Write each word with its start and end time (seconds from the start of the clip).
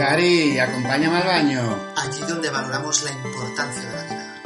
Cari, 0.00 0.58
acompáñame 0.58 1.18
al 1.18 1.26
baño. 1.26 1.92
Allí 1.94 2.20
donde 2.26 2.48
valoramos 2.48 3.04
la 3.04 3.10
importancia 3.10 3.82
de 3.82 3.92
la 3.92 4.02
vida. 4.04 4.42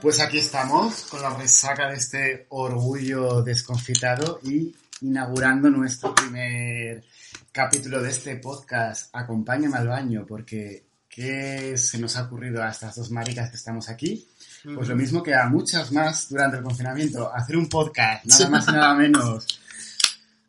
Pues 0.00 0.20
aquí 0.20 0.38
estamos 0.38 1.02
con 1.10 1.20
la 1.20 1.36
resaca 1.36 1.90
de 1.90 1.96
este 1.96 2.46
orgullo 2.48 3.42
desconfitado 3.42 4.40
y 4.42 4.74
inaugurando 5.02 5.68
nuestro 5.68 6.14
primer 6.14 7.04
capítulo 7.52 8.00
de 8.00 8.08
este 8.08 8.36
podcast. 8.36 9.14
Acompáñame 9.14 9.76
al 9.76 9.88
baño 9.88 10.24
porque 10.26 10.86
¿qué 11.06 11.76
se 11.76 11.98
nos 11.98 12.16
ha 12.16 12.22
ocurrido 12.22 12.62
a 12.62 12.70
estas 12.70 12.96
dos 12.96 13.10
maricas 13.10 13.50
que 13.50 13.56
estamos 13.56 13.90
aquí? 13.90 14.26
Pues 14.74 14.88
lo 14.88 14.96
mismo 14.96 15.22
que 15.22 15.34
a 15.34 15.46
muchas 15.50 15.92
más 15.92 16.30
durante 16.30 16.56
el 16.56 16.62
confinamiento, 16.62 17.30
hacer 17.30 17.58
un 17.58 17.68
podcast, 17.68 18.24
nada 18.24 18.48
más 18.48 18.66
y 18.66 18.72
nada 18.72 18.94
menos. 18.94 19.60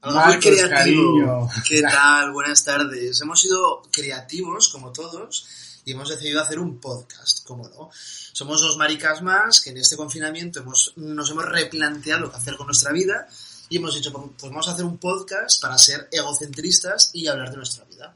Algo 0.05 0.19
muy 0.19 0.33
Marcos, 0.33 0.51
creativo. 0.51 0.69
cariño. 0.69 1.49
¿Qué 1.67 1.81
tal? 1.81 2.31
Buenas 2.31 2.63
tardes. 2.63 3.19
Hemos 3.21 3.41
sido 3.41 3.81
creativos, 3.91 4.69
como 4.69 4.91
todos, 4.91 5.47
y 5.83 5.93
hemos 5.93 6.09
decidido 6.09 6.41
hacer 6.41 6.59
un 6.59 6.79
podcast, 6.79 7.43
¿cómo 7.45 7.67
no? 7.69 7.89
Somos 7.91 8.61
dos 8.61 8.77
maricas 8.77 9.23
más 9.23 9.61
que 9.61 9.71
en 9.71 9.77
este 9.77 9.97
confinamiento 9.97 10.59
hemos, 10.59 10.93
nos 10.95 11.31
hemos 11.31 11.45
replanteado 11.45 12.29
qué 12.29 12.37
hacer 12.37 12.55
con 12.55 12.67
nuestra 12.67 12.91
vida 12.91 13.27
y 13.67 13.77
hemos 13.77 13.95
dicho, 13.95 14.13
pues 14.13 14.51
vamos 14.51 14.67
a 14.67 14.73
hacer 14.73 14.85
un 14.85 14.99
podcast 14.99 15.59
para 15.59 15.75
ser 15.77 16.07
egocentristas 16.11 17.09
y 17.13 17.25
hablar 17.27 17.49
de 17.49 17.57
nuestra 17.57 17.85
vida. 17.85 18.15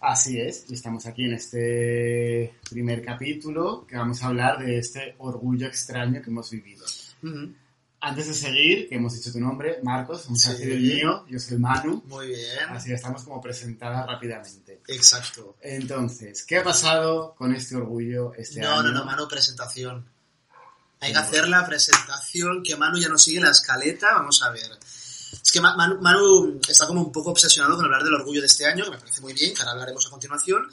Así 0.00 0.40
es, 0.40 0.64
y 0.68 0.74
estamos 0.74 1.06
aquí 1.06 1.26
en 1.26 1.34
este 1.34 2.56
primer 2.68 3.04
capítulo 3.04 3.86
que 3.86 3.96
vamos 3.96 4.20
a 4.20 4.26
hablar 4.26 4.58
de 4.58 4.78
este 4.78 5.14
orgullo 5.18 5.68
extraño 5.68 6.20
que 6.20 6.30
hemos 6.30 6.50
vivido. 6.50 6.84
Ujú. 7.22 7.54
Antes 8.04 8.26
de 8.26 8.34
seguir, 8.34 8.88
que 8.88 8.96
hemos 8.96 9.14
dicho 9.14 9.30
tu 9.30 9.38
nombre, 9.38 9.78
Marcos, 9.84 10.26
un 10.26 10.36
Sí. 10.36 10.50
el 10.60 10.80
mío, 10.80 11.24
yo 11.28 11.38
soy 11.38 11.56
Manu, 11.58 12.02
Muy 12.06 12.26
bien. 12.26 12.68
así 12.70 12.92
estamos 12.92 13.22
como 13.22 13.40
presentadas 13.40 14.04
rápidamente. 14.06 14.82
Exacto. 14.88 15.56
Entonces, 15.60 16.44
¿qué 16.44 16.58
ha 16.58 16.64
pasado 16.64 17.32
con 17.36 17.54
este 17.54 17.76
orgullo 17.76 18.34
este 18.34 18.60
No, 18.60 18.72
año? 18.72 18.82
no, 18.82 18.90
no, 18.92 19.04
Manu, 19.04 19.28
presentación. 19.28 20.04
Hay 20.98 21.12
que 21.12 21.18
hacer 21.18 21.46
la 21.48 21.64
presentación, 21.64 22.62
que 22.64 22.74
Manu 22.76 22.98
ya 22.98 23.08
no 23.08 23.18
sigue 23.18 23.40
la 23.40 23.50
escaleta, 23.50 24.12
vamos 24.14 24.42
a 24.42 24.50
ver. 24.50 24.70
Es 24.82 25.52
que 25.52 25.60
Ma- 25.60 25.76
Manu, 25.76 26.00
Manu 26.00 26.60
está 26.68 26.88
como 26.88 27.02
un 27.02 27.12
poco 27.12 27.30
obsesionado 27.30 27.76
con 27.76 27.84
hablar 27.84 28.02
del 28.02 28.14
orgullo 28.14 28.40
de 28.40 28.46
este 28.48 28.66
año, 28.66 28.84
que 28.84 28.90
me 28.90 28.98
parece 28.98 29.20
muy 29.20 29.32
bien, 29.32 29.54
que 29.54 29.60
ahora 29.62 29.72
hablaremos 29.72 30.04
a 30.06 30.10
continuación, 30.10 30.68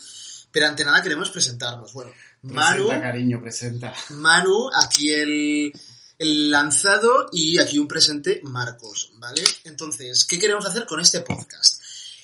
pero 0.52 0.66
ante 0.66 0.84
nada 0.84 1.02
queremos 1.04 1.30
presentarnos. 1.30 1.94
Bueno, 1.94 2.12
Manu, 2.42 2.86
Presenta, 2.88 3.02
cariño, 3.08 3.40
presenta. 3.42 3.94
Manu, 4.10 4.70
aquí 4.76 5.12
el, 5.14 5.74
el 6.20 6.52
lanzado 6.52 7.30
y 7.32 7.58
aquí 7.60 7.80
un 7.80 7.88
presente 7.88 8.42
Marcos, 8.44 9.12
¿vale? 9.16 9.42
Entonces, 9.64 10.26
¿qué 10.26 10.38
queremos 10.38 10.66
hacer 10.66 10.86
con 10.86 11.00
este 11.00 11.22
podcast? 11.22 11.82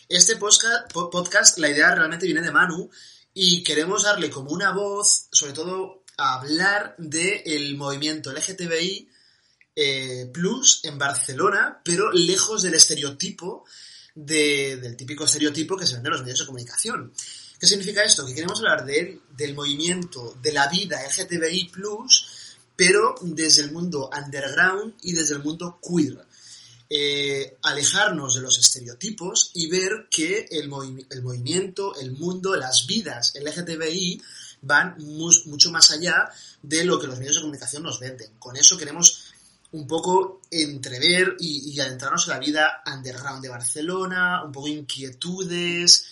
Este 0.08 0.36
podcast, 0.36 1.58
la 1.58 1.70
idea 1.70 1.96
realmente 1.96 2.26
viene 2.28 2.42
de 2.42 2.52
Manu 2.52 2.90
y 3.34 3.64
queremos 3.64 4.04
darle 4.04 4.30
como 4.30 4.52
una 4.52 4.72
voz, 4.72 5.28
sobre 5.32 5.54
todo 5.54 6.04
a 6.18 6.36
hablar 6.40 6.96
del 6.98 7.76
movimiento 7.76 8.32
LGTBI 8.32 9.10
eh, 9.78 10.30
Plus 10.34 10.82
en 10.84 10.98
Barcelona, 10.98 11.82
pero 11.84 12.12
lejos 12.12 12.62
del 12.62 12.76
estereotipo, 12.76 13.66
de- 14.14 14.78
del 14.78 14.96
típico 14.96 15.26
estereotipo 15.26 15.76
que 15.76 15.86
se 15.88 15.94
vende 15.96 16.08
en 16.10 16.14
los 16.14 16.22
medios 16.22 16.40
de 16.40 16.46
comunicación. 16.46 17.12
¿Qué 17.60 17.68
significa 17.68 18.04
esto? 18.04 18.26
Que 18.26 18.34
queremos 18.36 18.60
hablar 18.60 18.86
de- 18.86 19.22
del 19.36 19.54
movimiento, 19.56 20.38
de 20.42 20.54
la 20.54 20.68
vida 20.68 21.02
LGTBI 21.06 21.70
Plus, 21.70 22.26
pero 22.76 23.16
desde 23.22 23.62
el 23.64 23.72
mundo 23.72 24.10
underground 24.16 24.94
y 25.02 25.14
desde 25.14 25.36
el 25.36 25.44
mundo 25.44 25.80
queer. 25.82 26.26
Eh, 26.88 27.58
alejarnos 27.64 28.36
de 28.36 28.42
los 28.42 28.60
estereotipos 28.60 29.50
y 29.56 29.68
ver 29.70 30.08
que 30.12 30.46
el, 30.52 30.70
movi- 30.70 31.06
el 31.10 31.24
movimiento, 31.24 31.96
el 31.96 32.12
mundo, 32.12 32.56
las 32.56 32.86
vidas 32.86 33.34
LGTBI 33.36 34.22
van 34.62 34.96
mucho 35.00 35.72
más 35.72 35.90
allá 35.92 36.30
de 36.62 36.86
lo 36.86 37.00
que 37.00 37.08
los 37.08 37.18
medios 37.18 37.36
de 37.36 37.42
comunicación 37.42 37.84
nos 37.84 38.00
venden. 38.00 38.30
Con 38.38 38.56
eso 38.56 38.78
queremos 38.78 39.32
un 39.72 39.88
poco 39.88 40.42
entrever 40.52 41.36
y, 41.40 41.72
y 41.74 41.80
adentrarnos 41.80 42.28
en 42.28 42.34
la 42.34 42.40
vida 42.40 42.84
underground 42.86 43.42
de 43.42 43.50
Barcelona, 43.50 44.44
un 44.46 44.52
poco 44.52 44.68
inquietudes, 44.68 46.06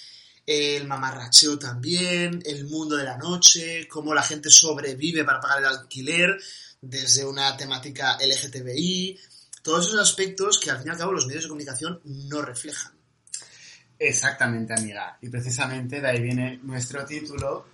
el 0.46 0.88
mamarracheo 0.88 1.58
también, 1.58 2.42
el 2.46 2.66
mundo 2.66 2.98
de 2.98 3.06
la 3.06 3.18
noche, 3.18 3.88
cómo 3.88 4.14
la 4.14 4.24
gente 4.24 4.50
sobrevive 4.50 5.24
para 5.24 5.40
pagar 5.40 5.59
el 5.59 5.66
alquiler 5.66 6.38
desde 6.81 7.26
una 7.26 7.56
temática 7.56 8.18
LGTBI, 8.18 9.20
todos 9.62 9.88
esos 9.88 10.02
aspectos 10.02 10.59
que 10.59 10.70
al 10.70 10.80
fin 10.80 10.88
y 10.88 10.90
al 10.92 10.98
cabo 10.98 11.14
los 11.14 11.26
medios 11.26 11.44
de 11.44 11.50
comunicación 11.50 12.02
no 12.03 12.42
reflejan. 12.42 12.92
Exactamente, 13.98 14.74
amiga. 14.74 15.18
Y 15.22 15.30
precisamente 15.30 16.02
de 16.02 16.09
ahí 16.09 16.22
viene 16.22 16.59
nuestro 16.64 17.06
título, 17.06 17.66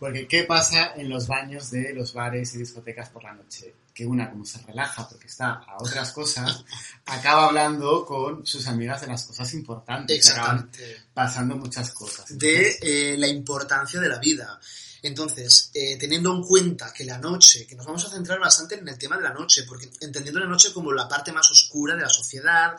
porque 0.00 0.26
¿qué 0.26 0.42
pasa 0.42 0.94
en 0.96 1.08
los 1.08 1.28
baños 1.28 1.70
de 1.70 1.94
los 1.94 2.12
bares 2.12 2.54
y 2.54 2.58
discotecas 2.58 3.10
por 3.10 3.22
la 3.22 3.34
noche? 3.34 3.72
Que 3.96 4.04
una, 4.04 4.30
como 4.30 4.44
se 4.44 4.58
relaja 4.58 5.08
porque 5.08 5.26
está 5.26 5.54
a 5.54 5.78
otras 5.78 6.12
cosas, 6.12 6.64
acaba 7.06 7.46
hablando 7.46 8.04
con 8.04 8.44
sus 8.44 8.66
amigas 8.66 9.00
de 9.00 9.06
las 9.06 9.24
cosas 9.24 9.54
importantes. 9.54 10.18
Exactamente. 10.18 11.04
pasando 11.14 11.56
muchas 11.56 11.92
cosas. 11.92 12.36
de 12.36 12.76
eh, 12.82 13.16
la 13.16 13.26
importancia 13.26 13.98
de 13.98 14.08
la 14.10 14.18
vida. 14.18 14.60
Entonces, 15.06 15.70
eh, 15.72 15.96
teniendo 15.98 16.34
en 16.34 16.42
cuenta 16.42 16.92
que 16.92 17.04
la 17.04 17.18
noche, 17.18 17.66
que 17.66 17.76
nos 17.76 17.86
vamos 17.86 18.04
a 18.04 18.10
centrar 18.10 18.40
bastante 18.40 18.76
en 18.76 18.88
el 18.88 18.98
tema 18.98 19.16
de 19.16 19.22
la 19.22 19.32
noche, 19.32 19.62
porque 19.62 19.88
entendiendo 20.00 20.40
la 20.40 20.46
noche 20.46 20.72
como 20.72 20.92
la 20.92 21.08
parte 21.08 21.32
más 21.32 21.50
oscura 21.50 21.94
de 21.94 22.02
la 22.02 22.08
sociedad, 22.08 22.74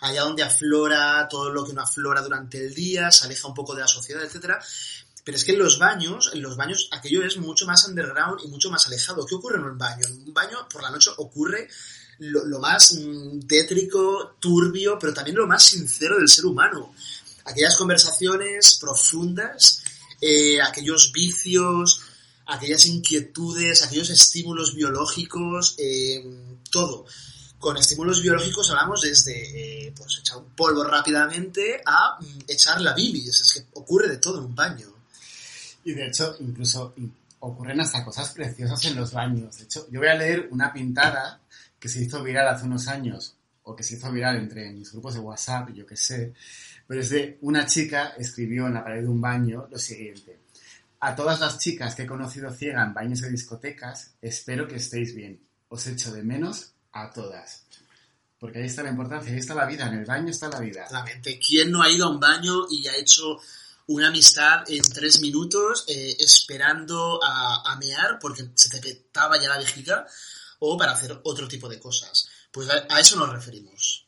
allá 0.00 0.22
donde 0.22 0.42
aflora 0.42 1.26
todo 1.28 1.50
lo 1.50 1.64
que 1.64 1.72
no 1.72 1.82
aflora 1.82 2.22
durante 2.22 2.58
el 2.58 2.74
día, 2.74 3.10
se 3.10 3.24
aleja 3.24 3.48
un 3.48 3.54
poco 3.54 3.74
de 3.74 3.80
la 3.82 3.88
sociedad, 3.88 4.22
etcétera. 4.22 4.62
Pero 5.24 5.36
es 5.36 5.44
que 5.44 5.52
en 5.52 5.58
los 5.58 5.78
baños, 5.78 6.30
en 6.34 6.42
los 6.42 6.56
baños 6.56 6.88
aquello 6.90 7.24
es 7.24 7.36
mucho 7.36 7.64
más 7.66 7.86
underground 7.86 8.40
y 8.44 8.48
mucho 8.48 8.70
más 8.70 8.86
alejado. 8.86 9.24
¿Qué 9.24 9.36
ocurre 9.36 9.58
en 9.58 9.64
un 9.64 9.78
baño? 9.78 10.04
En 10.06 10.28
un 10.28 10.34
baño 10.34 10.68
por 10.68 10.82
la 10.82 10.90
noche 10.90 11.10
ocurre 11.16 11.68
lo, 12.18 12.58
más 12.58 12.94
mm, 12.94 13.40
tétrico, 13.46 14.36
turbio, 14.40 14.98
pero 14.98 15.14
también 15.14 15.36
lo 15.36 15.46
más 15.46 15.62
sincero 15.62 16.18
del 16.18 16.28
ser 16.28 16.46
humano. 16.46 16.94
Aquellas 17.44 17.76
conversaciones 17.76 18.78
profundas, 18.80 19.82
eh, 20.20 20.60
aquellos 20.60 21.12
vicios, 21.12 22.00
aquellas 22.46 22.86
inquietudes, 22.86 23.82
aquellos 23.82 24.10
estímulos 24.10 24.74
biológicos, 24.74 25.76
eh, 25.78 26.24
todo. 26.70 27.06
Con 27.58 27.76
estímulos 27.76 28.20
biológicos 28.20 28.70
hablamos 28.70 29.02
desde 29.02 29.86
eh, 29.86 29.94
pues 29.96 30.18
echar 30.18 30.38
un 30.38 30.50
polvo 30.54 30.82
rápidamente 30.82 31.80
a 31.86 32.18
mm, 32.20 32.38
echar 32.48 32.80
la 32.80 32.92
bilis. 32.92 33.40
Es 33.40 33.54
que 33.54 33.78
ocurre 33.78 34.08
de 34.08 34.18
todo 34.18 34.38
en 34.38 34.46
un 34.46 34.54
baño. 34.54 34.91
Y 35.84 35.92
de 35.94 36.06
hecho, 36.06 36.36
incluso 36.40 36.94
in- 36.96 37.14
ocurren 37.40 37.80
hasta 37.80 38.04
cosas 38.04 38.30
preciosas 38.30 38.84
en 38.84 38.96
los 38.96 39.12
baños. 39.12 39.58
De 39.58 39.64
hecho, 39.64 39.88
yo 39.90 39.98
voy 40.00 40.08
a 40.08 40.14
leer 40.14 40.48
una 40.50 40.72
pintada 40.72 41.40
que 41.78 41.88
se 41.88 42.02
hizo 42.02 42.22
viral 42.22 42.46
hace 42.48 42.66
unos 42.66 42.86
años, 42.88 43.34
o 43.64 43.74
que 43.74 43.82
se 43.82 43.94
hizo 43.96 44.10
viral 44.12 44.36
entre 44.36 44.70
mis 44.72 44.92
grupos 44.92 45.14
de 45.14 45.20
WhatsApp, 45.20 45.70
yo 45.70 45.84
qué 45.86 45.96
sé, 45.96 46.32
pero 46.86 47.00
es 47.00 47.10
de 47.10 47.38
una 47.42 47.66
chica 47.66 48.14
escribió 48.18 48.66
en 48.66 48.74
la 48.74 48.84
pared 48.84 49.02
de 49.02 49.08
un 49.08 49.20
baño 49.20 49.66
lo 49.70 49.78
siguiente. 49.78 50.38
A 51.00 51.16
todas 51.16 51.40
las 51.40 51.58
chicas 51.58 51.94
que 51.96 52.02
he 52.02 52.06
conocido 52.06 52.52
ciega 52.52 52.84
en 52.84 52.94
baños 52.94 53.20
de 53.20 53.30
discotecas, 53.30 54.12
espero 54.22 54.68
que 54.68 54.76
estéis 54.76 55.14
bien. 55.14 55.40
Os 55.68 55.86
echo 55.88 56.12
de 56.12 56.22
menos 56.22 56.74
a 56.92 57.10
todas. 57.10 57.64
Porque 58.38 58.58
ahí 58.58 58.66
está 58.66 58.82
la 58.84 58.90
importancia, 58.90 59.32
ahí 59.32 59.38
está 59.38 59.54
la 59.54 59.66
vida, 59.66 59.88
en 59.88 59.94
el 59.94 60.04
baño 60.04 60.30
está 60.30 60.48
la 60.48 60.60
vida. 60.60 60.82
Exactamente. 60.84 61.40
¿Quién 61.40 61.72
no 61.72 61.82
ha 61.82 61.90
ido 61.90 62.06
a 62.06 62.10
un 62.10 62.20
baño 62.20 62.66
y 62.70 62.86
ha 62.86 62.96
hecho 62.96 63.38
una 63.88 64.08
amistad 64.08 64.64
en 64.68 64.82
tres 64.82 65.20
minutos 65.20 65.84
eh, 65.88 66.16
esperando 66.18 67.20
a, 67.22 67.72
a 67.72 67.76
mear 67.76 68.18
porque 68.20 68.44
se 68.54 68.68
te 68.68 68.80
petaba 68.80 69.40
ya 69.40 69.48
la 69.48 69.58
vejiga 69.58 70.06
o 70.60 70.76
para 70.76 70.92
hacer 70.92 71.20
otro 71.24 71.48
tipo 71.48 71.68
de 71.68 71.78
cosas? 71.78 72.28
Pues 72.50 72.68
a, 72.68 72.86
a 72.88 73.00
eso 73.00 73.16
nos 73.16 73.32
referimos. 73.32 74.06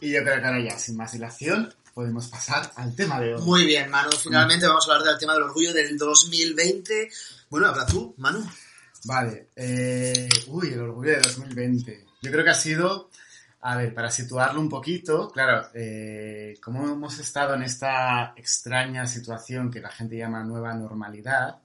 Y 0.00 0.10
yo 0.10 0.22
creo 0.22 0.40
que 0.40 0.46
ahora 0.46 0.62
ya, 0.62 0.78
sin 0.78 0.96
más 0.96 1.12
dilación, 1.12 1.74
podemos 1.94 2.26
pasar 2.26 2.70
al 2.76 2.94
tema 2.94 3.18
de 3.20 3.34
hoy. 3.34 3.42
Muy 3.42 3.64
bien, 3.64 3.88
Manu. 3.88 4.10
Finalmente 4.12 4.66
vamos 4.66 4.86
a 4.86 4.92
hablar 4.92 5.08
del 5.08 5.18
tema 5.18 5.32
del 5.32 5.44
orgullo 5.44 5.72
del 5.72 5.96
2020. 5.96 7.10
Bueno, 7.48 7.68
habla 7.68 7.86
tú, 7.86 8.14
Manu. 8.18 8.46
Vale, 9.04 9.48
eh, 9.56 10.28
uy, 10.48 10.72
el 10.72 10.80
orgullo 10.80 11.12
de 11.12 11.20
2020. 11.20 12.06
Yo 12.20 12.30
creo 12.30 12.44
que 12.44 12.50
ha 12.50 12.54
sido 12.54 13.10
A 13.68 13.76
ver, 13.76 13.92
para 13.92 14.12
situarlo 14.12 14.60
un 14.60 14.68
poquito, 14.68 15.28
claro, 15.28 15.70
eh, 15.74 16.54
como 16.62 16.86
hemos 16.86 17.18
estado 17.18 17.54
en 17.54 17.64
esta 17.64 18.32
extraña 18.36 19.08
situación 19.08 19.72
que 19.72 19.80
la 19.80 19.90
gente 19.90 20.16
llama 20.16 20.44
nueva 20.44 20.72
normalidad 20.72 21.58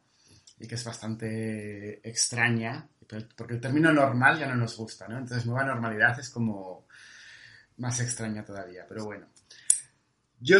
y 0.57 0.67
que 0.67 0.73
es 0.73 0.83
bastante 0.83 2.01
extraña, 2.09 2.87
porque 3.35 3.53
el 3.53 3.61
término 3.61 3.93
normal 3.93 4.39
ya 4.39 4.47
no 4.47 4.55
nos 4.55 4.75
gusta, 4.77 5.07
¿no? 5.07 5.19
Entonces, 5.19 5.45
nueva 5.45 5.63
normalidad 5.63 6.19
es 6.19 6.31
como 6.31 6.87
más 7.77 7.99
extraña 7.99 8.43
todavía, 8.43 8.83
pero 8.89 9.05
bueno. 9.05 9.27
Yo, 10.39 10.57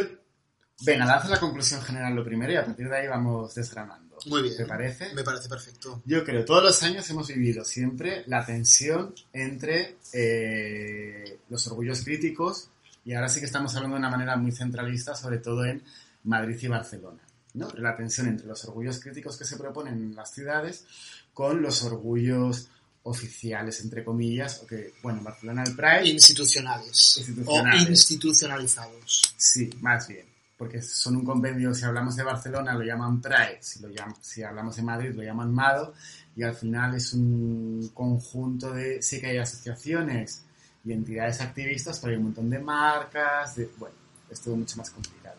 venga, 0.86 1.06
lanzo 1.06 1.30
la 1.30 1.40
conclusión 1.40 1.82
general 1.82 2.14
lo 2.14 2.24
primero 2.24 2.54
y 2.54 2.58
a 2.58 2.66
partir 2.66 2.88
de 2.88 2.98
ahí 2.98 3.08
vamos 3.08 3.56
desgranando. 3.56 4.11
Muy 4.28 4.44
bien. 4.44 4.56
¿Te 4.56 4.66
parece? 4.66 5.14
Me 5.14 5.24
parece 5.24 5.50
perfecto. 5.50 6.02
Yo 6.06 6.24
creo, 6.24 6.46
todos 6.46 6.64
los 6.64 6.84
años 6.84 7.10
hemos 7.10 7.28
vivido 7.28 7.66
siempre 7.66 8.24
la 8.28 8.46
tensión 8.46 9.14
entre 9.34 9.98
eh, 10.14 11.40
los 11.50 11.66
orgullos 11.68 12.04
críticos 12.04 12.70
y 13.04 13.14
ahora 13.14 13.30
sí 13.30 13.40
que 13.40 13.46
estamos 13.46 13.76
hablando 13.76 13.96
de 13.96 14.00
una 14.00 14.10
manera 14.10 14.36
muy 14.38 14.52
centralista, 14.52 15.16
sobre 15.16 15.40
todo 15.40 15.66
en 15.66 15.84
Madrid 16.24 16.58
y 16.62 16.68
Barcelona. 16.68 17.22
¿no? 17.54 17.70
La 17.78 17.96
tensión 17.96 18.28
entre 18.28 18.48
los 18.48 18.64
orgullos 18.66 19.00
críticos 19.00 19.38
que 19.38 19.46
se 19.46 19.58
proponen 19.58 19.96
en 19.96 20.16
las 20.16 20.32
ciudades 20.34 20.86
con 21.34 21.62
los 21.62 21.84
orgullos 21.84 22.70
oficiales, 23.04 23.82
entre 23.82 24.04
comillas, 24.04 24.62
o 24.64 24.68
que, 24.68 24.94
bueno, 25.02 25.20
en 25.20 25.24
Barcelona 25.24 25.64
el 25.64 25.76
Pride... 25.76 26.08
Institucionales. 26.08 27.18
Institucionales. 27.18 27.88
O 27.88 27.90
institucionalizados. 27.90 29.22
Sí, 29.36 29.70
más 29.80 30.08
bien. 30.08 30.31
Porque 30.62 30.80
son 30.80 31.16
un 31.16 31.26
convenio, 31.26 31.74
si 31.74 31.86
hablamos 31.86 32.16
de 32.16 32.22
Barcelona 32.22 32.76
lo 32.76 32.84
llaman 32.84 33.20
Pride, 33.20 33.58
si, 33.62 33.82
lo 33.82 33.90
llam- 33.90 34.14
si 34.22 34.44
hablamos 34.44 34.76
de 34.76 34.84
Madrid 34.84 35.12
lo 35.16 35.24
llaman 35.24 35.52
MADO, 35.52 35.96
y 36.36 36.44
al 36.44 36.54
final 36.54 36.94
es 36.94 37.14
un 37.14 37.90
conjunto 37.96 38.72
de, 38.72 39.02
sí 39.02 39.20
que 39.20 39.26
hay 39.26 39.38
asociaciones 39.40 40.44
y 40.86 40.94
entidades 40.94 41.42
activistas, 41.42 41.98
pero 41.98 42.12
hay 42.12 42.18
un 42.18 42.26
montón 42.26 42.48
de 42.52 42.60
marcas, 42.60 43.56
de, 43.56 43.72
bueno, 43.80 43.96
es 44.30 44.40
todo 44.40 44.56
mucho 44.56 44.78
más 44.78 44.92
complicado. 44.92 45.38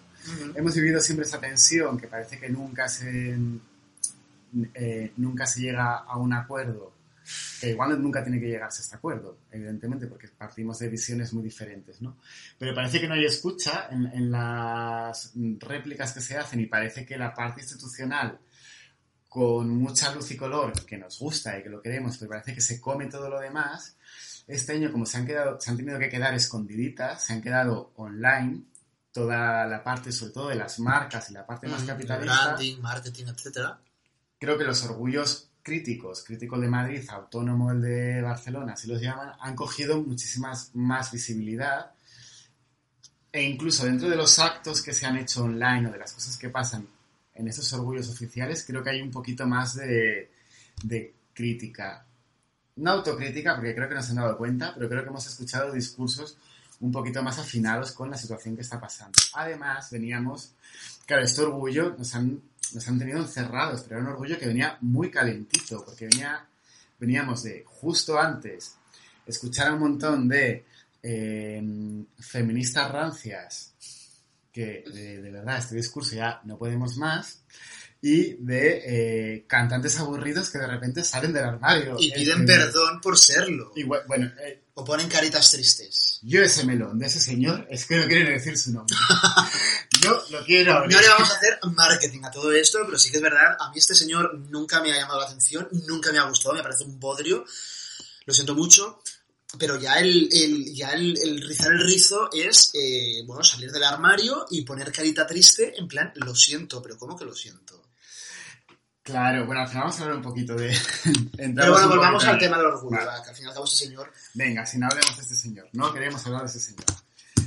Hemos 0.57 0.75
vivido 0.75 1.01
siempre 1.01 1.25
esa 1.25 1.39
tensión 1.39 1.97
que 1.99 2.09
parece 2.09 2.41
que 2.41 2.49
nunca 2.49 2.89
se, 2.89 3.39
eh, 4.75 5.13
nunca 5.19 5.47
se 5.47 5.61
llega 5.61 5.99
a 5.99 6.17
un 6.17 6.33
acuerdo, 6.33 6.92
que 7.61 7.71
igual 7.71 8.01
nunca 8.03 8.23
tiene 8.23 8.41
que 8.41 8.49
llegarse 8.49 8.81
a 8.81 8.85
este 8.85 8.97
acuerdo, 8.97 9.39
evidentemente, 9.51 10.07
porque 10.07 10.29
partimos 10.29 10.79
de 10.79 10.89
visiones 10.89 11.33
muy 11.33 11.43
diferentes, 11.43 12.03
¿no? 12.03 12.19
Pero 12.59 12.75
parece 12.75 13.01
que 13.01 13.09
no 13.09 13.15
hay 13.15 13.25
escucha 13.25 13.89
en, 13.91 14.07
en 14.07 14.31
las 14.31 15.33
réplicas 15.59 16.13
que 16.13 16.21
se 16.21 16.37
hacen 16.37 16.61
y 16.61 16.67
parece 16.67 17.05
que 17.07 17.17
la 17.17 17.35
parte 17.35 17.61
institucional, 17.61 18.39
con 19.29 19.71
mucha 19.71 20.15
luz 20.15 20.31
y 20.31 20.37
color, 20.37 20.73
que 20.85 20.99
nos 20.99 21.19
gusta 21.19 21.59
y 21.59 21.63
que 21.63 21.71
lo 21.71 21.81
queremos, 21.81 22.19
pero 22.19 22.31
parece 22.31 22.55
que 22.55 22.61
se 22.61 22.81
come 22.81 23.07
todo 23.07 23.31
lo 23.31 23.41
demás, 23.41 23.97
este 24.47 24.73
año 24.73 24.91
como 24.93 25.07
se 25.07 25.17
han, 25.19 25.27
quedado, 25.27 25.61
se 25.61 25.71
han 25.71 25.77
tenido 25.77 25.99
que 25.99 26.09
quedar 26.09 26.35
escondiditas, 26.35 27.25
se 27.25 27.33
han 27.33 27.41
quedado 27.41 27.93
online, 27.97 28.65
toda 29.13 29.67
la 29.67 29.85
parte, 29.85 30.11
sobre 30.11 30.33
todo 30.33 30.49
de 30.49 30.57
las 30.57 30.79
marcas 30.81 31.31
y 31.31 31.35
la 31.35 31.47
parte 31.47 31.69
más 31.69 31.83
Mm, 31.83 31.87
capitalista, 31.87 32.47
Branding, 32.49 32.81
marketing, 32.81 33.25
etcétera. 33.29 33.79
creo 34.39 34.59
que 34.59 34.65
los 34.65 34.83
orgullos 34.85 35.52
críticos, 35.63 36.25
crítico 36.25 36.57
el 36.57 36.63
de 36.63 36.69
Madrid, 36.69 37.03
autónomo 37.09 37.71
el 37.71 37.81
de 37.81 38.23
Barcelona, 38.23 38.73
así 38.73 38.89
los 38.89 39.01
llaman, 39.01 39.33
han 39.41 39.55
cogido 39.55 40.01
muchísimas 40.03 40.71
más 40.75 41.13
visibilidad 41.13 41.93
e 43.33 43.43
incluso 43.43 43.87
dentro 43.87 44.09
de 44.09 44.17
los 44.17 44.39
actos 44.39 44.83
que 44.83 44.93
se 44.93 45.07
han 45.07 45.17
hecho 45.17 45.45
online 45.45 45.89
o 45.89 45.93
de 45.93 45.99
las 45.99 46.13
cosas 46.13 46.37
que 46.37 46.51
pasan 46.51 46.87
en 47.35 47.49
esos 47.49 47.73
orgullos 47.73 48.11
oficiales, 48.11 48.65
creo 48.67 48.83
que 48.83 48.91
hay 48.91 49.01
un 49.01 49.11
poquito 49.11 49.47
más 49.47 49.75
de, 49.75 50.31
de 50.83 51.15
crítica. 51.33 52.05
No 52.77 52.91
autocrítica, 52.91 53.55
porque 53.55 53.75
creo 53.75 53.89
que 53.89 53.95
no 53.95 54.03
se 54.03 54.11
han 54.11 54.17
dado 54.17 54.37
cuenta, 54.37 54.75
pero 54.75 54.89
creo 54.89 55.03
que 55.03 55.09
hemos 55.09 55.27
escuchado 55.27 55.73
discursos 55.73 56.37
un 56.81 56.93
poquito 56.93 57.23
más 57.23 57.39
afinados 57.39 57.93
con 57.93 58.11
la 58.11 58.19
situación 58.19 58.55
que 58.57 58.63
está 58.63 58.81
pasando. 58.81 59.19
Además, 59.35 59.91
veníamos, 59.91 60.53
claro, 61.07 61.23
este 61.23 61.43
orgullo 61.43 61.95
nos 61.97 62.15
han, 62.15 62.43
nos 62.75 62.87
han 62.89 62.99
tenido 62.99 63.19
encerrados, 63.21 63.83
pero 63.83 63.97
era 64.01 64.07
un 64.09 64.13
orgullo 64.13 64.39
que 64.39 64.47
venía 64.47 64.77
muy 64.81 65.11
calentito, 65.11 65.85
porque 65.85 66.07
venía, 66.07 66.47
veníamos 66.99 67.43
de 67.45 67.65
justo 67.67 68.19
antes 68.19 68.77
escuchar 69.27 69.69
a 69.69 69.75
un 69.75 69.81
montón 69.81 70.29
de 70.29 70.65
eh, 71.03 71.63
feministas 72.19 72.91
rancias, 72.91 73.73
que 74.53 74.85
de, 74.93 75.23
de 75.23 75.31
verdad 75.31 75.59
este 75.59 75.77
discurso 75.77 76.15
ya 76.15 76.41
no 76.45 76.59
podemos 76.59 76.97
más, 76.97 77.41
y 78.05 78.35
de 78.45 78.83
eh, 79.37 79.45
cantantes 79.47 79.99
aburridos 80.01 80.51
que 80.51 80.59
de 80.59 80.67
repente 80.67 81.05
salen 81.05 81.33
del 81.33 81.45
armario. 81.45 81.97
Y 82.01 82.13
piden 82.13 82.43
Eh, 82.43 82.47
perdón 82.47 83.01
por 83.01 83.17
serlo. 83.17 83.71
y 83.77 83.85
bu- 83.85 84.05
bueno, 84.09 84.27
eh, 84.45 84.61
O 84.75 84.85
ponen 84.85 85.09
caritas 85.09 85.51
tristes. 85.53 86.19
yo 86.23 86.43
ese 86.43 86.65
melón 86.65 86.99
de 86.99 87.07
ese 87.07 87.21
señor, 87.21 87.67
es 87.71 87.87
que 87.87 87.97
no 87.97 88.07
quiero 88.09 88.31
decir 88.31 88.59
su 88.59 88.73
nombre. 88.73 88.97
Yo 90.03 90.23
lo 90.31 90.45
quiero 90.45 90.75
abrir. 90.75 90.97
No 90.97 91.01
le 91.03 91.09
vamos 91.09 91.31
a 91.31 91.37
hacer 91.37 91.59
marketing 91.75 92.21
a 92.25 92.31
todo 92.31 92.53
esto, 92.53 92.81
pero 92.85 92.99
sí 92.99 93.11
que 93.11 93.17
es 93.19 93.23
verdad, 93.23 93.57
a 93.59 93.71
mí 93.71 93.79
este 93.79 93.95
señor 93.95 94.35
nunca 94.51 94.81
me 94.83 94.93
ha 94.93 94.97
llamado 94.97 95.21
la 95.21 95.27
atención, 95.27 95.69
nunca 95.87 96.11
me 96.13 96.19
ha 96.19 96.25
gustado, 96.25 96.55
me 96.55 96.63
parece 96.63 96.85
un 96.85 96.99
bodrio, 97.01 97.45
lo 98.25 98.35
siento 98.35 98.55
mucho, 98.55 99.03
pero 99.59 99.79
ya 99.79 99.95
el, 99.99 100.29
el- 100.33 100.75
ya 100.75 100.93
el, 100.93 101.17
el 101.23 101.41
rizar 101.47 101.73
el 101.73 101.85
rizo 101.85 102.31
es, 102.33 102.71
eh, 102.75 103.23
bueno, 103.27 103.43
salir 103.45 103.71
del 103.71 103.85
armario 103.85 104.47
y 104.51 104.63
poner 104.63 104.91
carita 104.93 105.27
triste 105.27 105.75
en 105.79 105.87
plan, 105.89 106.13
lo 106.17 106.35
siento, 106.35 106.83
pero 106.83 106.97
¿cómo 106.97 107.17
que 107.19 107.25
lo 107.25 107.35
siento? 107.35 107.83
Claro, 109.03 109.47
bueno, 109.47 109.63
al 109.63 109.69
final 109.69 109.83
vamos 109.83 109.99
a 109.99 110.03
hablar 110.05 110.17
un 110.19 110.23
poquito 110.23 110.55
de... 110.55 110.69
Pero 111.37 111.73
bueno, 111.73 111.89
volvamos 111.89 112.25
al 112.25 112.39
tema 112.39 112.57
del 112.57 112.67
orgullo, 112.67 112.97
Vale. 112.99 113.07
va, 113.09 113.23
que 113.25 113.31
al 113.31 113.35
fin 113.37 113.47
y 113.47 113.49
al 113.49 113.55
cabo 113.55 113.65
este 113.67 113.77
señor 113.85 114.13
Venga, 114.35 114.65
si 114.65 114.79
no 114.79 114.87
hablemos 114.87 115.17
de 115.17 115.23
este 115.25 115.35
señor. 115.35 115.69
No 115.73 115.93
queremos 115.93 116.25
hablar 116.25 116.43
de 116.43 116.47
ese 116.47 116.61
señor. 116.61 116.85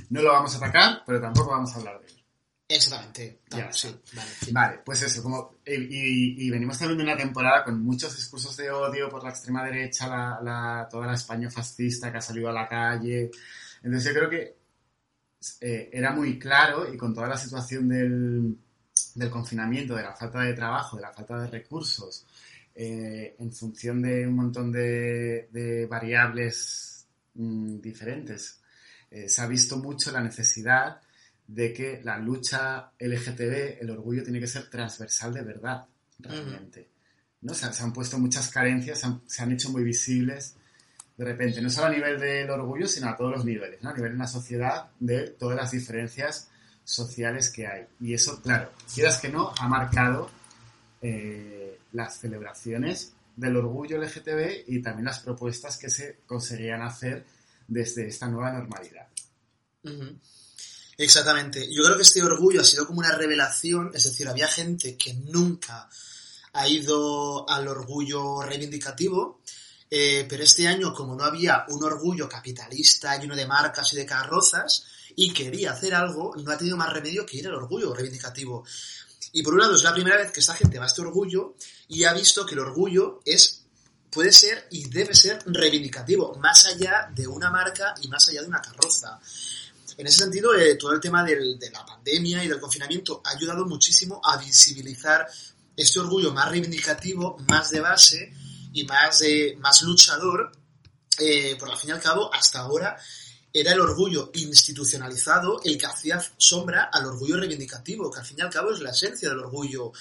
No 0.09 0.21
lo 0.21 0.33
vamos 0.33 0.53
a 0.53 0.57
atacar, 0.57 1.03
pero 1.05 1.21
tampoco 1.21 1.51
vamos 1.51 1.71
a 1.71 1.75
hablar 1.77 2.01
de 2.01 2.07
él. 2.07 2.14
Exactamente. 2.67 3.41
Ya 3.49 3.57
Tal, 3.57 3.69
está. 3.69 3.87
sí, 3.89 3.99
vale. 4.15 4.29
sí. 4.41 4.51
Vale, 4.51 4.79
pues 4.83 5.01
eso, 5.03 5.21
como, 5.21 5.55
y, 5.65 5.73
y- 5.73 6.47
y 6.47 6.49
venimos 6.49 6.79
también 6.79 6.97
de 6.97 7.03
una 7.03 7.17
temporada 7.17 7.63
con 7.63 7.81
muchos 7.83 8.15
discursos 8.15 8.57
de 8.57 8.71
odio 8.71 9.07
por 9.09 9.23
la 9.23 9.29
extrema 9.29 9.63
derecha, 9.63 10.07
la, 10.07 10.39
la- 10.41 10.87
toda 10.89 11.05
la 11.07 11.13
España 11.13 11.49
fascista 11.51 12.11
que 12.11 12.17
ha 12.17 12.21
salido 12.21 12.49
a 12.49 12.53
la 12.53 12.67
calle. 12.67 13.29
Entonces 13.83 14.05
yo 14.13 14.19
creo 14.19 14.29
que 14.29 14.57
eh, 15.61 15.89
era 15.93 16.11
muy 16.11 16.39
claro 16.39 16.91
y 16.91 16.97
con 16.97 17.13
toda 17.13 17.27
la 17.27 17.37
situación 17.37 17.87
del, 17.87 18.57
del 19.13 19.29
confinamiento, 19.29 19.95
de 19.95 20.03
la 20.03 20.15
falta 20.15 20.41
de 20.41 20.53
trabajo, 20.53 20.95
de 20.97 21.03
la 21.03 21.13
falta 21.13 21.39
de 21.41 21.47
recursos, 21.47 22.25
eh, 22.73 23.35
en 23.37 23.51
función 23.53 24.01
de 24.01 24.27
un 24.27 24.35
montón 24.35 24.71
de, 24.71 25.47
de 25.51 25.85
variables 25.85 27.05
mm, 27.35 27.79
diferentes, 27.79 28.59
eh, 29.11 29.29
se 29.29 29.41
ha 29.41 29.47
visto 29.47 29.77
mucho 29.77 30.11
la 30.11 30.21
necesidad 30.21 30.99
de 31.47 31.73
que 31.73 32.01
la 32.03 32.17
lucha 32.17 32.91
LGTB, 32.99 33.81
el 33.81 33.89
orgullo, 33.91 34.23
tiene 34.23 34.39
que 34.39 34.47
ser 34.47 34.69
transversal 34.69 35.33
de 35.33 35.41
verdad, 35.43 35.85
realmente. 36.19 36.89
¿no? 37.41 37.53
Se, 37.53 37.71
se 37.71 37.83
han 37.83 37.93
puesto 37.93 38.17
muchas 38.17 38.49
carencias, 38.49 38.99
se 38.99 39.05
han, 39.05 39.21
se 39.27 39.43
han 39.43 39.51
hecho 39.51 39.69
muy 39.69 39.83
visibles 39.83 40.55
de 41.17 41.23
repente, 41.23 41.61
no 41.61 41.69
solo 41.69 41.87
a 41.87 41.89
nivel 41.91 42.19
del 42.19 42.49
orgullo, 42.49 42.87
sino 42.87 43.09
a 43.09 43.15
todos 43.15 43.31
los 43.31 43.45
niveles, 43.45 43.81
¿no? 43.81 43.89
a 43.89 43.93
nivel 43.93 44.11
de 44.11 44.15
una 44.15 44.27
sociedad, 44.27 44.89
de 44.99 45.29
todas 45.29 45.55
las 45.55 45.71
diferencias 45.71 46.49
sociales 46.83 47.49
que 47.49 47.67
hay. 47.67 47.85
Y 48.01 48.13
eso, 48.13 48.41
claro, 48.41 48.71
quieras 48.93 49.19
que 49.19 49.29
no, 49.29 49.53
ha 49.57 49.67
marcado 49.67 50.29
eh, 51.01 51.79
las 51.93 52.19
celebraciones 52.19 53.13
del 53.35 53.55
orgullo 53.55 53.97
LGTB 53.97 54.65
y 54.67 54.81
también 54.81 55.05
las 55.05 55.19
propuestas 55.19 55.77
que 55.77 55.89
se 55.89 56.19
conseguían 56.25 56.81
hacer 56.81 57.25
desde 57.67 58.07
esta 58.07 58.27
nueva 58.27 58.51
normalidad. 58.51 59.07
Ujú. 59.83 60.19
Exactamente. 60.97 61.67
Yo 61.71 61.83
creo 61.83 61.97
que 61.97 62.03
este 62.03 62.23
orgullo 62.23 62.61
ha 62.61 62.65
sido 62.65 62.87
como 62.87 62.99
una 62.99 63.11
revelación, 63.11 63.91
es 63.93 64.05
decir, 64.05 64.27
había 64.27 64.47
gente 64.47 64.95
que 64.95 65.13
nunca 65.13 65.89
ha 66.53 66.67
ido 66.67 67.49
al 67.49 67.67
orgullo 67.67 68.41
reivindicativo, 68.41 69.41
eh, 69.91 70.25
pero 70.27 70.43
este 70.43 70.67
año, 70.67 70.93
como 70.93 71.15
no 71.15 71.25
había 71.25 71.65
un 71.67 71.83
orgullo 71.83 72.29
capitalista 72.29 73.19
lleno 73.19 73.35
de 73.35 73.45
marcas 73.45 73.91
y 73.93 73.97
de 73.97 74.05
carrozas, 74.05 74.85
y 75.15 75.33
quería 75.33 75.71
hacer 75.71 75.93
algo, 75.93 76.35
no 76.37 76.51
ha 76.51 76.57
tenido 76.57 76.77
más 76.77 76.91
remedio 76.91 77.25
que 77.25 77.37
ir 77.37 77.47
al 77.47 77.55
orgullo 77.55 77.93
reivindicativo. 77.93 78.65
Y 79.33 79.43
por 79.43 79.53
un 79.53 79.59
lado, 79.59 79.75
es 79.75 79.83
la 79.83 79.93
primera 79.93 80.17
vez 80.17 80.31
que 80.31 80.39
esta 80.39 80.55
gente 80.55 80.77
va 80.77 80.85
a 80.85 80.87
este 80.87 81.01
orgullo 81.01 81.55
y 81.89 82.05
ha 82.05 82.13
visto 82.13 82.45
que 82.45 82.53
el 82.53 82.59
orgullo 82.59 83.19
es 83.25 83.65
puede 84.09 84.31
ser 84.31 84.67
y 84.71 84.89
debe 84.89 85.13
ser 85.13 85.43
reivindicativo, 85.45 86.35
más 86.35 86.65
allá 86.65 87.09
de 87.13 87.27
una 87.27 87.51
marca 87.51 87.93
y 88.01 88.07
más 88.07 88.29
allá 88.29 88.41
de 88.41 88.47
una 88.47 88.61
carroza. 88.61 89.19
En 89.97 90.07
ese 90.07 90.19
sentido, 90.19 90.53
eh, 90.53 90.75
todo 90.75 90.93
el 90.93 90.99
tema 90.99 91.23
de 91.23 91.57
la 91.71 91.85
pandemia 91.85 92.43
y 92.43 92.47
del 92.47 92.59
confinamiento 92.59 93.21
ha 93.23 93.31
ayudado 93.31 93.65
muchísimo 93.65 94.21
a 94.23 94.37
visibilizar 94.37 95.25
este 95.75 95.99
orgullo 95.99 96.33
más 96.33 96.49
reivindicativo, 96.49 97.37
más 97.49 97.69
de 97.69 97.79
base 97.79 98.33
y 98.73 98.83
más, 98.83 99.23
más 99.59 99.81
luchador, 99.83 100.51
eh, 101.19 101.55
por 101.57 101.69
al 101.69 101.77
fin 101.77 101.89
y 101.91 101.93
al 101.93 102.01
cabo, 102.01 102.33
hasta 102.33 102.59
ahora 102.59 102.97
era 103.53 103.71
el 103.71 103.79
orgullo 103.79 104.31
institucionalizado 104.33 105.61
el 105.63 105.77
que 105.77 105.85
hacía 105.85 106.21
sombra 106.35 106.89
al 106.91 107.05
orgullo 107.05 107.37
reivindicativo, 107.37 108.11
que 108.11 108.19
al 108.19 108.25
fin 108.25 108.37
y 108.39 108.41
al 108.41 108.49
cabo 108.49 108.73
es 108.73 108.81
la 108.81 108.89
esencia 108.89 109.29
del 109.29 109.39
orgullo, 109.39 109.93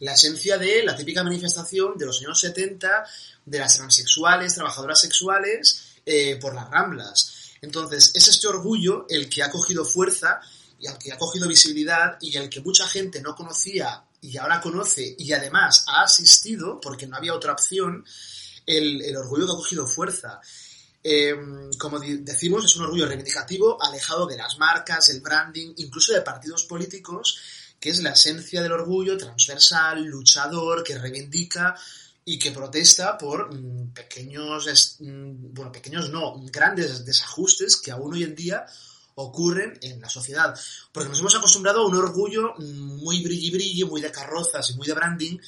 la 0.00 0.14
esencia 0.14 0.56
de 0.56 0.82
la 0.82 0.96
típica 0.96 1.22
manifestación 1.22 1.98
de 1.98 2.06
los 2.06 2.22
años 2.22 2.40
70 2.40 3.04
de 3.44 3.58
las 3.58 3.76
transexuales, 3.76 4.54
trabajadoras 4.54 4.98
sexuales, 4.98 5.92
eh, 6.06 6.38
por 6.40 6.54
las 6.54 6.70
ramblas. 6.70 7.41
Entonces, 7.62 8.10
es 8.14 8.28
este 8.28 8.48
orgullo 8.48 9.06
el 9.08 9.28
que 9.28 9.42
ha 9.42 9.50
cogido 9.50 9.84
fuerza 9.84 10.40
y 10.78 10.86
el 10.86 10.98
que 10.98 11.12
ha 11.12 11.18
cogido 11.18 11.48
visibilidad 11.48 12.18
y 12.20 12.36
el 12.36 12.50
que 12.50 12.60
mucha 12.60 12.86
gente 12.88 13.22
no 13.22 13.34
conocía 13.34 14.04
y 14.20 14.36
ahora 14.36 14.60
conoce 14.60 15.14
y 15.16 15.32
además 15.32 15.84
ha 15.86 16.02
asistido, 16.02 16.80
porque 16.80 17.06
no 17.06 17.16
había 17.16 17.34
otra 17.34 17.52
opción, 17.52 18.04
el, 18.66 19.00
el 19.02 19.16
orgullo 19.16 19.46
que 19.46 19.52
ha 19.52 19.56
cogido 19.56 19.86
fuerza. 19.86 20.40
Eh, 21.04 21.34
como 21.78 21.98
decimos, 21.98 22.64
es 22.64 22.76
un 22.76 22.84
orgullo 22.84 23.06
reivindicativo, 23.06 23.82
alejado 23.82 24.26
de 24.26 24.36
las 24.36 24.58
marcas, 24.58 25.08
el 25.08 25.20
branding, 25.20 25.74
incluso 25.76 26.12
de 26.12 26.22
partidos 26.22 26.64
políticos, 26.64 27.38
que 27.78 27.90
es 27.90 28.02
la 28.02 28.10
esencia 28.10 28.62
del 28.62 28.72
orgullo 28.72 29.16
transversal, 29.16 30.04
luchador, 30.04 30.84
que 30.84 30.98
reivindica 30.98 31.74
y 32.24 32.38
que 32.38 32.52
protesta 32.52 33.18
por 33.18 33.54
mm, 33.54 33.92
pequeños, 33.92 34.96
mm, 35.00 35.52
bueno, 35.52 35.72
pequeños 35.72 36.10
no, 36.10 36.40
grandes 36.50 37.04
desajustes 37.04 37.76
que 37.76 37.90
aún 37.90 38.14
hoy 38.14 38.22
en 38.22 38.34
día 38.34 38.64
ocurren 39.14 39.78
en 39.82 40.00
la 40.00 40.08
sociedad. 40.08 40.58
Porque 40.92 41.08
nos 41.08 41.20
hemos 41.20 41.34
acostumbrado 41.34 41.82
a 41.82 41.86
un 41.86 41.96
orgullo 41.96 42.54
mm, 42.58 43.02
muy 43.02 43.22
brilli 43.22 43.50
brilli, 43.50 43.84
muy 43.84 44.00
de 44.00 44.12
carrozas 44.12 44.70
y 44.70 44.74
muy 44.74 44.86
de 44.86 44.94
branding, 44.94 45.38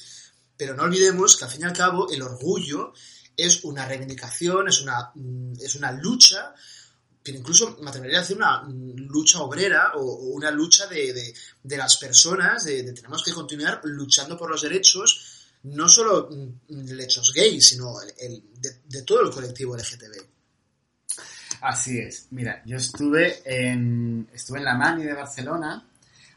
pero 0.57 0.73
no 0.73 0.83
olvidemos 0.83 1.35
que 1.35 1.45
al 1.45 1.51
fin 1.51 1.61
y 1.61 1.65
al 1.65 1.73
cabo 1.73 2.09
el 2.11 2.21
orgullo 2.21 2.93
es 3.37 3.63
una 3.63 3.85
reivindicación, 3.85 4.67
es 4.67 4.81
una, 4.81 5.11
es 5.59 5.75
una 5.75 5.91
lucha 5.91 6.53
pero 7.25 7.39
incluso 7.39 7.75
me 7.81 7.89
atrevería 7.89 8.19
a 8.19 8.21
decir 8.21 8.37
una 8.37 8.63
lucha 8.67 9.41
obrera 9.41 9.93
o, 9.95 10.01
una 10.35 10.51
lucha 10.51 10.85
de, 10.85 11.33
las 11.63 11.97
personas, 11.97 12.65
de, 12.65 12.83
tenemos 12.93 13.23
que 13.23 13.33
continuar 13.33 13.81
luchando 13.83 14.37
por 14.37 14.47
los 14.47 14.61
derechos, 14.61 15.34
no 15.65 15.89
solo 15.89 16.29
derechos 16.67 17.31
gays, 17.33 17.69
sino 17.69 17.93
de, 17.99 19.01
todo 19.03 19.21
el 19.21 19.31
colectivo 19.31 19.75
LGTB. 19.75 20.23
Así 21.61 21.99
es. 21.99 22.27
Mira, 22.31 22.61
yo 22.65 22.77
estuve 22.77 23.41
en, 23.45 24.29
estuve 24.33 24.59
en 24.59 24.65
la 24.65 24.75
Mani 24.75 25.03
de 25.03 25.13
Barcelona, 25.13 25.87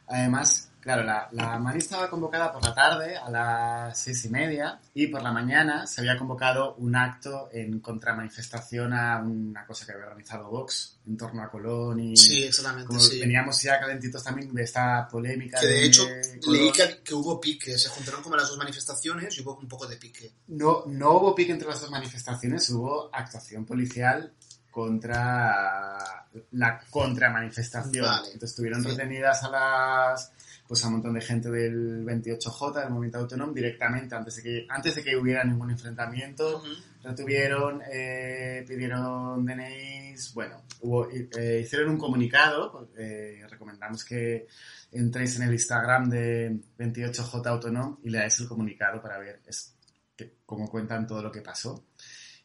además 0.07 0.68
Claro, 0.81 1.03
la, 1.03 1.29
la 1.33 1.59
mani 1.59 1.79
estaba 1.79 2.09
convocada 2.09 2.53
por 2.53 2.63
la 2.65 2.75
tarde 2.75 3.17
a 3.17 3.29
las 3.31 3.99
seis 3.99 4.25
y 4.25 4.29
media 4.29 4.81
y 4.95 5.09
por 5.09 5.23
la 5.23 5.33
mañana 5.33 5.87
se 5.87 6.01
había 6.01 6.17
convocado 6.17 6.75
un 6.77 6.95
acto 6.95 7.49
en 7.53 7.81
contramanifestación 7.81 8.93
a 8.93 9.19
una 9.19 9.67
cosa 9.67 9.85
que 9.85 9.93
había 9.93 10.05
organizado 10.05 10.49
Vox 10.49 10.99
en 11.07 11.17
torno 11.17 11.43
a 11.43 11.51
Colón 11.51 12.01
y... 12.01 12.17
Sí, 12.17 12.45
exactamente, 12.45 12.95
Veníamos 13.21 13.61
ya 13.63 13.81
calentitos 13.81 14.23
también 14.23 14.55
de 14.55 14.63
esta 14.63 15.09
polémica 15.09 15.59
Que 15.61 15.67
de, 15.67 15.85
hecho 15.85 16.07
leí 16.49 16.71
que, 16.73 17.15
hubo 17.15 17.41
pique, 17.41 17.77
se 17.77 17.89
juntaron 17.89 18.23
como 18.23 18.37
las 18.37 18.49
dos 18.49 18.59
manifestaciones 18.59 19.37
y 19.37 19.43
hubo 19.43 19.57
un 19.57 19.69
poco 19.69 19.87
de 19.87 19.97
pique. 19.97 20.33
No, 20.49 20.85
no 20.87 21.13
hubo 21.13 21.35
pique 21.35 21.53
entre 21.53 21.69
las 21.69 21.81
dos 21.81 21.91
manifestaciones, 21.91 22.69
hubo 22.71 23.11
actuación 23.13 23.65
policial 23.65 24.33
contra 24.71 26.29
la 26.53 26.81
contramanifestación. 26.91 28.05
Vale. 28.05 28.27
Entonces 28.27 28.51
estuvieron 28.51 28.85
retenidas 28.85 29.43
a 29.43 29.51
las 29.51 30.33
pues 30.69 30.85
a 30.85 30.89
un 30.89 30.95
montón 30.95 31.15
de 31.15 31.23
gente 31.23 31.51
del 31.51 32.05
28J, 32.05 32.81
del 32.83 32.91
movimiento 32.91 33.19
autónomo, 33.19 33.55
directamente, 33.55 34.15
antes 34.15 34.37
de 34.37 34.43
que, 34.43 34.67
antes 34.69 34.95
de 34.97 35.03
que 35.03 35.17
hubiera 35.17 35.43
ningún 35.43 35.71
enfrentamiento, 35.71 36.63
retuvieron, 37.03 37.81
eh, 37.91 38.65
pidieron 38.69 39.47
DNIs, 39.47 40.35
bueno, 40.35 40.63
hubo, 40.83 41.09
eh, 41.11 41.61
hicieron 41.65 41.89
un 41.89 41.97
comunicado, 41.97 42.91
eh, 42.99 43.47
recomendamos 43.49 44.05
que 44.05 44.47
entréis 44.93 45.37
en 45.37 45.45
el 45.45 45.55
Instagram 45.55 46.11
de 46.11 46.61
28J 46.79 47.47
Autónomo 47.47 48.01
y 48.05 48.11
leáis 48.11 48.39
el 48.41 48.49
comunicado 48.49 49.01
para 49.01 49.19
ver 49.19 49.41
es, 49.47 49.75
que, 50.15 50.35
cómo 50.45 50.69
cuentan 50.69 51.07
todo 51.07 51.23
lo 51.23 51.33
que 51.33 51.41
pasó. 51.41 51.87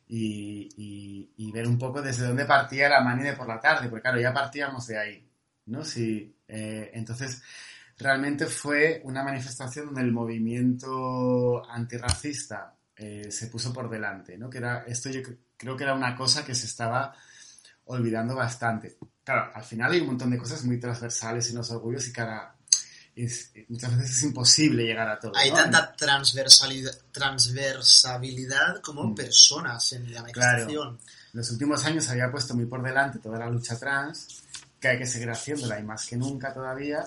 Y, 0.07 1.31
y, 1.35 1.51
ver 1.51 1.67
un 1.67 1.77
poco 1.77 2.01
desde 2.01 2.27
dónde 2.27 2.45
partía 2.45 2.89
la 2.89 3.01
mani 3.01 3.23
de 3.23 3.33
por 3.33 3.47
la 3.47 3.59
tarde, 3.59 3.89
porque 3.89 4.03
claro, 4.03 4.19
ya 4.19 4.33
partíamos 4.33 4.85
de 4.87 4.97
ahí, 4.97 5.27
¿no? 5.65 5.83
Sí, 5.83 6.35
entonces, 6.47 7.41
realmente 7.97 8.45
fue 8.47 9.01
una 9.03 9.23
manifestación 9.23 9.87
donde 9.87 10.01
el 10.01 10.11
movimiento 10.11 11.63
antirracista 11.69 12.75
eh, 12.95 13.31
se 13.31 13.47
puso 13.47 13.73
por 13.73 13.89
delante, 13.89 14.37
¿no? 14.37 14.49
Que 14.49 14.59
era, 14.59 14.83
esto 14.87 15.09
yo 15.09 15.21
creo 15.57 15.75
que 15.75 15.83
era 15.83 15.93
una 15.93 16.15
cosa 16.15 16.45
que 16.45 16.55
se 16.55 16.65
estaba 16.65 17.15
olvidando 17.85 18.35
bastante. 18.35 18.97
Claro, 19.23 19.51
al 19.53 19.63
final 19.63 19.91
hay 19.91 20.01
un 20.01 20.07
montón 20.07 20.31
de 20.31 20.37
cosas 20.37 20.63
muy 20.63 20.79
transversales 20.79 21.49
en 21.49 21.57
los 21.57 21.71
orgullos 21.71 22.07
y 22.07 22.13
cada... 22.13 22.55
muchas 23.69 23.97
veces 23.97 24.17
es 24.17 24.23
imposible 24.23 24.83
llegar 24.83 25.09
a 25.09 25.19
todo. 25.19 25.33
Hay 25.35 25.51
tanta 25.51 25.93
transversalidad, 25.95 26.91
transversabilidad 27.11 28.81
como 28.81 29.03
mm. 29.05 29.15
personas 29.15 29.91
en 29.93 30.13
la 30.13 30.21
manifestación. 30.21 30.97
Claro. 30.97 31.13
En 31.33 31.39
los 31.39 31.49
últimos 31.49 31.83
años 31.85 32.09
había 32.09 32.31
puesto 32.31 32.53
muy 32.53 32.65
por 32.65 32.83
delante 32.83 33.19
toda 33.19 33.39
la 33.39 33.49
lucha 33.49 33.77
trans, 33.77 34.43
que 34.79 34.89
hay 34.89 34.97
que 34.99 35.07
seguir 35.07 35.29
haciéndola 35.29 35.79
y 35.79 35.83
más 35.83 36.05
que 36.05 36.15
nunca 36.15 36.53
todavía, 36.53 37.05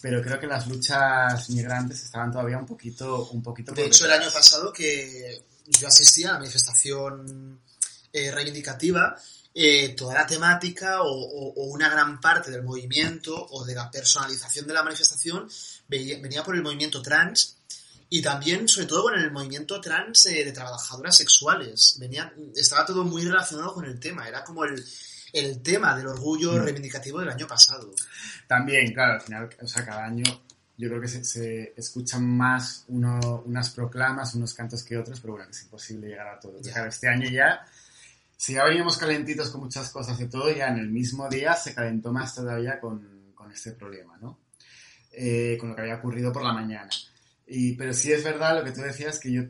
pero 0.00 0.22
creo 0.22 0.38
que 0.38 0.46
las 0.46 0.66
luchas 0.66 1.50
migrantes 1.50 2.02
estaban 2.02 2.30
todavía 2.30 2.58
un 2.58 2.66
poquito... 2.66 3.28
Un 3.30 3.42
poquito 3.42 3.72
de 3.72 3.86
hecho, 3.86 4.06
el 4.06 4.12
año 4.12 4.30
pasado 4.30 4.72
que 4.72 5.44
yo 5.66 5.88
asistía 5.88 6.30
a 6.30 6.32
la 6.34 6.38
manifestación 6.38 7.60
eh, 8.12 8.30
reivindicativa, 8.30 9.16
eh, 9.54 9.94
toda 9.96 10.14
la 10.14 10.26
temática 10.26 11.02
o, 11.02 11.52
una 11.70 11.88
gran 11.88 12.20
parte 12.20 12.50
del 12.50 12.62
movimiento 12.62 13.46
o 13.50 13.64
de 13.64 13.74
la 13.74 13.90
personalización 13.90 14.66
de 14.66 14.74
la 14.74 14.82
manifestación 14.82 15.48
venía 15.88 16.44
por 16.44 16.54
el 16.54 16.62
movimiento 16.62 17.02
trans 17.02 17.56
y 18.10 18.22
también, 18.22 18.68
sobre 18.68 18.86
todo, 18.86 19.02
con 19.02 19.18
el 19.18 19.30
movimiento 19.30 19.80
trans 19.80 20.26
eh, 20.26 20.44
de 20.44 20.52
trabajadoras 20.52 21.16
sexuales. 21.16 21.96
Venía, 21.98 22.32
estaba 22.54 22.86
todo 22.86 23.04
muy 23.04 23.24
relacionado 23.24 23.74
con 23.74 23.84
el 23.84 24.00
tema. 24.00 24.26
Era 24.26 24.42
como 24.44 24.64
el, 24.64 24.82
el 25.32 25.60
tema 25.62 25.96
del 25.96 26.08
orgullo 26.08 26.58
reivindicativo 26.58 27.20
del 27.20 27.30
año 27.30 27.46
pasado. 27.46 27.90
También, 28.46 28.92
claro, 28.92 29.14
al 29.14 29.20
final, 29.20 29.48
o 29.60 29.66
sea, 29.66 29.84
cada 29.84 30.04
año 30.04 30.24
yo 30.78 30.88
creo 30.88 31.00
que 31.00 31.08
se, 31.08 31.74
escuchan 31.76 32.24
más 32.24 32.84
unas 32.88 33.70
proclamas, 33.70 34.36
unos 34.36 34.54
cantos 34.54 34.84
que 34.84 34.96
otros, 34.96 35.20
pero 35.20 35.34
bueno, 35.34 35.50
es 35.50 35.62
imposible 35.64 36.06
llegar 36.06 36.28
a 36.28 36.38
todo. 36.38 36.60
este 36.60 37.08
año 37.08 37.28
ya, 37.28 37.66
si 38.36 38.54
ya 38.54 38.64
veníamos 38.64 38.96
calentitos 38.96 39.50
con 39.50 39.62
muchas 39.62 39.90
cosas 39.90 40.18
y 40.20 40.28
todo, 40.28 40.52
ya 40.52 40.68
en 40.68 40.78
el 40.78 40.88
mismo 40.88 41.28
día 41.28 41.54
se 41.54 41.74
calentó 41.74 42.12
más 42.12 42.34
todavía 42.34 42.78
con, 42.80 43.18
este 43.52 43.72
problema, 43.72 44.18
¿no? 44.20 44.40
Eh, 45.10 45.56
con 45.58 45.70
lo 45.70 45.74
que 45.74 45.80
había 45.80 45.96
ocurrido 45.96 46.30
por 46.30 46.44
la 46.44 46.52
mañana. 46.52 46.90
Y, 47.46 47.74
pero 47.76 47.94
sí 47.94 48.12
es 48.12 48.22
verdad 48.22 48.58
lo 48.58 48.62
que 48.62 48.72
tú 48.72 48.82
decías, 48.82 49.18
que 49.18 49.32
yo 49.32 49.42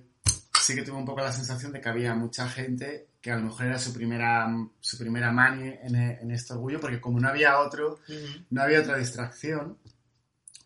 sí 0.69 0.75
que 0.75 0.83
tuve 0.83 0.99
un 0.99 1.07
poco 1.07 1.23
la 1.23 1.33
sensación 1.33 1.73
de 1.73 1.81
que 1.81 1.89
había 1.89 2.15
mucha 2.15 2.47
gente 2.47 3.09
que 3.23 3.31
a 3.31 3.37
lo 3.37 3.45
mejor 3.45 3.67
era 3.67 3.79
su 3.79 3.91
primera, 3.95 4.47
su 4.81 4.99
primera 4.99 5.33
mani 5.33 5.67
en, 5.83 5.95
en 5.97 6.31
este 6.31 6.53
orgullo, 6.53 6.79
porque 6.79 7.01
como 7.01 7.19
no 7.19 7.29
había 7.29 7.59
otro, 7.59 8.01
no 8.51 8.63
había 8.63 8.81
otra 8.81 8.99
distracción, 8.99 9.79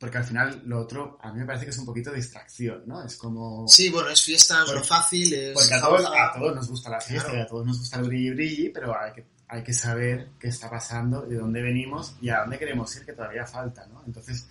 porque 0.01 0.19
al 0.19 0.25
final 0.25 0.61
lo 0.67 0.81
otro 0.81 1.19
a 1.23 1.33
mí 1.33 1.39
me 1.39 1.47
parece 1.47 1.67
que 1.67 1.71
es 1.71 1.79
un 1.79 1.87
poquito 1.87 2.11
distracción, 2.11 2.83
¿no? 2.85 3.05
Es 3.05 3.15
como... 3.15 3.69
Sí, 3.69 3.91
bueno, 3.91 4.09
es 4.09 4.21
fiesta, 4.25 4.65
es 4.67 4.73
lo 4.73 4.83
fácil, 4.83 5.33
es... 5.35 5.55
Porque 5.55 5.75
a 5.75 5.81
todos, 5.81 6.05
a 6.05 6.33
todos 6.33 6.57
nos 6.57 6.69
gusta 6.69 6.91
la 6.91 7.01
fiesta 7.01 7.33
y 7.37 7.41
a 7.41 7.47
todos 7.47 7.65
nos 7.65 7.79
gusta 7.79 8.01
el 8.01 8.09
brilli 8.09 8.31
brilli, 8.31 8.69
pero 8.71 8.99
hay 8.99 9.13
que, 9.13 9.25
hay 9.47 9.63
que 9.63 9.73
saber 9.73 10.31
qué 10.41 10.49
está 10.49 10.69
pasando, 10.69 11.23
de 11.23 11.37
dónde 11.37 11.63
venimos 11.63 12.17
y 12.21 12.29
a 12.31 12.41
dónde 12.41 12.59
queremos 12.59 12.95
ir, 12.97 13.07
que 13.07 13.13
todavía 13.13 13.47
falta, 13.47 13.87
¿no? 13.87 14.03
Entonces, 14.05 14.49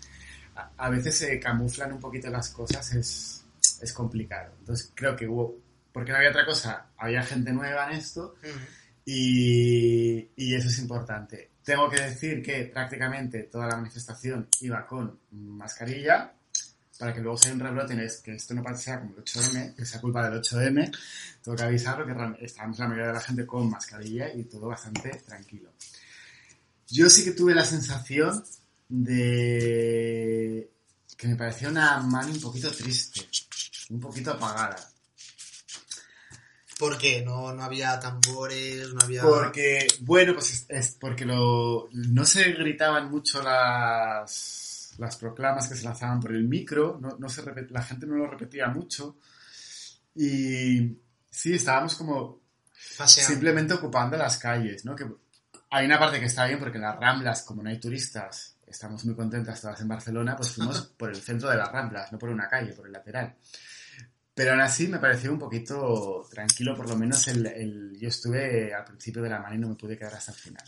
a, 0.56 0.72
a 0.78 0.90
veces 0.90 1.18
se 1.18 1.38
camuflan 1.42 1.92
un 1.92 2.00
poquito 2.00 2.30
las 2.30 2.48
cosas, 2.52 2.94
es, 2.94 3.41
es 3.82 3.94
complicado. 3.94 4.56
Entonces, 4.60 4.92
creo 4.96 5.16
que 5.16 5.28
hubo 5.28 5.60
porque 5.92 6.12
no 6.12 6.18
había 6.18 6.30
otra 6.30 6.46
cosa, 6.46 6.92
había 6.98 7.22
gente 7.24 7.52
nueva 7.52 7.92
en 7.92 7.98
esto 7.98 8.36
y, 9.06 10.30
y, 10.36 10.56
eso 10.56 10.68
es 10.68 10.80
importante. 10.80 11.52
Tengo 11.64 11.90
que 11.90 12.02
decir 12.02 12.42
que 12.42 12.64
prácticamente 12.66 13.44
toda 13.44 13.68
la 13.68 13.76
manifestación 13.76 14.48
iba 14.62 14.86
con 14.88 15.20
mascarilla 15.32 16.34
para 16.98 17.14
que 17.14 17.22
luego 17.22 17.36
sea 17.36 17.54
un 17.54 17.60
rebrote, 17.60 17.96
que 18.24 18.36
esto 18.36 18.54
no 18.54 18.78
sea 18.78 19.00
como 19.00 19.16
el 19.16 19.24
8M, 19.24 19.76
que 19.76 19.86
sea 19.86 20.00
culpa 20.00 20.30
del 20.30 20.40
8M, 20.40 20.96
tengo 21.44 21.58
que 21.58 21.64
avisarlo 21.64 22.06
que 22.06 22.46
estábamos 22.46 22.78
la 22.78 22.88
mayoría 22.88 23.08
de 23.08 23.14
la 23.14 23.22
gente 23.22 23.46
con 23.46 23.70
mascarilla 23.70 24.32
y 24.32 24.44
todo 24.44 24.68
bastante 24.68 25.10
tranquilo. 25.26 25.72
Yo 26.88 27.10
sí 27.10 27.24
que 27.24 27.32
tuve 27.32 27.56
la 27.56 27.66
sensación 27.66 28.44
de 28.88 30.70
que 31.18 31.28
me 31.28 31.36
parecía 31.36 31.70
una 31.70 31.98
mano 32.02 32.34
un 32.34 32.40
poquito 32.40 32.70
triste, 32.72 33.28
un 33.92 34.00
poquito 34.00 34.32
apagada. 34.32 34.76
¿Por 36.80 36.98
qué? 36.98 37.22
¿No, 37.24 37.54
no 37.54 37.64
había 37.64 38.00
tambores? 38.00 38.92
¿No 38.94 39.02
había...? 39.04 39.22
Porque, 39.22 39.88
bueno, 40.00 40.34
pues 40.34 40.66
es, 40.68 40.98
porque 41.00 41.26
lo, 41.26 41.90
no 41.92 42.26
se 42.26 42.54
gritaban 42.54 43.12
mucho 43.12 43.44
las, 43.44 44.96
las 44.98 45.16
proclamas 45.18 45.68
que 45.68 45.76
se 45.76 45.84
lanzaban 45.84 46.20
por 46.20 46.32
el 46.34 46.48
micro, 46.48 46.98
no, 47.00 47.18
no 47.20 47.30
se 47.30 47.44
la 47.70 47.84
gente 47.84 48.08
no 48.08 48.16
lo 48.16 48.28
repetía 48.28 48.68
mucho. 48.70 49.18
Y 50.16 50.98
sí, 51.30 51.54
estábamos 51.54 51.96
como 51.96 52.42
simplemente 53.06 53.74
ocupando 53.74 54.18
las 54.18 54.38
calles, 54.38 54.84
¿no? 54.84 54.96
Que 54.96 55.06
hay 55.70 55.86
una 55.86 56.00
parte 56.00 56.20
que 56.20 56.26
está 56.26 56.46
bien 56.46 56.60
porque 56.60 56.78
en 56.78 56.84
las 56.84 57.00
Ramblas, 57.00 57.44
como 57.44 57.62
no 57.62 57.70
hay 57.70 57.80
turistas, 57.80 58.58
estamos 58.66 59.06
muy 59.06 59.16
contentas 59.16 59.62
todas 59.62 59.80
en 59.82 59.88
Barcelona, 59.88 60.36
pues 60.36 60.52
fuimos 60.52 60.82
por 60.98 61.10
el 61.10 61.22
centro 61.22 61.50
de 61.50 61.58
las 61.58 61.72
Ramblas, 61.72 62.12
no 62.12 62.18
por 62.18 62.30
una 62.30 62.48
calle, 62.48 62.74
por 62.74 62.88
el 62.88 62.92
lateral. 62.92 63.36
Pero 64.34 64.52
aún 64.52 64.62
así 64.62 64.88
me 64.88 64.98
pareció 65.00 65.32
un 65.32 65.40
poquito 65.40 66.26
tranquilo, 66.32 66.76
por 66.76 66.88
lo 66.90 66.96
menos 66.96 67.28
el, 67.28 67.46
el- 67.48 67.98
yo 68.00 68.08
estuve 68.08 68.74
al 68.74 68.86
principio 68.86 69.22
de 69.22 69.30
la 69.30 69.40
mano 69.40 69.56
y 69.56 69.58
no 69.58 69.68
me 69.70 69.76
pude 69.76 69.98
quedar 69.98 70.14
hasta 70.16 70.32
el 70.32 70.38
final. 70.38 70.64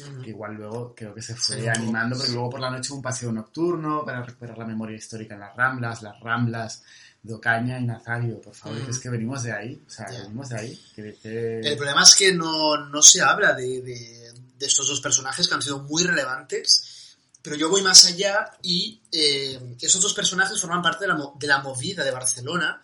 Ujú. 0.00 0.22
Igual 0.24 0.54
luego 0.54 0.92
creo 0.94 1.14
que 1.14 1.22
se 1.22 1.36
fue 1.36 1.60
Sí, 1.60 1.68
animando, 1.68 2.16
porque 2.16 2.32
luego 2.32 2.50
por 2.50 2.60
la 2.60 2.70
noche 2.70 2.92
un 2.92 3.00
paseo 3.00 3.30
nocturno 3.30 4.04
para 4.04 4.22
recuperar 4.22 4.58
la 4.58 4.66
memoria 4.66 4.96
histórica 4.96 5.34
en 5.34 5.40
las 5.40 5.54
Ramblas, 5.56 6.02
las 6.02 6.18
Ramblas 6.18 6.82
de 7.22 7.32
Ocaña 7.34 7.78
y 7.78 7.84
Nazario, 7.84 8.40
por 8.40 8.54
favor, 8.54 8.76
Ujú. 8.78 8.86
que 8.86 8.90
es 8.90 8.98
que 8.98 9.08
venimos 9.08 9.44
de 9.44 9.52
ahí, 9.52 9.80
o 9.86 9.88
sea, 9.88 10.10
Ya. 10.10 10.22
venimos 10.22 10.48
de 10.48 10.58
ahí. 10.58 10.80
que- 10.96 11.14
que- 11.22 11.60
El 11.60 11.76
problema 11.76 12.02
es 12.02 12.16
que 12.16 12.34
no, 12.34 12.76
no 12.88 13.00
se 13.00 13.22
habla 13.22 13.52
de, 13.54 13.80
de- 13.80 14.32
de 14.58 14.66
estos 14.66 14.88
dos 14.88 15.00
personajes 15.00 15.46
que 15.46 15.54
han 15.54 15.62
sido 15.62 15.78
muy 15.84 16.02
relevantes, 16.02 17.16
pero 17.40 17.54
yo 17.56 17.68
voy 17.70 17.82
más 17.82 18.04
allá 18.06 18.50
y 18.62 19.00
eh, 19.12 19.76
esos 19.80 20.00
dos 20.02 20.12
personajes 20.14 20.60
forman 20.60 20.82
parte 20.82 21.04
de 21.06 21.12
la, 21.14 21.18
de 21.38 21.46
la 21.46 21.58
movida 21.62 22.02
de 22.04 22.10
Barcelona, 22.10 22.82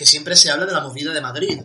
que 0.00 0.06
siempre 0.06 0.34
se 0.34 0.50
habla 0.50 0.64
de 0.64 0.72
la 0.72 0.80
movida 0.80 1.12
de 1.12 1.20
Madrid. 1.20 1.60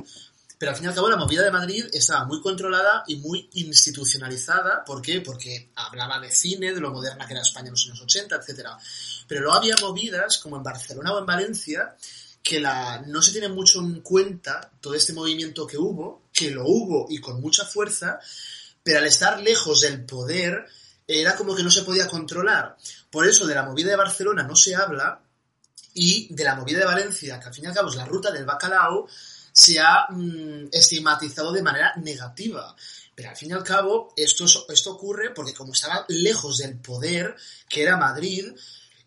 Pero 0.59 0.71
al 0.71 0.75
fin 0.75 0.83
y 0.83 0.89
al 0.89 0.93
cabo 0.93 1.09
la 1.09 1.15
movida 1.15 1.41
de 1.41 1.51
Madrid 1.51 1.85
estaba 1.93 2.25
muy 2.25 2.41
controlada 2.41 3.05
y 3.07 3.15
muy 3.15 3.49
institucionalizada. 3.53 4.83
¿Por 4.83 5.01
qué? 5.01 5.21
Porque 5.21 5.69
hablaba 5.73 6.19
de 6.19 6.29
cine, 6.29 6.73
de 6.73 6.81
lo 6.81 6.91
moderna 6.91 7.25
que 7.25 7.31
era 7.31 7.41
España 7.41 7.67
en 7.67 7.71
los 7.71 7.85
años 7.85 8.01
80, 8.01 8.35
etc. 8.35 8.67
Pero 9.25 9.39
luego 9.39 9.55
había 9.55 9.77
movidas, 9.77 10.37
como 10.39 10.57
en 10.57 10.63
Barcelona 10.63 11.13
o 11.13 11.19
en 11.19 11.25
Valencia, 11.25 11.95
que 12.43 12.59
la, 12.59 13.05
no 13.07 13.21
se 13.21 13.31
tiene 13.31 13.47
mucho 13.47 13.79
en 13.79 14.01
cuenta 14.01 14.69
todo 14.81 14.95
este 14.95 15.13
movimiento 15.13 15.65
que 15.65 15.77
hubo, 15.77 16.23
que 16.33 16.51
lo 16.51 16.65
hubo 16.67 17.07
y 17.09 17.19
con 17.19 17.39
mucha 17.39 17.63
fuerza, 17.63 18.19
pero 18.83 18.99
al 18.99 19.05
estar 19.07 19.41
lejos 19.41 19.79
del 19.79 20.03
poder 20.03 20.65
era 21.07 21.37
como 21.37 21.55
que 21.55 21.63
no 21.63 21.71
se 21.71 21.83
podía 21.83 22.09
controlar. 22.09 22.75
Por 23.09 23.25
eso 23.29 23.47
de 23.47 23.55
la 23.55 23.63
movida 23.63 23.91
de 23.91 23.95
Barcelona 23.95 24.43
no 24.43 24.57
se 24.57 24.75
habla 24.75 25.21
y 25.95 26.27
de 26.33 26.43
la 26.43 26.55
movida 26.55 26.77
de 26.79 26.85
Valencia, 26.85 27.39
que 27.39 27.47
al 27.47 27.53
fin 27.53 27.63
y 27.63 27.67
al 27.67 27.73
cabo 27.73 27.89
es 27.89 27.95
la 27.95 28.05
ruta 28.05 28.29
del 28.31 28.45
bacalao, 28.45 29.07
se 29.51 29.79
ha 29.79 30.05
mm, 30.09 30.67
estigmatizado 30.71 31.51
de 31.51 31.63
manera 31.63 31.93
negativa. 31.95 32.75
Pero 33.15 33.29
al 33.29 33.35
fin 33.37 33.49
y 33.49 33.53
al 33.53 33.63
cabo 33.63 34.13
esto, 34.17 34.43
es- 34.45 34.65
esto 34.69 34.91
ocurre 34.91 35.31
porque 35.31 35.53
como 35.53 35.71
estaba 35.73 36.05
lejos 36.09 36.57
del 36.57 36.77
poder, 36.79 37.35
que 37.69 37.81
era 37.83 37.95
Madrid, 37.97 38.53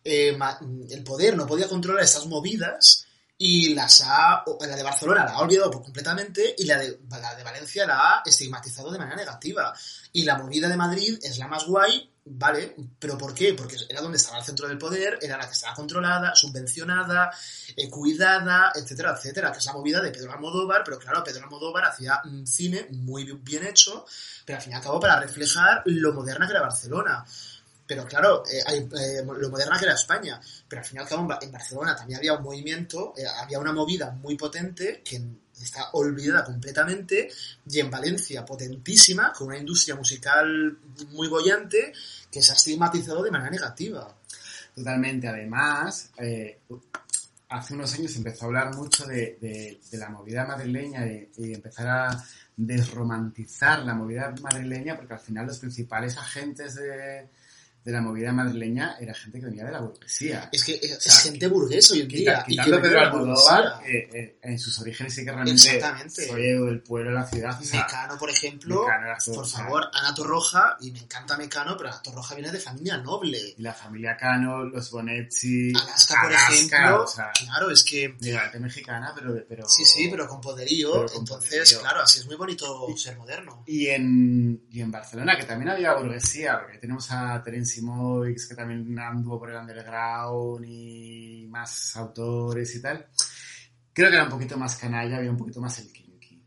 eh, 0.03 0.35
ma- 0.37 0.59
el 0.91 1.05
poder 1.05 1.37
no 1.37 1.47
podía 1.47 1.69
controlar 1.69 2.03
estas 2.03 2.25
movidas 2.27 3.05
y 3.37 3.75
las 3.75 4.01
ha, 4.07 4.43
la 4.61 4.75
de 4.77 4.83
Barcelona 4.83 5.25
la 5.27 5.33
ha 5.33 5.41
olvidado 5.41 5.71
completamente 5.71 6.55
y 6.59 6.65
la 6.65 6.79
la 6.79 7.35
de 7.37 7.45
Valencia 7.45 7.87
la 7.87 7.99
ha 8.17 8.23
estigmatizado 8.25 8.91
de 8.91 8.99
manera 8.99 9.17
negativa. 9.17 9.73
Y 10.13 10.23
la 10.25 10.39
movida 10.39 10.69
de 10.69 10.77
Madrid 10.77 11.19
es 11.23 11.37
la 11.39 11.47
más 11.47 11.67
guay, 11.67 12.11
¿vale? 12.31 12.75
¿Pero 12.99 13.17
por 13.19 13.35
qué? 13.35 13.55
Porque 13.55 13.77
era 13.89 14.01
donde 14.01 14.17
estaba 14.19 14.39
el 14.39 14.45
centro 14.45 14.69
del 14.69 14.79
poder, 14.79 15.19
era 15.21 15.37
la 15.37 15.47
que 15.47 15.53
estaba 15.53 15.75
controlada, 15.75 16.35
subvencionada, 16.35 17.31
eh, 17.77 17.89
cuidada, 17.91 18.73
etcétera, 18.75 19.15
etcétera, 19.17 19.53
que 19.53 19.59
es 19.59 19.67
la 19.67 19.73
movida 19.73 20.01
de 20.01 20.11
Pedro 20.11 20.33
Almodóvar, 20.33 20.83
pero 20.85 20.99
claro, 20.99 21.23
Pedro 21.25 21.45
Almodóvar 21.45 21.85
hacía 21.85 22.21
un 22.25 22.47
cine 22.47 22.87
muy 22.91 23.25
bien 23.43 23.67
hecho, 23.67 24.05
pero 24.45 24.57
al 24.59 24.63
fin 24.63 24.73
y 24.73 24.77
al 24.77 24.83
cabo 24.83 25.01
para 25.01 25.19
reflejar 25.21 25.83
lo 25.87 26.13
moderna 26.13 26.47
que 26.47 26.53
era 26.53 26.63
Barcelona. 26.63 27.25
Pero 27.87 28.05
claro, 28.05 28.43
eh, 28.47 28.63
eh, 28.69 29.25
lo 29.25 29.49
moderna 29.49 29.79
que 29.79 29.87
era 29.87 29.95
España. 29.95 30.39
Pero 30.69 30.81
al 30.83 30.87
fin 30.87 30.99
y 30.99 31.01
al 31.01 31.09
cabo 31.09 31.23
en 31.23 31.29
Ba- 31.29 31.39
en 31.41 31.51
Barcelona 31.51 31.97
también 31.97 32.19
había 32.19 32.35
un 32.35 32.43
movimiento, 32.43 33.15
había 33.41 33.59
una 33.59 33.73
movida 33.73 34.11
muy 34.11 34.37
potente 34.37 35.01
que 35.03 35.23
está 35.65 35.91
olvidada 35.93 36.45
completamente 36.45 37.29
y 37.69 37.81
en 37.81 37.91
Valencia 37.91 38.45
potentísima, 38.45 39.33
con 39.33 39.49
una 39.49 39.59
industria 39.59 39.95
musical 39.95 40.77
muy 41.11 41.29
bollante 41.29 41.93
que 42.31 42.43
se 42.43 42.53
ha 42.53 42.55
estigmatizado 42.55 43.23
de 43.23 43.31
manera 43.31 43.51
negativa. 43.51 44.15
Totalmente. 44.75 45.27
Además, 45.29 46.11
eh, 46.19 46.61
hace 47.49 47.75
unos 47.75 47.93
años 47.95 48.15
empezó 48.17 48.45
a 48.45 48.47
hablar 48.49 48.75
mucho 48.77 49.07
de, 49.07 49.39
de- 49.41 49.81
de 49.91 49.99
la 49.99 50.09
movida 50.11 50.45
madrileña 50.45 51.07
y, 51.07 51.31
y 51.39 51.55
empezar 51.55 51.89
a 51.89 52.25
desromantizar 52.57 53.81
la 53.85 53.95
movida 53.95 54.35
madrileña 54.43 54.97
porque 54.97 55.15
al 55.15 55.21
final 55.21 55.47
los 55.47 55.59
principales 55.59 56.17
agentes 56.17 56.75
de, 56.75 57.29
de 57.89 57.95
la 57.95 58.03
movida 58.03 58.33
madrileña 58.33 58.97
era 59.01 59.15
gente 59.15 59.41
que 59.41 59.47
venía 59.47 59.65
de 59.65 59.73
la 59.73 59.81
burguesía. 59.81 60.51
Es 60.53 60.63
que 60.63 60.75
es, 60.75 60.99
O 60.99 61.01
sea, 61.01 61.11
es 61.11 61.23
gente 61.23 61.47
burguesa 61.47 61.95
hoy 61.95 62.03
en 62.03 62.09
día. 62.09 62.45
y 62.47 62.51
quitando 62.51 62.77
vive 62.77 62.83
Pedro 62.89 63.01
la 63.01 63.07
Almodóvar, 63.09 63.65
eh, 63.87 64.11
eh, 64.13 64.39
en 64.43 64.59
sus 64.59 64.79
orígenes 64.81 65.15
sí 65.15 65.25
que 65.25 65.33
realmente 65.33 65.63
Exactamente. 65.75 66.27
soy 66.27 66.47
el 66.49 66.83
pueblo 66.83 67.09
de 67.09 67.17
la 67.17 67.27
ciudad. 67.27 67.59
o 67.59 67.65
sea, 67.65 67.81
Mecano, 67.81 68.19
por 68.19 68.29
ejemplo, 68.29 68.83
Mecano 68.83 69.15
todo, 69.25 69.35
por 69.37 69.45
o 69.45 69.47
sea, 69.47 69.65
favor, 69.65 69.85
Ana 69.95 70.15
Torroja, 70.15 70.77
y 70.83 70.91
me 70.91 70.99
encanta 70.99 71.39
Mecano, 71.39 71.79
pero 71.79 71.89
Ana 71.89 72.03
Torroja 72.03 72.35
viene 72.35 72.53
de 72.53 72.59
familia 72.61 72.99
noble. 72.99 73.55
y 73.57 73.63
la 73.63 73.73
familia 73.73 74.19
Cano, 74.19 74.65
los 74.65 74.91
Bonetti, 74.91 75.73
Alaska, 75.75 76.15
por 76.21 76.31
Alaska, 76.31 76.53
ejemplo, 76.55 77.07
claro, 77.47 77.71
es 77.71 77.85
que 77.85 78.17
de 78.21 78.37
arte 78.37 78.61
mexicana, 78.61 79.13
pero, 79.15 79.35
pero... 79.49 79.67
sí, 79.67 79.83
sí, 79.87 80.09
pero 80.11 80.29
con 80.29 80.43
poderío, 80.43 80.93
pero 80.93 81.07
con 81.07 81.19
entonces, 81.21 81.51
poderío. 81.51 81.81
claro, 81.81 82.03
así 82.03 82.19
es 82.19 82.27
muy 82.27 82.37
bonito 82.37 82.87
ser 82.99 83.17
moderno. 83.17 83.63
Y 83.67 83.87
en, 83.87 84.63
y 84.71 84.83
en 84.83 84.91
Barcelona, 84.91 85.39
que 85.39 85.45
también 85.45 85.71
había 85.71 85.95
burguesía, 85.95 86.61
porque 86.61 86.77
tenemos 86.77 87.11
a 87.11 87.43
Terence 87.43 87.78
Que 88.49 88.55
también 88.55 88.99
anduvo 88.99 89.39
por 89.39 89.51
el 89.51 89.57
underground 89.57 90.65
y 90.67 91.47
más 91.49 91.97
autores 91.97 92.75
y 92.75 92.83
tal. 92.83 93.07
Creo 93.93 94.09
que 94.11 94.15
era 94.17 94.25
un 94.25 94.31
poquito 94.31 94.57
más 94.57 94.77
canalla, 94.77 95.17
había 95.17 95.31
un 95.31 95.37
poquito 95.37 95.61
más 95.61 95.79
el 95.81 95.93
kinky, 95.93 96.43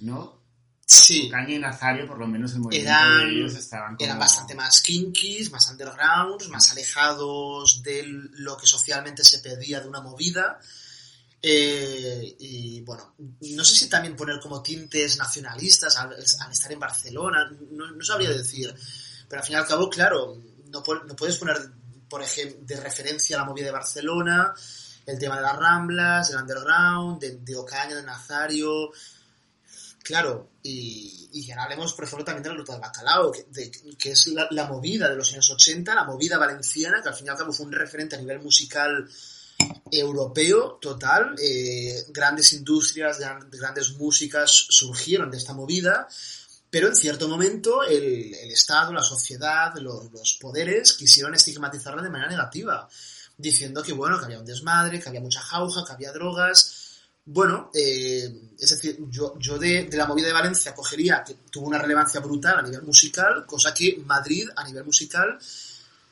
¿no? 0.00 0.40
Sí, 0.84 1.30
Caña 1.30 1.54
y 1.54 1.58
Nazario, 1.58 2.06
por 2.06 2.18
lo 2.18 2.26
menos 2.26 2.52
el 2.52 2.60
movimiento 2.60 2.90
Eran- 2.90 3.26
de 3.28 3.32
ellos 3.34 3.54
estaban 3.54 3.96
como... 3.96 4.04
eran 4.04 4.18
bastante 4.18 4.54
más 4.54 4.82
kinkies, 4.82 5.50
más 5.50 5.70
undergrounds, 5.70 6.48
más 6.50 6.70
alejados 6.70 7.82
de 7.82 8.02
lo 8.32 8.56
que 8.58 8.66
socialmente 8.66 9.24
se 9.24 9.38
pedía 9.38 9.80
de 9.80 9.88
una 9.88 10.02
movida. 10.02 10.58
Eh, 11.40 12.36
y 12.38 12.80
bueno, 12.82 13.14
no 13.18 13.64
sé 13.64 13.74
si 13.74 13.88
también 13.88 14.14
poner 14.14 14.38
como 14.38 14.62
tintes 14.62 15.16
nacionalistas 15.18 15.96
al, 15.96 16.12
al 16.12 16.52
estar 16.52 16.70
en 16.70 16.78
Barcelona, 16.78 17.50
no, 17.70 17.90
no 17.90 18.04
sabría 18.04 18.30
decir. 18.30 18.74
Pero 19.28 19.40
al 19.40 19.46
fin 19.46 19.56
y 19.56 19.58
al 19.58 19.66
cabo, 19.66 19.88
claro, 19.88 20.36
no, 20.72 20.82
pu- 20.82 21.04
no 21.04 21.14
puedes 21.14 21.36
poner, 21.36 21.56
por 22.08 22.22
ejemplo, 22.22 22.58
de 22.66 22.80
referencia 22.80 23.36
la 23.36 23.44
movida 23.44 23.66
de 23.66 23.72
Barcelona, 23.72 24.52
el 25.06 25.18
tema 25.18 25.36
de 25.36 25.42
las 25.42 25.56
Ramblas, 25.56 26.28
del 26.30 26.38
underground, 26.40 27.20
de, 27.20 27.56
Ocaña, 27.56 27.94
de 27.96 28.02
Nazario. 28.02 28.90
Claro, 30.02 30.50
y, 30.64 31.28
y 31.32 31.50
ahora 31.52 31.64
hablemos, 31.64 31.92
por 31.94 32.04
ejemplo, 32.04 32.24
también 32.24 32.42
de 32.42 32.48
la 32.50 32.56
Ruta 32.56 32.72
del 32.72 32.80
Bacalao, 32.82 33.30
que, 33.32 34.10
es 34.10 34.26
la, 34.50 34.66
movida 34.66 35.08
de 35.08 35.14
los 35.14 35.32
años 35.32 35.48
80, 35.50 35.94
la 35.94 36.04
movida 36.04 36.38
valenciana, 36.38 37.00
que 37.00 37.08
al 37.08 37.14
fin 37.14 37.26
y 37.26 37.30
al 37.30 37.36
cabo 37.36 37.52
fue 37.52 37.66
un 37.66 37.72
referente 37.72 38.16
a 38.16 38.18
nivel 38.18 38.40
musical 38.40 39.08
europeo 39.92 40.78
total. 40.80 41.36
eh, 41.40 42.04
grandes 42.08 42.52
industrias, 42.52 43.18
gran- 43.20 43.48
grandes 43.50 43.92
músicas 43.92 44.50
surgieron 44.70 45.30
de 45.30 45.38
esta 45.38 45.52
movida, 45.54 46.08
pero 46.72 46.88
en 46.88 46.96
cierto 46.96 47.28
momento 47.28 47.82
el, 47.82 48.32
Estado, 48.50 48.94
la 48.94 49.02
sociedad, 49.02 49.74
los, 49.76 50.38
poderes 50.40 50.94
quisieron 50.94 51.34
estigmatizarla 51.34 52.00
de 52.02 52.08
manera 52.08 52.30
negativa, 52.30 52.88
diciendo 53.36 53.82
que 53.82 53.92
bueno, 53.92 54.18
que 54.18 54.24
había 54.24 54.38
un 54.38 54.46
desmadre, 54.46 54.98
que 54.98 55.06
había 55.06 55.20
mucha 55.20 55.42
jauja, 55.42 55.84
que 55.84 55.92
había 55.92 56.12
drogas. 56.12 56.96
Bueno, 57.26 57.70
eh, 57.74 58.54
es 58.58 58.70
decir, 58.70 58.96
yo, 59.10 59.36
de, 59.58 59.86
la 59.92 60.06
movida 60.06 60.28
de 60.28 60.32
Valencia 60.32 60.74
cogería 60.74 61.22
que 61.22 61.34
tuvo 61.50 61.66
una 61.66 61.76
relevancia 61.76 62.20
brutal 62.20 62.60
a 62.60 62.62
nivel 62.62 62.80
musical, 62.84 63.44
cosa 63.44 63.74
que 63.74 63.98
Madrid 64.06 64.48
a 64.56 64.64
nivel 64.64 64.84
musical 64.84 65.38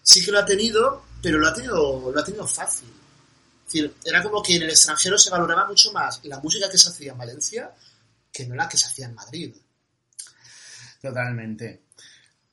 sí 0.02 0.22
que 0.22 0.30
lo 0.30 0.40
ha 0.40 0.44
tenido, 0.44 1.06
pero 1.22 1.38
lo 1.38 1.48
ha 1.48 1.54
tenido, 1.54 2.12
lo 2.12 2.20
ha 2.20 2.24
tenido 2.24 2.46
fácil. 2.46 2.92
Era 4.04 4.22
como 4.22 4.42
que 4.42 4.56
en 4.56 4.64
el 4.64 4.70
extranjero 4.70 5.16
se 5.16 5.30
valoraba 5.30 5.66
mucho 5.66 5.90
más 5.90 6.20
la 6.24 6.38
música 6.38 6.68
que 6.68 6.76
se 6.76 6.90
hacía 6.90 7.12
en 7.12 7.18
Valencia 7.18 7.74
que 8.30 8.46
no 8.46 8.54
la 8.54 8.68
que 8.68 8.76
se 8.76 8.88
hacía 8.88 9.06
en 9.06 9.14
Madrid. 9.14 9.54
Totalmente. 11.00 11.84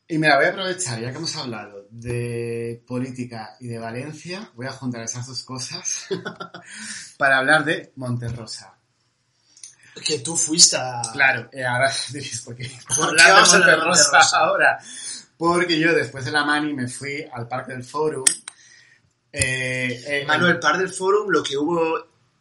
Y 0.07 0.17
me 0.17 0.29
la 0.29 0.37
voy 0.37 0.45
a 0.45 0.49
aprovechar, 0.49 1.01
ya 1.01 1.11
que 1.11 1.17
hemos 1.17 1.35
hablado 1.35 1.85
de 1.89 2.81
política 2.87 3.57
y 3.59 3.67
de 3.67 3.77
Valencia, 3.77 4.49
voy 4.55 4.65
a 4.67 4.71
juntar 4.71 5.01
esas 5.03 5.27
dos 5.27 5.43
cosas 5.43 6.05
para 7.17 7.39
hablar 7.39 7.65
de 7.65 7.91
Monterrosa. 7.97 8.73
Que 10.05 10.19
tú 10.19 10.37
fuiste 10.37 10.77
a... 10.77 11.01
Claro, 11.11 11.49
eh, 11.51 11.65
ahora 11.65 11.91
diréis, 12.13 12.41
¿por 12.41 12.55
qué 12.55 12.71
¿Por 12.95 13.15
qué 13.17 13.23
vamos 13.31 13.53
a 13.53 13.57
Monterrosa 13.57 14.19
ahora? 14.33 14.79
Porque 15.35 15.77
yo 15.79 15.93
después 15.93 16.23
de 16.23 16.31
la 16.31 16.45
Mani 16.45 16.73
me 16.73 16.87
fui 16.87 17.25
al 17.33 17.47
Parque 17.47 17.73
del 17.73 17.83
Forum. 17.83 18.25
Eh, 19.31 20.03
eh, 20.07 20.25
Manuel 20.25 20.59
Par 20.59 20.77
del 20.77 20.89
Forum, 20.89 21.29
lo 21.29 21.43
que 21.43 21.57
hubo 21.57 21.97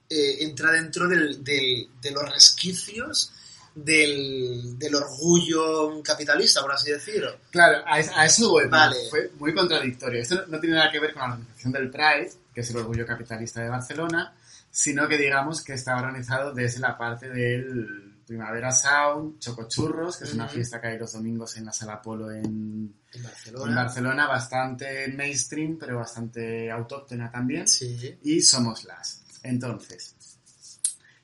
eh, 0.09 0.37
entra 0.45 0.71
dentro 0.71 1.09
del, 1.09 1.42
del- 1.42 1.88
de 2.01 2.11
los 2.12 2.31
resquicios 2.33 3.33
del, 3.77 4.79
del 4.79 4.95
orgullo 4.95 6.03
capitalista, 6.03 6.62
por 6.62 6.73
así 6.73 6.91
decirlo. 6.91 7.37
Claro, 7.51 7.83
a, 7.87 7.99
es- 8.01 8.11
a 8.15 8.25
eso. 8.27 8.55
Vale. 8.69 8.97
Fue 9.11 9.31
muy 9.39 9.55
contradictorio. 9.55 10.21
Esto 10.23 10.35
no, 10.37 10.47
no 10.47 10.61
tiene 10.61 10.77
nada 10.77 10.91
que 10.91 10.99
ver 11.01 11.12
con 11.12 11.23
la 11.23 11.35
organización 11.35 11.73
del 11.73 11.91
Pride, 11.91 12.33
que 12.55 12.61
es 12.62 12.71
el 12.71 12.77
orgullo 12.79 13.07
capitalista 13.07 13.61
de 13.62 13.69
Barcelona, 13.69 14.35
sino 14.71 15.07
que 15.07 15.17
digamos 15.19 15.62
que 15.62 15.75
está 15.75 15.97
organizado 15.97 16.53
desde 16.53 16.81
la 16.81 16.97
parte 16.99 17.29
del 17.31 18.15
Primavera 18.27 18.73
Sound, 18.73 19.39
Chocochurros, 19.39 20.17
que 20.17 20.25
es 20.25 20.35
una 20.35 20.49
fiesta 20.49 20.81
que 20.81 20.89
hay 20.89 20.99
los 20.99 21.12
domingos 21.12 21.57
en 21.59 21.67
la 21.67 21.73
Sala 21.73 22.03
Polo 22.03 22.31
en, 22.33 22.45
En 22.45 22.95
en 23.12 23.23
Barcelona. 23.23 23.77
Barcelona, 23.77 24.27
bastante 24.27 25.07
mainstream, 25.09 25.77
pero 25.79 25.99
bastante 25.99 26.69
autóctona 26.71 27.31
también. 27.31 27.69
Sí. 27.69 28.19
Y 28.25 28.41
somos 28.41 28.83
las. 28.85 29.23
Entonces, 29.45 30.15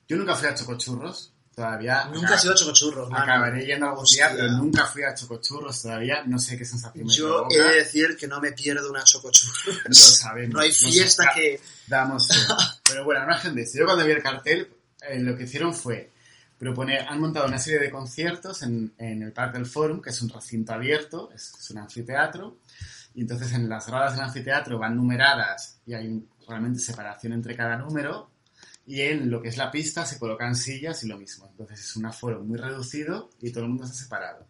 Yo 0.06 0.16
nunca 0.16 0.36
fui 0.36 0.46
a 0.48 0.54
Chocochurros, 0.54 1.31
todavía. 1.54 2.04
Nunca 2.12 2.34
has 2.34 2.44
ido 2.44 2.52
a 2.52 2.56
Chocochurros, 2.56 3.10
mano. 3.10 3.24
Acabaré 3.24 3.66
yendo 3.66 3.86
algún 3.86 4.02
Hostia. 4.02 4.28
día, 4.28 4.36
pero 4.36 4.52
nunca 4.52 4.86
fui 4.86 5.02
a 5.02 5.14
Chocochurros 5.14 5.82
todavía. 5.82 6.22
No 6.26 6.38
sé 6.38 6.56
qué 6.56 6.64
sensación 6.64 7.06
me 7.06 7.12
Yo 7.12 7.46
he 7.50 7.62
de 7.62 7.74
decir 7.76 8.16
que 8.16 8.26
no 8.26 8.40
me 8.40 8.52
pierdo 8.52 8.90
una 8.90 9.04
Chocochurros. 9.04 9.82
Lo 9.84 9.94
sabemos. 9.94 10.54
No 10.54 10.60
hay 10.60 10.72
fiesta 10.72 11.30
que... 11.34 11.60
Damos 11.86 12.28
fe. 12.28 12.34
Pero 12.88 13.04
bueno, 13.04 13.26
eso, 13.32 13.78
yo 13.78 13.84
cuando 13.84 14.04
vi 14.04 14.12
el 14.12 14.22
cartel, 14.22 14.68
eh, 15.08 15.20
lo 15.20 15.36
que 15.36 15.44
hicieron 15.44 15.74
fue 15.74 16.10
proponer, 16.58 17.06
han 17.08 17.20
montado 17.20 17.46
una 17.46 17.58
serie 17.58 17.80
de 17.80 17.90
conciertos 17.90 18.62
en, 18.62 18.92
en 18.96 19.22
el 19.22 19.32
Parque 19.32 19.58
del 19.58 19.66
Forum, 19.66 20.00
que 20.00 20.10
es 20.10 20.22
un 20.22 20.28
recinto 20.28 20.72
abierto, 20.72 21.30
es, 21.34 21.52
es 21.58 21.70
un 21.70 21.78
anfiteatro, 21.78 22.58
y 23.14 23.22
entonces 23.22 23.52
en 23.52 23.68
las 23.68 23.88
gradas 23.88 24.12
del 24.12 24.22
anfiteatro 24.22 24.78
van 24.78 24.96
numeradas 24.96 25.80
y 25.84 25.94
hay 25.94 26.24
realmente 26.46 26.78
separación 26.78 27.32
entre 27.32 27.56
cada 27.56 27.76
número, 27.76 28.30
y 28.86 29.00
en 29.02 29.30
lo 29.30 29.40
que 29.40 29.48
es 29.48 29.56
la 29.56 29.70
pista 29.70 30.04
se 30.04 30.18
colocan 30.18 30.56
sillas 30.56 31.02
y 31.04 31.08
lo 31.08 31.18
mismo. 31.18 31.46
Entonces 31.50 31.80
es 31.80 31.96
un 31.96 32.06
aforo 32.06 32.42
muy 32.42 32.58
reducido 32.58 33.30
y 33.40 33.50
todo 33.50 33.64
el 33.64 33.70
mundo 33.70 33.84
está 33.84 33.96
separado. 33.96 34.46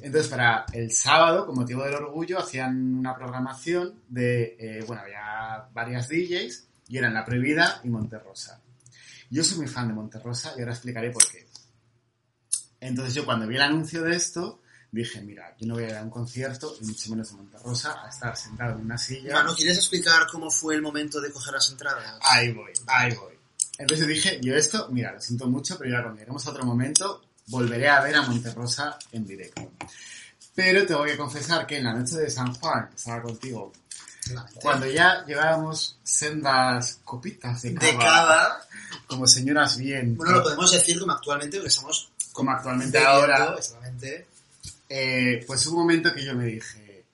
Entonces, 0.00 0.28
para 0.28 0.66
el 0.72 0.90
sábado, 0.90 1.46
con 1.46 1.54
motivo 1.54 1.84
del 1.84 1.94
orgullo, 1.94 2.40
hacían 2.40 2.94
una 2.94 3.14
programación 3.14 4.02
de, 4.08 4.56
eh, 4.58 4.84
bueno, 4.86 5.02
había 5.02 5.68
varias 5.72 6.08
DJs 6.08 6.68
y 6.88 6.98
eran 6.98 7.14
La 7.14 7.24
Prohibida 7.24 7.80
y 7.84 7.88
Monterrosa. 7.88 8.60
Yo 9.30 9.44
soy 9.44 9.58
muy 9.58 9.68
fan 9.68 9.88
de 9.88 9.94
Monterrosa 9.94 10.52
y 10.56 10.60
ahora 10.60 10.72
explicaré 10.72 11.10
por 11.10 11.24
qué. 11.30 11.46
Entonces 12.80 13.14
yo 13.14 13.24
cuando 13.24 13.46
vi 13.46 13.56
el 13.56 13.62
anuncio 13.62 14.02
de 14.02 14.16
esto, 14.16 14.60
dije, 14.90 15.20
mira, 15.22 15.56
yo 15.58 15.66
no 15.66 15.74
voy 15.74 15.84
a 15.84 15.88
ir 15.88 15.94
a 15.96 16.02
un 16.02 16.10
concierto, 16.10 16.76
y 16.80 16.86
mucho 16.86 17.10
menos 17.10 17.30
de 17.30 17.36
Monterrosa, 17.36 18.04
a 18.04 18.08
estar 18.08 18.36
sentado 18.36 18.78
en 18.78 18.84
una 18.84 18.98
silla. 18.98 19.34
Mano, 19.34 19.54
¿quieres 19.54 19.76
explicar 19.78 20.26
cómo 20.30 20.50
fue 20.50 20.74
el 20.74 20.82
momento 20.82 21.20
de 21.20 21.32
coger 21.32 21.54
las 21.54 21.70
entradas? 21.70 22.18
Ahí 22.22 22.52
voy, 22.52 22.72
ahí 22.86 23.14
voy. 23.14 23.33
Entonces 23.78 24.06
dije, 24.06 24.38
yo 24.42 24.54
esto, 24.54 24.88
mira, 24.90 25.12
lo 25.12 25.20
siento 25.20 25.46
mucho, 25.48 25.76
pero 25.78 25.90
ya 25.90 26.02
cuando 26.02 26.20
lleguemos 26.20 26.46
a 26.46 26.50
otro 26.50 26.64
momento, 26.64 27.22
volveré 27.48 27.88
a 27.88 28.00
ver 28.00 28.14
a 28.16 28.22
Monterrosa 28.22 28.98
en 29.12 29.26
directo. 29.26 29.72
Pero 30.54 30.86
tengo 30.86 31.04
que 31.04 31.16
confesar 31.16 31.66
que 31.66 31.78
en 31.78 31.84
la 31.84 31.92
noche 31.92 32.16
de 32.16 32.30
San 32.30 32.54
Juan, 32.54 32.88
que 32.88 32.96
estaba 32.96 33.22
contigo, 33.22 33.72
cuando 34.62 34.86
ya 34.86 35.24
llevábamos 35.26 35.98
sendas 36.02 37.00
copitas 37.04 37.62
de 37.62 37.74
cava, 37.74 37.92
De 37.92 37.98
cada... 37.98 38.60
como 39.06 39.26
señoras 39.26 39.76
bien, 39.76 40.16
Bueno, 40.16 40.36
lo 40.36 40.42
podemos 40.42 40.70
decir 40.72 40.98
como 40.98 41.12
actualmente, 41.12 41.58
porque 41.58 41.68
estamos... 41.68 42.10
como 42.32 42.50
actualmente 42.52 42.98
bebiendo, 42.98 43.18
ahora, 43.20 43.54
Exactamente. 43.58 44.26
eh, 44.88 45.44
pues 45.46 45.66
hubo 45.66 45.76
un 45.76 45.82
momento 45.82 46.14
que 46.14 46.24
yo 46.24 46.34
me 46.34 46.46
dije, 46.46 47.04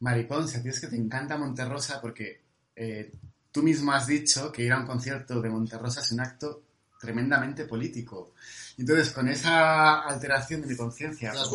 Maripón, 0.00 0.46
si 0.46 0.58
a 0.58 0.62
ti 0.62 0.68
es 0.68 0.80
que 0.80 0.86
te 0.86 0.96
encanta 0.96 1.36
Monterrosa, 1.36 2.00
porque 2.00 2.40
eh, 2.76 3.10
tú 3.52 3.62
mismo 3.62 3.92
has 3.92 4.06
dicho 4.06 4.50
que 4.52 4.62
ir 4.62 4.72
a 4.72 4.78
un 4.78 4.86
concierto 4.86 5.40
de 5.40 5.48
Monterrosa 5.50 6.00
es 6.00 6.12
un 6.12 6.20
acto 6.20 6.62
tremendamente 7.00 7.64
político. 7.64 8.34
Y 8.76 8.82
entonces, 8.82 9.10
con 9.10 9.28
esa 9.28 10.02
alteración 10.02 10.62
de 10.62 10.68
mi 10.68 10.76
conciencia, 10.76 11.32
Las 11.32 11.48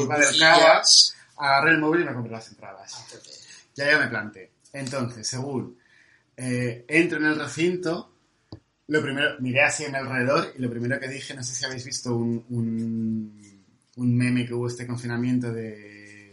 agarré 1.38 1.72
el 1.72 1.80
móvil 1.80 2.02
y 2.02 2.06
me 2.06 2.14
compré 2.14 2.32
las 2.32 2.48
entradas. 2.50 2.94
Ah. 2.96 3.18
Ya 3.76 3.92
ya 3.92 4.00
me 4.00 4.08
planté. 4.08 4.52
Entonces, 4.74 5.28
según 5.28 5.78
eh, 6.36 6.86
entro 6.88 7.18
en 7.18 7.26
el 7.26 7.40
recinto, 7.40 8.12
lo 8.88 9.02
primero, 9.02 9.36
miré 9.40 9.62
así 9.64 9.84
en 9.84 9.96
alrededor 9.96 10.54
y 10.58 10.62
lo 10.62 10.70
primero 10.70 11.00
que 11.00 11.08
dije, 11.08 11.34
no 11.34 11.44
sé 11.44 11.54
si 11.54 11.66
habéis 11.66 11.86
visto 11.86 12.16
un, 12.16 12.46
un, 12.50 13.64
un 13.96 14.18
meme 14.18 14.46
que 14.46 14.54
hubo 14.54 14.68
este 14.68 14.86
confinamiento 14.86 15.52
de, 15.52 16.32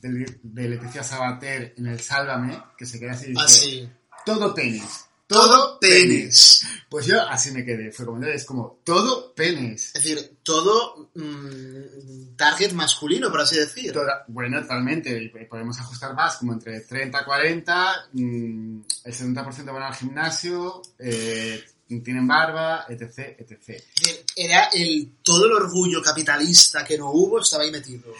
de, 0.00 0.38
de 0.42 0.68
Leticia 0.68 1.02
Sabater 1.02 1.74
en 1.76 1.86
el 1.86 2.00
Sálvame, 2.00 2.58
que 2.76 2.86
se 2.86 2.98
queda 2.98 3.12
así 3.12 3.26
y 3.26 3.28
dice, 3.30 3.42
Ah, 3.44 3.48
sí. 3.48 3.90
Todo 4.24 4.54
penis. 4.54 5.04
Todo 5.26 5.78
penis. 5.80 6.66
Pues 6.88 7.06
yo 7.06 7.20
así 7.28 7.50
me 7.50 7.64
quedé. 7.64 7.90
Fue 7.90 8.04
como, 8.04 8.22
es 8.24 8.44
como, 8.44 8.78
todo 8.84 9.32
penis. 9.34 9.86
Es 9.94 10.02
decir, 10.04 10.36
todo 10.42 11.10
mm, 11.14 12.36
target 12.36 12.72
masculino, 12.72 13.30
por 13.30 13.40
así 13.40 13.56
decir. 13.56 13.92
Toda- 13.92 14.24
bueno, 14.28 14.60
totalmente. 14.60 15.32
Podemos 15.48 15.78
ajustar 15.78 16.14
más, 16.14 16.36
como 16.36 16.52
entre 16.52 16.80
30 16.80 17.20
y 17.20 17.24
40. 17.24 18.06
mm, 18.12 18.80
el 19.04 19.14
70% 19.14 19.72
van 19.72 19.82
al 19.82 19.94
gimnasio, 19.94 20.82
eh, 20.98 21.64
tienen 22.02 22.26
barba, 22.26 22.84
etc, 22.88 23.36
etc. 23.38 23.82
Era 24.36 24.64
el 24.74 25.12
todo 25.22 25.46
el 25.46 25.52
orgullo 25.52 26.02
capitalista 26.02 26.84
que 26.84 26.98
no 26.98 27.10
hubo, 27.10 27.40
estaba 27.40 27.62
ahí 27.62 27.70
metido. 27.70 28.12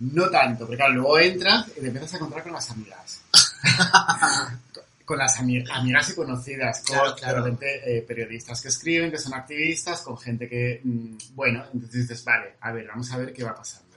No 0.00 0.30
tanto, 0.30 0.60
porque 0.60 0.76
claro, 0.76 0.94
luego 0.94 1.18
entras 1.18 1.66
y 1.76 1.80
te 1.80 1.86
empiezas 1.88 2.14
a 2.14 2.16
encontrar 2.18 2.42
con 2.44 2.52
las 2.52 2.70
amigas. 2.70 3.20
con 5.08 5.18
las 5.18 5.40
ami- 5.40 5.64
amigas 5.72 6.10
y 6.10 6.14
conocidas, 6.14 6.82
con 6.86 6.96
Claro, 6.96 7.16
claro. 7.16 7.42
de 7.44 7.50
repente 7.50 7.96
eh, 7.98 8.02
periodistas 8.02 8.60
que 8.60 8.68
escriben, 8.68 9.10
que 9.10 9.16
son 9.18 9.32
activistas, 9.32 10.02
con 10.02 10.18
gente 10.18 10.46
que, 10.48 10.82
mm, 10.84 11.16
bueno, 11.34 11.64
entonces 11.72 12.02
dices, 12.06 12.22
vale, 12.24 12.56
a 12.60 12.72
ver, 12.72 12.86
vamos 12.88 13.10
a 13.10 13.16
ver 13.16 13.32
qué 13.32 13.42
va 13.42 13.54
pasando. 13.54 13.88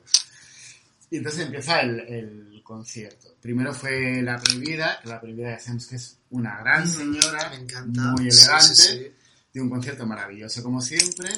Y 1.09 1.17
entonces 1.17 1.41
empieza 1.47 1.81
el, 1.81 1.99
el 1.99 2.61
concierto. 2.63 3.35
Primero 3.41 3.73
fue 3.73 4.21
La 4.21 4.37
Prohibida, 4.39 4.99
que 5.03 5.09
La 5.09 5.19
Prohibida 5.19 5.49
ya 5.51 5.59
sabemos 5.59 5.87
que 5.87 5.95
es 5.97 6.17
una 6.29 6.57
gran 6.61 6.87
señora, 6.87 7.49
Me 7.49 7.57
encanta. 7.57 8.01
muy 8.17 8.31
Sí, 8.31 8.37
sí, 8.37 8.43
elegante, 8.45 8.75
sí. 8.75 9.11
de 9.53 9.61
un 9.61 9.69
concierto 9.69 10.05
maravilloso 10.05 10.63
como 10.63 10.79
siempre. 10.79 11.29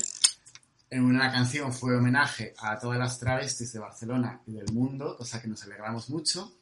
En 0.91 1.03
una 1.05 1.31
canción 1.31 1.73
fue 1.73 1.95
homenaje 1.97 2.53
a 2.59 2.77
todas 2.77 2.99
las 2.99 3.17
travestis 3.17 3.73
de 3.73 3.79
Barcelona 3.79 4.39
y 4.45 4.51
del 4.53 4.71
mundo, 4.71 5.17
cosa 5.17 5.41
que 5.41 5.47
nos 5.47 5.63
alegramos 5.63 6.07
mucho. 6.11 6.59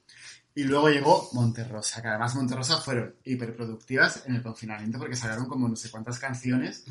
Y 0.53 0.63
luego 0.65 0.89
llegó 0.89 1.29
Monterrosa, 1.33 2.01
que 2.01 2.09
además 2.09 2.35
Monterrosa 2.35 2.77
fueron 2.81 3.15
hiperproductivas 3.23 4.23
en 4.25 4.35
el 4.35 4.43
confinamiento 4.43 4.97
porque 4.99 5.15
sacaron 5.15 5.45
como 5.47 5.67
no 5.69 5.75
sé 5.75 5.89
cuántas 5.89 6.19
canciones 6.19 6.83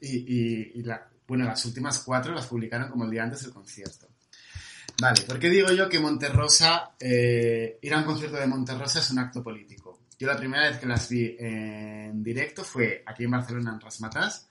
y, 0.00 0.16
y- 0.18 0.72
y 0.76 0.82
la- 0.82 1.08
bueno, 1.26 1.44
las 1.44 1.64
últimas 1.64 1.98
cuatro 2.00 2.32
las 2.34 2.46
publicaron 2.46 2.88
como 2.88 3.04
el 3.04 3.10
día 3.10 3.24
antes 3.24 3.42
del 3.42 3.52
concierto. 3.52 4.08
Vale, 5.00 5.22
¿por 5.22 5.38
qué 5.38 5.48
digo 5.48 5.70
yo 5.72 5.88
que 5.88 5.98
Monterrosa, 5.98 6.92
eh, 7.00 7.78
ir 7.82 7.94
a 7.94 7.98
un 7.98 8.04
concierto 8.04 8.36
de 8.36 8.46
Monterrosa 8.46 8.98
es 9.00 9.10
un 9.10 9.18
acto 9.18 9.42
político? 9.42 10.00
Yo 10.18 10.26
la 10.26 10.36
primera 10.36 10.68
vez 10.68 10.78
que 10.78 10.86
las 10.86 11.08
vi 11.08 11.34
en 11.38 12.22
directo 12.22 12.62
fue 12.62 13.02
aquí 13.06 13.24
en 13.24 13.30
Barcelona, 13.30 13.72
en 13.72 13.80
Rasmatas, 13.80 14.46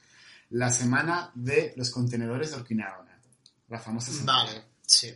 la 0.51 0.71
semana 0.71 1.31
de 1.35 1.73
los 1.77 1.91
contenedores 1.91 2.51
de 2.51 2.57
Urquinaona, 2.57 3.19
la 3.67 3.79
famosa 3.79 4.11
semana. 4.11 4.45
Vale, 4.45 4.63
sí. 4.85 5.13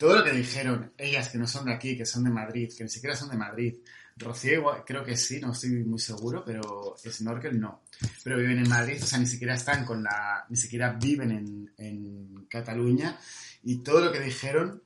Todo 0.00 0.16
lo 0.16 0.24
que 0.24 0.32
dijeron 0.32 0.94
ellas 0.96 1.28
que 1.28 1.36
no 1.36 1.46
son 1.46 1.66
de 1.66 1.74
aquí, 1.74 1.94
que 1.94 2.06
son 2.06 2.24
de 2.24 2.30
Madrid, 2.30 2.72
que 2.74 2.84
ni 2.84 2.88
siquiera 2.88 3.14
son 3.14 3.28
de 3.28 3.36
Madrid, 3.36 3.74
Rocío 4.16 4.82
creo 4.86 5.04
que 5.04 5.14
sí, 5.14 5.38
no 5.42 5.52
estoy 5.52 5.84
muy 5.84 5.98
seguro, 5.98 6.42
pero 6.42 6.96
Snorkel 7.06 7.60
no. 7.60 7.82
Pero 8.24 8.38
viven 8.38 8.60
en 8.60 8.68
Madrid, 8.70 8.98
o 9.02 9.04
sea, 9.04 9.18
ni 9.18 9.26
siquiera 9.26 9.52
están 9.52 9.84
con 9.84 10.02
la, 10.02 10.46
ni 10.48 10.56
siquiera 10.56 10.94
viven 10.94 11.70
en, 11.76 12.46
Cataluña. 12.48 13.18
Y 13.62 13.82
todo 13.82 14.00
lo 14.00 14.10
que 14.10 14.20
dijeron, 14.20 14.82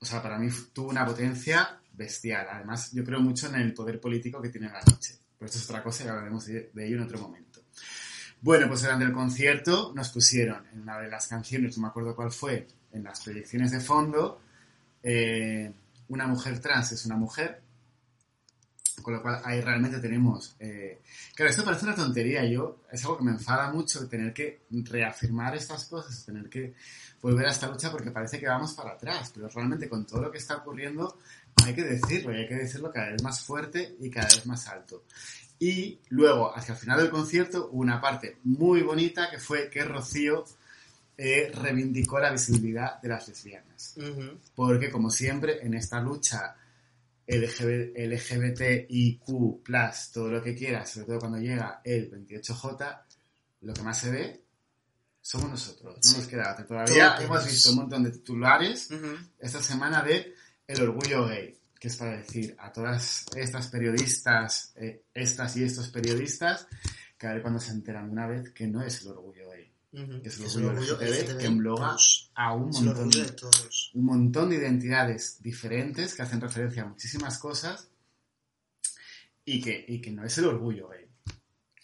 o 0.00 0.06
sea, 0.06 0.22
para 0.22 0.38
mí 0.38 0.48
tuvo 0.72 0.88
una 0.88 1.04
potencia 1.04 1.82
bestial. 1.92 2.46
Además, 2.50 2.90
yo 2.92 3.04
creo 3.04 3.20
mucho 3.20 3.48
en 3.48 3.56
el 3.56 3.74
poder 3.74 4.00
político 4.00 4.40
que 4.40 4.48
tiene 4.48 4.68
la 4.68 4.80
noche. 4.80 5.18
Pero 5.38 5.44
esto 5.44 5.58
es 5.58 5.64
otra 5.66 5.82
cosa 5.82 6.04
y 6.04 6.08
hablaremos 6.08 6.46
de, 6.46 6.70
de 6.72 6.86
ello 6.86 6.96
en 6.96 7.02
otro 7.02 7.18
momento. 7.18 7.64
Bueno, 8.40 8.66
pues 8.66 8.80
durante 8.80 9.04
el 9.04 9.12
concierto 9.12 9.92
nos 9.94 10.08
pusieron 10.08 10.66
en 10.72 10.80
una 10.80 10.98
de 10.98 11.10
las 11.10 11.26
canciones, 11.26 11.76
no 11.76 11.82
me 11.82 11.88
acuerdo 11.88 12.16
cuál 12.16 12.30
fue, 12.30 12.66
en 12.92 13.04
las 13.04 13.20
proyecciones 13.20 13.70
de 13.70 13.80
fondo, 13.80 14.40
eh, 15.02 15.72
una 16.08 16.26
mujer 16.26 16.58
trans 16.60 16.92
es 16.92 17.04
una 17.06 17.16
mujer, 17.16 17.62
con 19.02 19.14
lo 19.14 19.22
cual 19.22 19.40
ahí 19.44 19.60
realmente 19.60 19.98
tenemos... 19.98 20.56
eh, 20.58 21.00
claro, 21.34 21.50
esto 21.50 21.64
parece 21.64 21.84
una 21.84 21.94
tontería, 21.94 22.44
yo 22.44 22.82
es 22.90 23.02
algo 23.04 23.18
que 23.18 23.24
me 23.24 23.30
enfada 23.32 23.70
mucho 23.70 24.08
tener 24.08 24.32
que 24.32 24.62
reafirmar 24.70 25.54
estas 25.54 25.84
cosas, 25.84 26.24
tener 26.24 26.48
que 26.48 26.74
volver 27.20 27.46
a 27.46 27.50
esta 27.50 27.68
lucha 27.68 27.90
porque 27.90 28.10
parece 28.10 28.38
que 28.38 28.46
vamos 28.46 28.74
para 28.74 28.92
atrás, 28.92 29.32
pero 29.34 29.48
realmente 29.48 29.88
con 29.88 30.06
todo 30.06 30.22
lo 30.22 30.30
que 30.30 30.38
está 30.38 30.56
ocurriendo 30.56 31.18
hay 31.64 31.74
que 31.74 31.82
decirlo 31.82 32.32
y 32.32 32.40
hay 32.40 32.48
que 32.48 32.54
decirlo 32.54 32.90
cada 32.90 33.10
vez 33.10 33.22
más 33.22 33.40
fuerte 33.40 33.96
y 34.00 34.10
cada 34.10 34.26
vez 34.26 34.46
más 34.46 34.66
alto. 34.68 35.04
Y 35.58 35.98
luego, 36.10 36.56
hacia 36.56 36.74
el 36.74 36.78
final 36.78 37.00
del 37.00 37.10
concierto, 37.10 37.68
una 37.72 38.00
parte 38.00 38.38
muy 38.44 38.82
bonita 38.82 39.28
que 39.30 39.38
fue 39.38 39.68
que 39.68 39.84
Rocío 39.84 40.44
eh, 41.18 41.50
reivindicó 41.52 42.18
la 42.20 42.30
visibilidad 42.30 43.00
de 43.02 43.08
las 43.08 43.26
lesbianas. 43.28 43.96
Porque, 44.54 44.88
como 44.90 45.10
siempre, 45.10 45.58
en 45.66 45.74
esta 45.74 46.00
lucha 46.00 46.54
LGB, 47.26 47.92
LGBTIQ, 47.96 49.62
todo 50.12 50.30
lo 50.30 50.42
que 50.42 50.54
quieras, 50.54 50.90
sobre 50.90 51.06
todo 51.08 51.18
cuando 51.18 51.38
llega 51.38 51.80
el 51.84 52.10
28J, 52.10 53.02
lo 53.62 53.74
que 53.74 53.82
más 53.82 53.98
se 53.98 54.10
ve 54.10 54.44
somos 55.20 55.50
nosotros. 55.50 55.96
No 55.96 56.02
Sí. 56.02 56.16
nos 56.18 56.26
queda. 56.28 56.56
Todavía 56.66 57.16
Todo 57.16 57.24
hemos 57.26 57.44
visto 57.44 57.70
un 57.70 57.76
montón 57.76 58.04
de 58.04 58.10
titulares 58.12 58.88
esta 59.38 59.60
semana 59.60 60.02
de 60.02 60.32
el 60.66 60.80
orgullo 60.82 61.26
gay, 61.26 61.58
que 61.78 61.88
es 61.88 61.96
para 61.96 62.16
decir 62.16 62.54
a 62.58 62.72
todas 62.72 63.26
estas 63.36 63.66
periodistas, 63.68 64.72
eh, 64.76 65.02
estas 65.12 65.56
y 65.56 65.64
estos 65.64 65.88
periodistas, 65.90 66.66
que 67.18 67.26
a 67.26 67.32
ver 67.34 67.42
cuando 67.42 67.60
se 67.60 67.72
enteran 67.72 68.06
de 68.06 68.12
una 68.12 68.26
vez 68.26 68.50
que 68.52 68.66
no 68.68 68.82
es 68.82 69.02
el 69.02 69.08
orgullo 69.08 69.50
gay, 69.50 69.70
Es 69.92 70.38
el 70.38 70.44
Es 70.46 70.56
orgullo, 70.56 70.98
LGTB, 71.00 71.38
que 71.38 71.46
engloba 71.46 71.96
a 72.34 72.52
un 72.52 72.70
Es 72.70 72.78
el 72.78 72.84
montón, 72.84 73.04
orgullo 73.04 73.24
de 73.24 73.32
todos. 73.32 73.90
un 73.94 74.04
montón 74.04 74.50
de 74.50 74.56
identidades 74.56 75.42
diferentes 75.42 76.14
que 76.14 76.22
hacen 76.22 76.40
referencia 76.40 76.82
a 76.82 76.86
muchísimas 76.86 77.38
cosas 77.38 77.88
y 79.44 79.60
que, 79.60 79.84
y 79.88 80.00
que 80.00 80.10
no 80.10 80.24
es 80.24 80.36
el 80.38 80.46
orgullo 80.46 80.88
gay. 80.88 81.06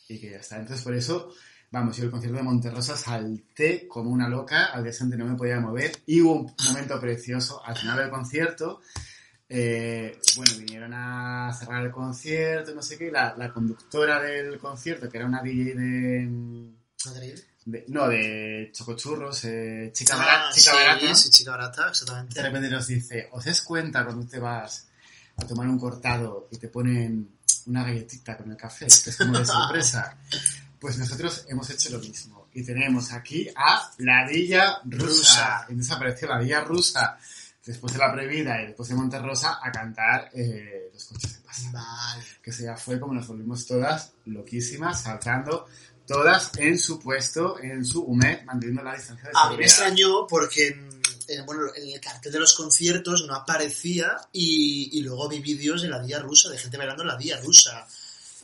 Y 0.09 0.21
que 0.21 0.31
ya 0.31 0.37
está. 0.39 0.59
Entonces, 0.59 0.85
por 0.85 0.95
eso 0.95 1.35
Vamos, 1.75 1.97
yo 1.97 2.05
el 2.05 2.11
concierto 2.13 2.39
de 2.39 2.45
Monterrosa 2.45 2.97
salté 2.97 3.89
como 3.89 4.11
una 4.11 4.29
loca, 4.29 4.67
al 4.67 4.85
día 4.85 4.93
siguiente 4.93 5.17
no 5.17 5.29
me 5.29 5.37
podía 5.37 5.59
mover 5.59 5.91
y 6.07 6.21
hubo 6.21 6.35
un 6.35 6.55
momento 6.69 7.01
precioso 7.01 7.61
al 7.65 7.77
final 7.77 7.99
del 7.99 8.11
concierto. 8.11 8.81
eh, 9.49 10.17
bueno, 10.37 10.53
vinieron 10.57 10.93
a 10.95 11.53
cerrar 11.53 11.85
el 11.85 11.91
concierto, 11.91 12.73
no 12.77 12.81
sé 12.81 12.97
qué, 12.97 13.09
y 13.09 13.11
la, 13.11 13.35
la 13.37 13.53
conductora 13.53 14.23
del 14.23 14.57
concierto, 14.61 15.09
que 15.09 15.17
era 15.17 15.27
una 15.27 15.43
DJ 15.43 15.75
de... 15.75 16.29
Madrid. 17.07 17.41
De- 17.65 17.85
no, 17.89 18.09
de 18.09 18.71
Chocochurros, 18.73 19.45
eh, 19.45 19.91
Chica, 19.93 20.15
Ah, 20.15 20.19
Bara- 20.19 20.51
Chica 20.53 20.71
sí, 20.73 20.77
Barata, 20.77 21.15
sí, 21.15 21.31
chica 21.31 21.51
barata, 21.53 21.89
exactamente. 21.89 22.35
de 22.35 22.43
repente 22.43 22.69
nos 22.71 22.87
dice, 22.87 23.29
¿os 23.33 23.45
das 23.45 23.63
cuenta 23.63 24.05
cuando 24.05 24.27
te 24.27 24.39
vas 24.39 24.87
a 25.37 25.47
tomar 25.47 25.67
un 25.69 25.79
cortado 25.79 26.49
y 26.51 26.59
te 26.59 26.69
ponen 26.69 27.31
una 27.67 27.83
galletita 27.85 28.37
con 28.37 28.51
el 28.51 28.57
café, 28.57 28.87
que 28.87 29.11
es 29.11 29.17
como 29.17 29.39
de 29.39 29.45
sorpresa? 29.47 30.17
Pues 30.85 30.99
nosotros 30.99 31.47
hemos 31.49 31.71
hecho 31.71 31.89
lo 31.89 31.99
mismo. 31.99 32.49
Y 32.53 32.63
tenemos 32.63 33.11
aquí 33.13 33.49
a 33.57 33.91
la 33.99 34.29
Villa 34.29 34.81
Rusa. 34.85 35.65
Y 35.67 35.73
entonces 35.73 35.95
apareció 35.97 36.29
la 36.29 36.39
Villa 36.41 36.61
Rusa 36.61 37.17
después 37.65 37.95
de 37.95 37.99
la 38.01 38.13
Prohibida 38.13 38.61
y 38.61 38.67
después 38.67 38.91
de 38.91 38.95
Monterrosa 38.95 39.61
a 39.63 39.73
cantar 39.73 40.29
eh, 40.35 40.91
Los 40.93 41.05
coches 41.07 41.37
de 41.37 41.41
pasa. 41.41 41.71
Vale. 41.73 42.25
Que 42.43 42.53
se 42.53 42.65
ya 42.65 42.77
fue 42.77 43.01
como 43.01 43.15
nos 43.15 43.27
volvimos 43.27 43.67
todas 43.67 44.13
loquísimas, 44.27 45.01
saltando 45.01 45.67
todas 46.07 46.51
en 46.59 46.79
su 46.79 46.99
puesto, 47.01 47.59
en 47.61 47.85
su 47.85 48.03
humed, 48.03 48.45
manteniendo 48.45 48.83
la 48.83 48.95
distancia 48.95 49.25
de 49.29 49.31
A 49.35 49.51
mí 49.51 49.57
me 49.57 49.67
seguridad. 49.69 49.71
extrañó 49.71 50.27
porque 50.27 50.69
en, 50.69 50.89
en- 51.29 51.47
bueno, 51.47 51.63
en 51.75 51.89
el 51.91 52.01
cartel 52.01 52.33
de 52.33 52.41
los 52.41 52.55
conciertos 52.55 53.25
no 53.27 53.35
aparecía 53.35 54.17
y, 54.33 54.99
y 54.99 55.03
luego 55.03 55.29
vi 55.29 55.41
vídeos 55.41 55.83
de 55.83 55.89
la 55.89 56.03
vía 56.03 56.19
rusa, 56.19 56.51
de 56.51 56.59
gente 56.59 56.77
bailando 56.77 57.03
en 57.03 57.09
la 57.09 57.17
vía 57.17 57.41
rusa. 57.41 57.87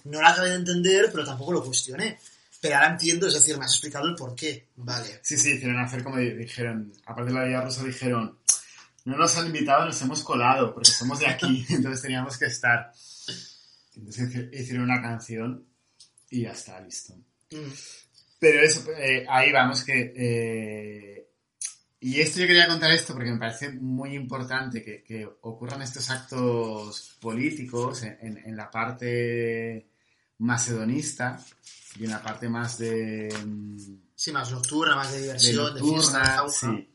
No 0.05 0.23
la 0.23 0.31
acabé 0.31 0.51
de 0.51 0.55
entender, 0.57 1.11
pero 1.13 1.25
tampoco 1.25 1.53
lo 1.53 1.63
cuestioné. 1.65 2.19
Pero 2.63 2.77
ahora 2.77 2.91
entiendo, 2.93 3.27
es 3.27 3.35
decir, 3.35 3.57
me 3.59 3.65
has 3.65 3.73
explicado 3.73 4.07
el 4.07 4.15
por 4.15 4.35
qué. 4.35 4.69
Vale. 4.77 5.21
Sí, 5.23 5.37
sí, 5.39 5.53
hicieron 5.53 5.79
hacer 5.79 6.03
como 6.05 6.17
di- 6.19 6.31
dijeron, 6.35 6.93
aparte 7.07 7.31
de 7.33 7.39
la 7.39 7.45
Villa 7.45 7.61
Rusa 7.63 7.83
dijeron, 7.85 8.39
no 9.07 9.17
nos 9.17 9.35
han 9.39 9.47
invitado, 9.47 9.87
nos 9.87 10.01
hemos 10.03 10.23
colado, 10.23 10.75
porque 10.75 10.91
somos 10.91 11.19
de 11.21 11.27
aquí, 11.27 11.65
entonces 11.71 12.03
teníamos 12.03 12.37
que 12.37 12.47
estar. 12.47 12.93
Entonces 13.97 14.29
hici- 14.31 14.51
hicieron 14.53 14.85
una 14.85 15.01
canción 15.01 15.65
y 16.31 16.43
ya 16.43 16.51
está, 16.53 16.81
listo. 16.81 17.15
Pero 18.39 18.63
eso, 18.63 18.91
eh, 18.97 19.27
ahí 19.29 19.53
vamos 19.53 19.85
que... 19.85 20.13
eh, 20.17 21.27
y 22.03 22.19
esto 22.21 22.41
yo 22.41 22.47
quería 22.47 22.67
contar 22.67 22.91
esto 22.93 23.13
porque 23.13 23.31
me 23.31 23.39
parece 23.39 23.71
muy 23.73 24.15
importante 24.15 24.83
que, 24.83 25.03
que 25.03 25.29
ocurran 25.43 25.83
estos 25.83 26.09
actos 26.09 27.17
políticos 27.21 28.03
en, 28.05 28.17
en- 28.23 28.39
en 28.39 28.57
la 28.57 28.71
parte 28.71 29.87
macedonista 30.39 31.39
y 31.99 32.05
en 32.05 32.11
la 32.11 32.23
parte 32.23 32.49
más 32.49 32.79
de... 32.79 33.29
mm, 33.45 33.77
Sí, 34.15 34.33
más 34.33 34.51
nocturna, 34.53 34.97
más 34.97 35.11
de 35.13 35.19
de 35.19 35.23
diversión, 35.25 35.75
de, 35.75 35.81
fiesta, 35.81 36.19
de 36.19 36.25
nocturna, 36.37 36.49
sí. 36.77 36.89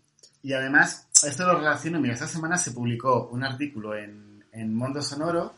Y 0.43 0.53
además, 0.53 1.07
esto 1.23 1.43
lo 1.47 1.57
relaciono, 1.57 1.99
mira, 1.99 2.13
esta 2.13 2.27
semana 2.27 2.55
se 2.57 2.71
publicó 2.71 3.27
un 3.31 3.43
artículo 3.43 3.95
en, 3.97 4.43
en 4.51 4.75
Mondo 4.75 5.01
Sonoro, 5.01 5.55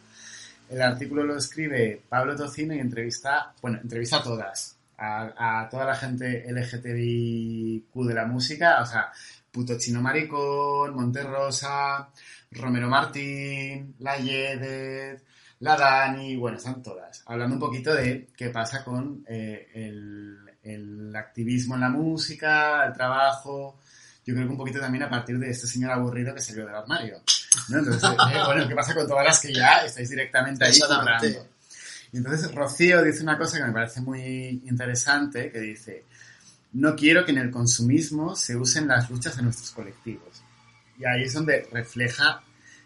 el 0.69 0.81
artículo 0.81 1.23
lo 1.25 1.37
escribe 1.37 2.01
Pablo 2.07 2.35
Tocino 2.37 2.73
y 2.73 2.79
entrevista, 2.79 3.53
bueno, 3.61 3.79
entrevista 3.81 4.17
a 4.17 4.23
todas, 4.23 4.76
a, 4.97 5.61
a 5.61 5.69
toda 5.69 5.85
la 5.85 5.95
gente 5.95 6.45
LGTBIQ 6.51 7.93
de 8.07 8.13
la 8.13 8.25
música, 8.25 8.81
o 8.81 8.85
sea, 8.85 9.11
Puto 9.51 9.77
Chino 9.77 10.01
Maricón, 10.01 10.95
Monterrosa, 10.95 12.09
Romero 12.51 12.89
Martín, 12.89 13.95
La 13.99 14.17
Yedet, 14.17 15.23
La 15.59 15.77
Dani, 15.77 16.35
bueno, 16.35 16.57
están 16.57 16.81
todas, 16.81 17.23
hablando 17.25 17.55
un 17.55 17.61
poquito 17.61 17.93
de 17.93 18.27
qué 18.35 18.49
pasa 18.49 18.83
con 18.83 19.23
eh, 19.27 19.69
el, 19.73 20.37
el 20.63 21.15
activismo 21.15 21.75
en 21.75 21.81
la 21.81 21.89
música, 21.89 22.85
el 22.85 22.93
trabajo, 22.93 23.79
yo 24.27 24.33
creo 24.33 24.45
que 24.45 24.51
un 24.51 24.57
poquito 24.57 24.79
también 24.79 25.03
a 25.03 25.09
partir 25.09 25.39
de 25.39 25.49
este 25.49 25.67
señor 25.67 25.91
aburrido 25.91 26.35
que 26.35 26.41
salió 26.41 26.65
del 26.65 26.75
armario. 26.75 27.21
¿no? 27.69 27.79
Entonces, 27.79 28.03
eh, 28.03 28.41
bueno, 28.45 28.67
¿qué 28.67 28.75
pasa 28.75 28.93
con 28.93 29.07
todas 29.07 29.25
las 29.25 29.39
que 29.39 29.53
ya 29.53 29.85
estáis 29.85 30.09
directamente 30.09 30.65
ahí 30.65 30.71
Exactamente. 30.71 31.56
Y 32.17 32.19
entonces 32.19 32.51
Rocío 32.55 33.03
dice 33.03 33.21
una 33.21 33.37
cosa 33.37 33.57
que 33.59 33.63
me 33.65 33.71
parece 33.71 34.01
muy 34.01 34.63
interesante, 34.65 35.51
que 35.51 35.59
dice, 35.59 36.03
no 36.73 36.95
quiero 36.95 37.23
que 37.23 37.31
en 37.31 37.37
el 37.37 37.51
consumismo 37.51 38.35
se 38.35 38.55
usen 38.55 38.87
las 38.87 39.07
luchas 39.11 39.37
de 39.37 39.43
nuestros 39.43 39.69
colectivos. 39.69 40.41
Y 40.97 41.05
ahí 41.05 41.23
es 41.25 41.33
donde 41.33 41.67
refleja 41.71 42.41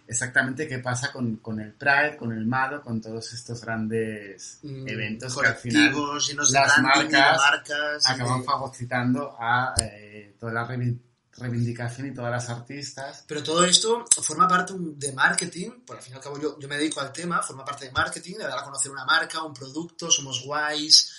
exactamente 0.05 0.67
qué 0.67 0.79
pasa 0.79 1.13
con, 1.13 1.37
con 1.37 1.61
el 1.61 1.71
Pride, 1.71 2.17
con 2.17 2.33
el 2.33 2.45
MADO, 2.45 2.81
con 2.81 2.99
todos 2.99 3.31
estos 3.31 3.61
grandes 3.63 4.59
Mm, 4.63 4.87
eventos 4.89 5.33
que 5.37 5.47
al 5.47 5.55
final 5.55 5.93
llenos 6.27 6.51
de 6.51 6.59
las 6.59 6.77
marcas 6.81 7.37
marcas, 7.37 8.05
acaban 8.09 8.43
fagocitando 8.43 9.35
a 9.39 9.73
eh, 9.81 10.35
toda 10.39 10.51
la 10.51 10.67
revi- 10.67 10.99
reivindicación 11.37 12.07
y 12.07 12.13
todas 12.13 12.31
las 12.31 12.49
artistas. 12.49 13.23
Pero 13.27 13.41
todo 13.43 13.63
esto 13.65 14.05
forma 14.21 14.47
parte 14.47 14.73
de 14.77 15.13
marketing, 15.13 15.71
por 15.85 15.97
al 15.97 16.03
fin 16.03 16.13
y 16.13 16.15
al 16.17 16.21
cabo 16.21 16.39
yo, 16.39 16.59
yo 16.59 16.67
me 16.67 16.77
dedico 16.77 16.99
al 17.01 17.11
tema, 17.13 17.41
forma 17.41 17.63
parte 17.65 17.85
de 17.85 17.91
marketing, 17.91 18.33
de 18.35 18.43
dar 18.43 18.59
a 18.59 18.63
conocer 18.63 18.91
una 18.91 19.05
marca, 19.05 19.41
un 19.43 19.53
producto, 19.53 20.11
somos 20.11 20.43
guays, 20.43 21.11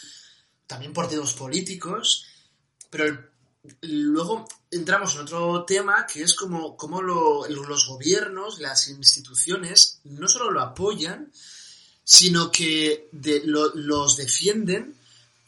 también 0.67 0.93
partidos 0.93 1.33
políticos, 1.35 2.27
pero 2.91 3.31
luego 3.83 4.47
entramos 4.71 5.15
en 5.15 5.21
otro 5.23 5.65
tema 5.65 6.07
que 6.07 6.23
es 6.23 6.35
como, 6.35 6.77
como 6.77 7.01
lo- 7.01 7.47
los 7.49 7.87
gobiernos, 7.89 8.59
las 8.59 8.89
instituciones, 8.89 10.01
no 10.05 10.29
solo 10.29 10.51
lo 10.51 10.61
apoyan, 10.61 11.31
sino 12.05 12.51
que 12.51 13.09
los 13.45 14.17
defienden 14.17 14.97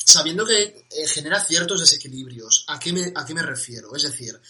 sabiendo 0.04 0.44
que 0.46 0.86
eh, 0.90 1.06
genera 1.08 1.42
ciertos 1.42 1.80
desequilibrios. 1.80 2.64
¿A 2.68 2.78
qué, 2.78 2.92
me, 2.92 3.12
¿A 3.14 3.24
qué 3.24 3.34
me 3.34 3.42
refiero? 3.42 3.94
Es 3.96 4.02
decir, 4.02 4.40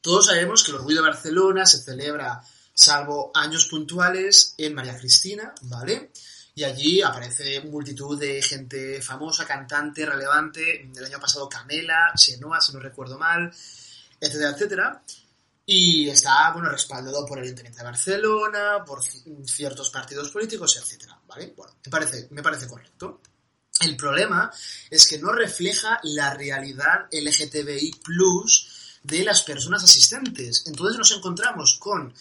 todos 0.00 0.26
sabemos 0.26 0.62
que 0.64 0.70
el 0.70 0.78
Orgullo 0.78 1.02
de 1.02 1.08
Barcelona 1.08 1.66
se 1.66 1.78
celebra, 1.82 2.42
salvo 2.74 3.30
años 3.34 3.66
puntuales, 3.66 4.54
en 4.58 4.74
María 4.74 4.96
Cristina, 4.96 5.54
¿vale? 5.62 6.10
Y 6.54 6.64
allí 6.64 7.00
aparece 7.00 7.60
multitud 7.62 8.18
de 8.18 8.42
gente 8.42 9.00
famosa, 9.00 9.46
cantante, 9.46 10.04
relevante. 10.04 10.82
El 10.94 11.04
año 11.04 11.18
pasado 11.20 11.48
Camela, 11.48 12.12
Xenoa, 12.14 12.60
si 12.60 12.72
no 12.72 12.80
recuerdo 12.80 13.18
mal, 13.18 13.50
etcétera, 14.20 14.50
etcétera. 14.50 15.02
Y 15.64 16.08
está, 16.10 16.50
bueno, 16.52 16.68
respaldado 16.68 17.24
por 17.24 17.38
el 17.38 17.44
Ayuntamiento 17.44 17.78
de 17.78 17.84
Barcelona, 17.84 18.84
por 18.84 19.00
ci- 19.00 19.46
ciertos 19.46 19.88
partidos 19.90 20.28
políticos, 20.30 20.76
etcétera, 20.76 21.18
¿vale? 21.26 21.54
Bueno, 21.56 21.74
me 21.84 21.90
parece, 21.90 22.26
me 22.32 22.42
parece 22.42 22.66
correcto. 22.66 23.20
El 23.80 23.96
problema 23.96 24.50
es 24.90 25.06
que 25.06 25.18
no 25.18 25.32
refleja 25.32 25.98
la 26.04 26.34
realidad 26.34 27.08
LGTBI 27.10 27.92
de 29.02 29.24
las 29.24 29.42
personas 29.42 29.82
asistentes. 29.82 30.64
Entonces 30.66 30.98
nos 30.98 31.10
encontramos 31.12 31.78
con 31.78 32.12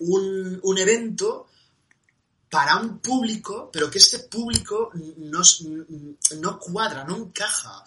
un, 0.00 0.78
evento 0.78 1.46
para 2.50 2.76
un 2.76 2.98
público, 2.98 3.70
pero 3.72 3.90
que 3.90 3.98
este 3.98 4.20
público 4.20 4.90
no, 5.18 5.42
no 6.38 6.58
cuadra, 6.58 7.04
no 7.04 7.16
encaja. 7.16 7.84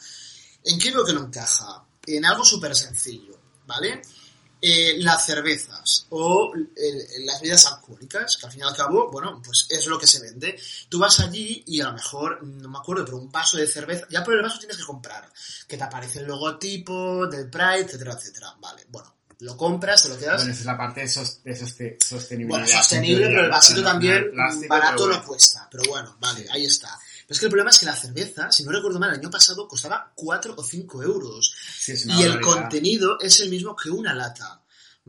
¿En 0.64 0.80
qué 0.80 0.92
veo 0.92 1.06
que 1.06 1.14
no 1.14 1.26
encaja? 1.26 1.84
En 2.06 2.26
algo 2.26 2.46
súper 2.46 2.76
sencillo, 2.76 3.38
¿vale? 3.66 4.02
Eh, 4.62 4.96
las 5.00 5.26
cervezas 5.26 6.06
o 6.10 6.52
eh, 6.56 7.08
las 7.24 7.40
bebidas 7.40 7.66
alcohólicas, 7.68 8.36
que 8.36 8.46
al 8.46 8.52
fin 8.52 8.62
y 8.62 8.68
al 8.68 8.76
cabo, 8.76 9.10
bueno, 9.10 9.42
pues 9.44 9.66
es 9.70 9.86
lo 9.86 9.98
que 9.98 10.06
se 10.06 10.20
vende. 10.20 10.60
Tú 10.90 11.00
vas 11.00 11.18
allí 11.22 11.64
y 11.66 11.80
a 11.80 11.86
lo 11.86 11.94
mejor, 11.94 12.44
no 12.44 12.68
me 12.68 12.78
acuerdo, 12.78 13.06
pero 13.06 13.18
un 13.18 13.32
vaso 13.32 13.56
de 13.56 13.66
cerveza, 13.68 14.06
ya 14.10 14.22
por 14.22 14.34
el 14.36 14.42
vaso 14.42 14.60
tienes 14.60 14.76
que 14.76 14.84
comprar, 14.84 15.32
que 15.66 15.78
te 15.78 15.84
aparece 15.84 16.20
el 16.20 16.26
logotipo 16.26 17.26
del 17.28 17.50
Pride, 17.50 17.80
etcétera, 17.86 18.14
etcétera. 18.14 18.54
Vale, 18.60 18.86
bueno, 18.90 19.16
lo 19.40 19.56
compras, 19.56 20.04
te 20.04 20.10
lo 20.10 20.18
quedas. 20.18 20.38
Bueno, 20.38 20.52
esa 20.52 20.60
es 20.60 20.66
la 20.66 20.78
parte 20.78 21.00
de, 21.02 21.08
sos- 21.08 21.42
de 21.42 21.56
soste- 21.56 21.98
sostenibilidad. 22.06 22.60
Bueno, 22.66 22.78
sostenible, 22.82 23.28
pero 23.28 23.44
el 23.46 23.50
vasito 23.50 23.82
también 23.82 24.26
barato 24.68 25.06
no 25.08 25.14
bueno. 25.14 25.26
cuesta. 25.26 25.70
Pero 25.72 25.84
bueno, 25.90 26.18
vale, 26.20 26.46
ahí 26.52 26.66
está. 26.66 27.00
Pero 27.30 27.36
es 27.36 27.40
que 27.42 27.46
el 27.46 27.52
problema 27.52 27.70
es 27.70 27.78
que 27.78 27.86
la 27.86 27.96
cerveza, 27.96 28.52
si 28.52 28.64
no 28.64 28.72
recuerdo 28.72 28.98
mal, 28.98 29.12
el 29.12 29.20
año 29.20 29.30
pasado 29.30 29.68
costaba 29.68 30.12
4 30.16 30.56
o 30.58 30.64
5 30.64 31.04
euros. 31.04 31.54
Sí, 31.78 31.92
Y 31.92 32.24
el 32.24 32.32
barbaridad. 32.38 32.42
contenido 32.42 33.20
es 33.20 33.40
el 33.42 33.50
mismo 33.52 33.76
que 33.76 33.92
una 33.92 34.16
lata. 34.16 34.59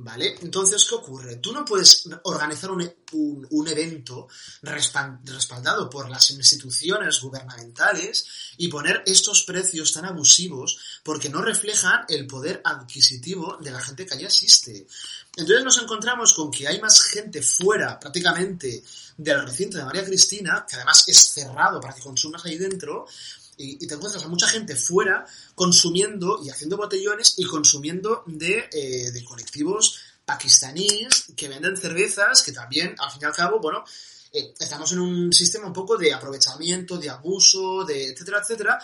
¿Vale? 0.02 0.34
Entonces, 0.40 0.86
¿qué 0.88 0.94
ocurre? 0.94 1.36
Tú 1.36 1.52
no 1.52 1.62
puedes 1.62 2.08
organizar 2.22 2.70
un, 2.70 2.90
un- 3.12 3.68
evento 3.68 4.28
respaldado 4.62 5.90
por 5.90 6.08
las 6.08 6.30
instituciones 6.30 7.20
gubernamentales 7.20 8.24
y 8.56 8.68
poner 8.68 9.02
estos 9.04 9.42
precios 9.42 9.92
tan 9.92 10.06
abusivos 10.06 10.78
porque 11.02 11.28
no 11.28 11.42
reflejan 11.42 12.06
el 12.08 12.26
poder 12.26 12.62
adquisitivo 12.64 13.58
de 13.60 13.72
la 13.72 13.80
gente 13.82 14.06
que 14.06 14.14
allí 14.14 14.24
asiste. 14.24 14.86
Entonces 15.36 15.64
nos 15.64 15.82
encontramos 15.82 16.32
con 16.32 16.50
que 16.50 16.66
hay 16.66 16.80
más 16.80 17.02
gente 17.02 17.42
fuera 17.42 18.00
prácticamente 18.00 18.82
del 19.18 19.44
recinto 19.46 19.76
de 19.76 19.84
María 19.84 20.04
Cristina, 20.04 20.64
que 20.66 20.76
además 20.76 21.04
es 21.08 21.18
cerrado 21.18 21.78
para 21.78 21.94
que 21.94 22.00
consumas 22.00 22.42
ahí 22.46 22.56
dentro, 22.56 23.06
y, 23.60 23.86
te 23.86 23.94
encuentras 23.94 24.24
a 24.24 24.28
mucha 24.28 24.48
gente 24.48 24.74
fuera 24.74 25.26
consumiendo 25.54 26.40
y 26.42 26.48
haciendo 26.48 26.76
botellones 26.76 27.34
y 27.36 27.44
consumiendo 27.44 28.22
de, 28.26 28.68
eh, 28.72 29.10
de 29.10 29.24
colectivos 29.24 29.98
pakistaníes 30.24 31.26
que 31.36 31.48
venden 31.48 31.76
cervezas 31.76 32.42
que 32.42 32.52
también, 32.52 32.94
al 32.98 33.10
fin 33.10 33.20
y 33.22 33.24
al 33.26 33.34
cabo, 33.34 33.60
bueno, 33.60 33.84
eh, 34.32 34.54
estamos 34.58 34.92
en 34.92 35.00
un 35.00 35.32
sistema 35.32 35.66
un 35.66 35.72
poco 35.72 35.96
de 35.96 36.12
aprovechamiento, 36.12 36.96
de 36.98 37.10
abuso, 37.10 37.84
de 37.84 38.08
etcétera, 38.08 38.40
etcétera. 38.40 38.78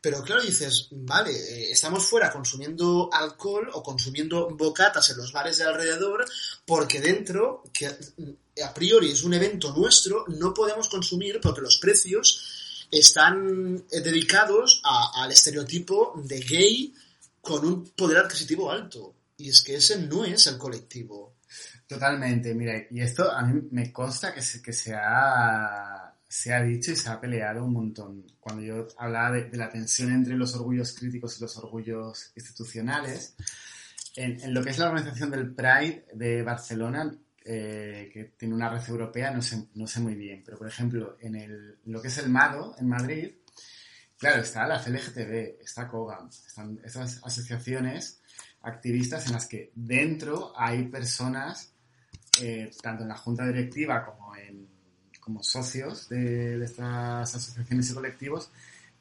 Pero 0.00 0.22
claro, 0.22 0.42
dices, 0.42 0.88
vale, 0.92 1.32
eh, 1.32 1.72
estamos 1.72 2.04
fuera 2.04 2.30
consumiendo 2.30 3.10
alcohol 3.12 3.68
o 3.72 3.82
consumiendo 3.82 4.48
bocatas 4.50 5.10
en 5.10 5.16
los 5.16 5.32
bares 5.32 5.58
de 5.58 5.64
alrededor, 5.64 6.24
porque 6.64 7.00
dentro, 7.00 7.64
que 7.72 7.88
mm, 7.88 8.62
a 8.64 8.72
priori 8.72 9.10
es 9.10 9.24
un 9.24 9.34
evento 9.34 9.74
nuestro, 9.74 10.24
no 10.28 10.54
podemos 10.54 10.88
consumir 10.88 11.40
porque 11.42 11.62
los 11.62 11.78
precios 11.78 12.65
están 12.90 13.84
eh, 13.90 14.00
dedicados 14.00 14.80
a- 14.84 15.22
al 15.22 15.32
estereotipo 15.32 16.20
de 16.24 16.40
gay 16.40 16.94
con 17.40 17.64
un 17.64 17.88
poder 17.90 18.18
adquisitivo 18.18 18.70
alto. 18.70 19.14
Y 19.38 19.50
es 19.50 19.62
que 19.62 19.76
ese 19.76 19.98
no 20.02 20.24
es 20.24 20.46
el 20.46 20.56
colectivo. 20.58 21.34
Totalmente, 21.86 22.54
mira, 22.54 22.74
y 22.90 23.00
esto 23.00 23.30
a 23.30 23.42
mí 23.42 23.68
me 23.70 23.92
consta 23.92 24.34
que 24.34 24.42
se, 24.42 24.60
que 24.60 24.72
se, 24.72 24.94
ha, 24.94 26.12
se 26.28 26.52
ha 26.52 26.62
dicho 26.62 26.90
y 26.90 26.96
se 26.96 27.08
ha 27.10 27.20
peleado 27.20 27.64
un 27.64 27.72
montón. 27.72 28.26
Cuando 28.40 28.62
yo 28.62 28.88
hablaba 28.98 29.30
de, 29.36 29.44
de 29.44 29.56
la 29.56 29.70
tensión 29.70 30.10
entre 30.12 30.34
los 30.34 30.54
orgullos 30.56 30.92
críticos 30.94 31.38
y 31.38 31.42
los 31.42 31.56
orgullos 31.58 32.32
institucionales, 32.34 33.34
en, 34.16 34.40
en 34.40 34.54
lo 34.54 34.64
que 34.64 34.70
es 34.70 34.78
la 34.78 34.88
organización 34.88 35.30
del 35.30 35.54
Pride 35.54 36.06
de 36.14 36.42
Barcelona, 36.42 37.14
eh, 37.48 38.10
que 38.12 38.24
tiene 38.36 38.54
una 38.54 38.68
red 38.68 38.82
europea, 38.88 39.30
no 39.30 39.40
sé, 39.40 39.68
no 39.74 39.86
sé 39.86 40.00
muy 40.00 40.16
bien, 40.16 40.42
pero 40.44 40.58
por 40.58 40.66
ejemplo, 40.66 41.16
en, 41.20 41.36
el, 41.36 41.78
lo 41.84 42.02
que 42.02 42.08
es 42.08 42.18
el 42.18 42.28
MADO, 42.28 42.74
en 42.76 42.88
Madrid, 42.88 43.30
claro, 44.18 44.42
está 44.42 44.66
la 44.66 44.82
CLGTB, 44.82 45.62
está 45.62 45.86
COGAM, 45.86 46.28
están 46.28 46.80
estas 46.84 47.22
asociaciones 47.22 48.20
activistas 48.62 49.26
en 49.26 49.34
las 49.34 49.46
que 49.46 49.70
dentro 49.76 50.52
hay 50.56 50.88
personas, 50.88 51.72
eh, 52.40 52.68
tanto 52.82 53.04
en 53.04 53.10
la 53.10 53.16
junta 53.16 53.46
directiva 53.46 54.04
como, 54.04 54.34
en, 54.34 54.66
como 55.20 55.40
socios 55.44 56.08
de, 56.08 56.58
de 56.58 56.64
estas 56.64 57.32
asociaciones 57.32 57.88
y 57.88 57.94
colectivos, 57.94 58.50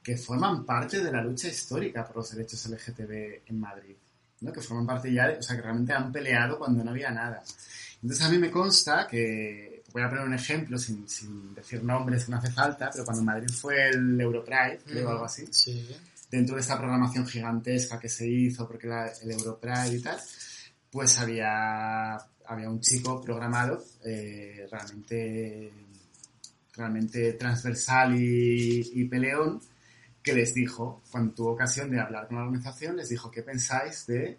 que 0.04 0.18
forman 0.18 0.64
parte 0.64 1.04
de 1.04 1.12
la 1.12 1.24
lucha 1.24 1.48
histórica 1.48 2.06
por 2.06 2.18
los 2.18 2.30
derechos 2.30 2.64
LGTB 2.68 3.42
en 3.48 3.60
Madrid, 3.60 3.96
¿no? 4.42 4.54
que 4.54 4.62
forman 4.62 4.86
parte 4.86 5.12
ya, 5.12 5.30
de, 5.30 5.40
o 5.40 5.42
sea, 5.42 5.56
que 5.56 5.64
realmente 5.64 5.94
han 5.94 6.12
peleado 6.12 6.60
cuando 6.60 6.84
no 6.84 6.92
había 6.92 7.10
nada. 7.10 7.42
Entonces 8.06 8.24
a 8.24 8.30
mí 8.30 8.38
me 8.38 8.52
consta 8.52 9.08
que, 9.08 9.82
voy 9.92 10.04
a 10.04 10.10
poner 10.10 10.26
un 10.26 10.34
ejemplo 10.36 10.78
sin, 10.78 11.10
sin 11.10 11.56
decir 11.56 11.84
nombres, 11.84 12.26
que 12.26 12.32
no 12.32 12.38
hace 12.38 12.52
falta, 12.52 12.92
pero 12.92 13.04
cuando 13.04 13.22
en 13.22 13.26
Madrid 13.26 13.50
fue 13.50 13.90
el 13.90 14.22
Europride, 14.22 14.80
creo, 14.86 15.08
Mm. 15.08 15.12
algo 15.12 15.26
así, 15.26 15.48
Sí. 15.50 15.90
dentro 16.30 16.54
de 16.56 16.62
esta 16.62 16.78
programación 16.78 17.26
gigantesca 17.26 17.98
que 18.00 18.08
se 18.08 18.28
hizo 18.28 18.68
porque 18.68 18.86
era 18.86 19.12
el 19.24 19.32
Europride 19.32 19.96
y 19.98 20.02
tal, 20.04 20.20
pues 20.92 21.18
había, 21.18 22.14
había 22.46 22.70
un 22.70 22.80
chico 22.80 23.20
programado 23.24 23.84
eh, 24.06 24.68
realmente, 24.70 25.72
realmente 26.76 27.34
transversal 27.34 28.16
y, 28.22 28.92
y 28.94 29.06
peleón 29.06 29.60
que 30.22 30.34
les 30.34 30.54
dijo, 30.54 31.02
cuando 31.10 31.34
tuvo 31.34 31.54
ocasión 31.54 31.90
de 31.90 32.00
hablar 32.00 32.28
con 32.28 32.38
la 32.38 32.44
organización, 32.44 32.98
les 32.98 33.10
dijo, 33.10 33.32
¿qué 33.32 33.42
pensáis 33.42 34.06
de 34.06 34.38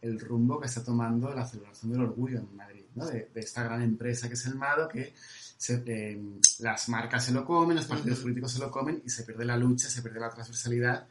el 0.00 0.20
rumbo 0.20 0.60
que 0.60 0.66
está 0.66 0.82
tomando 0.84 1.34
la 1.34 1.46
celebración 1.46 1.92
del 1.92 2.02
orgullo 2.02 2.38
en 2.38 2.54
Madrid? 2.56 2.84
¿no? 2.94 3.06
De, 3.06 3.30
de 3.34 3.40
esta 3.40 3.62
gran 3.64 3.82
empresa 3.82 4.28
que 4.28 4.34
es 4.34 4.46
el 4.46 4.54
MADO, 4.56 4.88
que 4.88 5.14
se- 5.56 5.82
eh, 5.86 6.22
las 6.60 6.88
marcas 6.88 7.24
se 7.24 7.32
lo 7.32 7.44
comen, 7.44 7.76
los 7.76 7.86
partidos 7.86 8.20
políticos 8.20 8.52
se 8.52 8.58
lo 8.58 8.70
comen 8.70 9.02
y 9.04 9.10
se 9.10 9.24
pierde 9.24 9.44
la 9.44 9.56
lucha, 9.56 9.88
se 9.88 10.02
pierde 10.02 10.20
la 10.20 10.30
transversalidad 10.30 11.06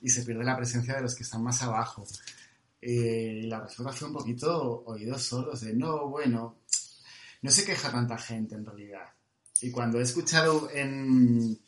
y 0.00 0.08
se 0.08 0.22
pierde 0.22 0.44
la 0.44 0.56
presencia 0.56 0.94
de 0.94 1.02
los 1.02 1.14
que 1.14 1.22
están 1.24 1.42
más 1.42 1.62
abajo. 1.62 2.06
Eh, 2.80 3.40
y 3.44 3.46
la 3.46 3.60
respuesta 3.60 3.92
fue 3.92 4.08
un 4.08 4.14
poquito 4.14 4.82
oídos 4.86 5.22
sordos 5.24 5.60
de 5.62 5.74
no, 5.74 6.08
bueno, 6.08 6.56
no 7.42 7.50
se 7.50 7.64
queja 7.64 7.90
tanta 7.90 8.16
gente 8.18 8.54
en 8.54 8.64
realidad. 8.64 9.06
Y 9.60 9.70
cuando 9.72 9.98
he 9.98 10.02
escuchado 10.02 10.70
en, 10.72 11.58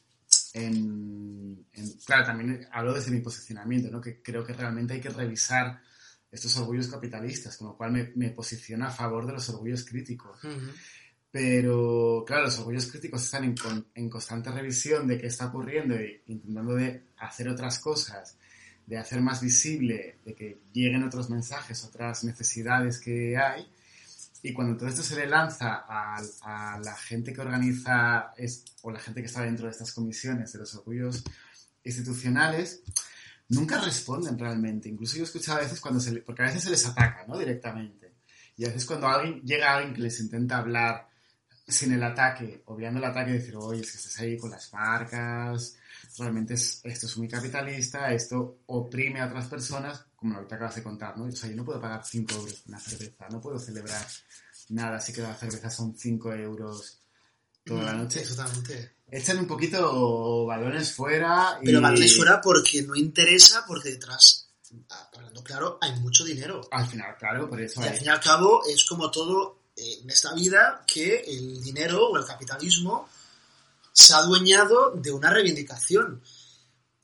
en, 0.54 1.66
en- 1.72 1.92
claro, 2.06 2.24
también 2.24 2.66
hablo 2.72 2.94
desde 2.94 3.10
mi 3.10 3.20
posicionamiento, 3.20 3.90
¿no? 3.90 4.00
que 4.00 4.22
creo 4.22 4.44
que 4.44 4.52
realmente 4.52 4.94
hay 4.94 5.00
que 5.00 5.10
revisar 5.10 5.80
estos 6.32 6.56
orgullos 6.58 6.88
capitalistas, 6.88 7.56
con 7.56 7.68
lo 7.68 7.76
cual 7.76 7.92
me, 7.92 8.12
me 8.14 8.30
posiciono 8.30 8.86
a 8.86 8.90
favor 8.90 9.26
de 9.26 9.32
los 9.32 9.48
orgullos 9.48 9.84
críticos. 9.84 10.42
Ujú. 10.44 10.70
Pero, 11.32 12.24
claro, 12.26 12.44
los 12.44 12.58
orgullos 12.58 12.86
críticos 12.86 13.24
están 13.24 13.44
en, 13.44 13.56
con- 13.56 13.86
en 13.94 14.08
constante 14.10 14.50
revisión 14.50 15.06
de 15.06 15.18
qué 15.18 15.28
está 15.28 15.46
ocurriendo 15.46 15.94
e 15.94 16.22
intentando 16.26 16.74
de 16.74 17.04
hacer 17.18 17.48
otras 17.48 17.78
cosas, 17.78 18.36
de 18.86 18.98
hacer 18.98 19.20
más 19.20 19.40
visible, 19.40 20.16
de 20.24 20.34
que 20.34 20.58
lleguen 20.72 21.04
otros 21.04 21.30
mensajes, 21.30 21.84
otras 21.84 22.24
necesidades 22.24 22.98
que 22.98 23.36
hay. 23.36 23.64
Y 24.42 24.52
cuando 24.52 24.76
todo 24.76 24.88
esto 24.88 25.02
se 25.02 25.14
le 25.16 25.26
lanza 25.28 25.84
a, 25.86 26.16
a 26.42 26.80
la 26.80 26.96
gente 26.96 27.32
que 27.32 27.40
organiza 27.42 28.32
es- 28.36 28.64
o 28.82 28.90
la 28.90 28.98
gente 28.98 29.20
que 29.20 29.26
está 29.26 29.42
dentro 29.42 29.66
de 29.66 29.72
estas 29.72 29.92
comisiones 29.92 30.52
de 30.52 30.58
los 30.58 30.74
orgullos 30.74 31.22
institucionales, 31.84 32.82
nunca 33.50 33.80
responden 33.80 34.38
realmente. 34.38 34.88
Incluso 34.88 35.16
yo 35.16 35.22
he 35.22 35.26
escuchado 35.26 35.58
a 35.58 35.62
veces 35.62 35.80
cuando 35.80 36.00
se 36.00 36.12
le- 36.12 36.22
porque 36.22 36.42
a 36.42 36.46
veces 36.46 36.64
se 36.64 36.70
les 36.70 36.86
ataca, 36.86 37.24
¿no? 37.28 37.38
Directamente. 37.38 38.14
Y 38.56 38.64
a 38.64 38.68
veces 38.68 38.84
cuando 38.86 39.06
alguien, 39.08 39.40
llega 39.42 39.74
alguien 39.76 39.94
que 39.94 40.00
les 40.02 40.18
intenta 40.20 40.58
hablar 40.58 41.08
sin 41.66 41.92
el 41.92 42.02
ataque, 42.02 42.62
obviando 42.66 42.98
el 42.98 43.04
ataque, 43.04 43.32
decir, 43.32 43.54
oye, 43.56 43.80
es 43.82 43.92
que 43.92 43.98
estás 43.98 44.18
ahí 44.18 44.36
con 44.36 44.50
las 44.50 44.72
marcas, 44.72 45.76
realmente 46.18 46.54
es- 46.54 46.80
esto 46.84 47.06
es 47.06 47.16
muy 47.16 47.28
capitalista, 47.28 48.12
esto 48.12 48.58
oprime 48.66 49.20
a 49.20 49.26
otras 49.26 49.46
personas, 49.46 50.04
como 50.16 50.34
lo 50.34 50.40
que 50.40 50.46
te 50.48 50.54
acabas 50.56 50.74
de 50.74 50.82
contar, 50.82 51.16
¿no? 51.16 51.24
O 51.24 51.30
sea, 51.32 51.48
yo 51.48 51.56
no 51.56 51.64
puedo 51.64 51.80
pagar 51.80 52.02
5 52.04 52.34
euros 52.34 52.54
por 52.54 52.68
una 52.70 52.80
cerveza, 52.80 53.28
no 53.30 53.40
puedo 53.40 53.58
celebrar 53.58 54.04
nada, 54.70 54.96
así 54.96 55.12
que 55.12 55.22
la 55.22 55.34
cerveza 55.34 55.70
son 55.70 55.96
5 55.96 56.32
euros 56.34 57.00
toda 57.64 57.84
la 57.84 57.92
noche. 57.94 58.20
Echan 59.10 59.38
un 59.38 59.46
poquito 59.46 60.46
balones 60.46 60.92
fuera 60.92 61.58
y... 61.60 61.66
Pero 61.66 61.80
balones 61.80 62.16
fuera 62.16 62.40
porque 62.40 62.82
no 62.82 62.94
interesa, 62.94 63.64
porque 63.66 63.90
detrás, 63.90 64.48
hablando 65.12 65.42
claro, 65.42 65.78
hay 65.80 65.92
mucho 66.00 66.24
dinero. 66.24 66.60
Al 66.70 66.86
final, 66.86 67.16
claro, 67.18 67.48
por 67.48 67.60
eso 67.60 67.82
Y 67.82 67.88
al 67.88 67.94
fin 67.94 68.06
y 68.06 68.10
al 68.10 68.20
cabo 68.20 68.62
es 68.66 68.84
como 68.84 69.10
todo 69.10 69.62
eh, 69.76 70.00
en 70.02 70.10
esta 70.10 70.32
vida 70.34 70.84
que 70.86 71.20
el 71.26 71.62
dinero 71.62 72.08
o 72.08 72.16
el 72.16 72.24
capitalismo 72.24 73.08
se 73.92 74.14
ha 74.14 74.18
adueñado 74.18 74.92
de 74.92 75.10
una 75.10 75.30
reivindicación. 75.30 76.22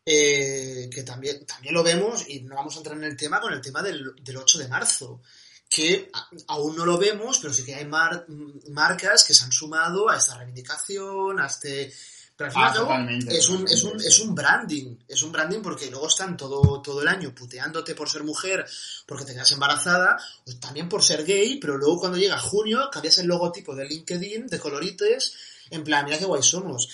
eh, 0.08 0.88
que 0.88 1.02
también, 1.02 1.44
también 1.44 1.74
lo 1.74 1.82
vemos, 1.82 2.28
y 2.28 2.40
no 2.42 2.54
vamos 2.54 2.74
a 2.74 2.78
entrar 2.78 2.96
en 2.96 3.02
el 3.02 3.16
tema, 3.16 3.40
con 3.40 3.52
el 3.52 3.60
tema 3.60 3.82
del, 3.82 4.14
del 4.22 4.36
8 4.36 4.58
de 4.58 4.68
marzo, 4.68 5.20
que 5.68 6.10
aún 6.48 6.76
no 6.76 6.86
lo 6.86 6.96
vemos, 6.98 7.38
pero 7.38 7.52
sí 7.52 7.64
que 7.64 7.74
hay 7.74 7.84
mar- 7.84 8.26
marcas 8.70 9.24
que 9.24 9.34
se 9.34 9.44
han 9.44 9.52
sumado 9.52 10.08
a 10.08 10.16
esta 10.16 10.36
reivindicación, 10.38 11.40
a 11.40 11.46
este... 11.46 11.92
Pero 12.36 12.48
al 12.48 12.52
fin 12.52 12.60
y 12.60 12.64
Ah, 12.64 12.68
al 12.68 12.74
cabo 12.74 12.86
totalmente, 12.88 13.38
es 13.38 13.48
un, 13.48 13.66
es, 13.66 13.82
un, 13.82 13.98
es 13.98 14.18
un 14.20 14.34
branding, 14.34 14.94
es 15.08 15.22
un 15.22 15.32
branding 15.32 15.60
porque 15.62 15.90
luego 15.90 16.06
están 16.06 16.36
todo, 16.36 16.82
todo 16.82 17.00
el 17.00 17.08
año 17.08 17.34
puteándote 17.34 17.94
por 17.94 18.10
ser 18.10 18.24
mujer, 18.24 18.66
porque 19.06 19.24
te 19.24 19.32
quedas 19.32 19.52
embarazada, 19.52 20.18
o 20.46 20.54
también 20.56 20.86
por 20.86 21.02
ser 21.02 21.24
gay, 21.24 21.58
pero 21.58 21.78
luego 21.78 21.98
cuando 21.98 22.18
llega 22.18 22.38
junio 22.38 22.90
cambias 22.92 23.16
el 23.18 23.26
logotipo 23.26 23.74
de 23.74 23.86
LinkedIn 23.86 24.48
de 24.48 24.58
colorites, 24.60 25.32
en 25.70 25.82
plan, 25.82 26.04
mira 26.04 26.18
qué 26.18 26.26
guay 26.26 26.42
somos. 26.42 26.88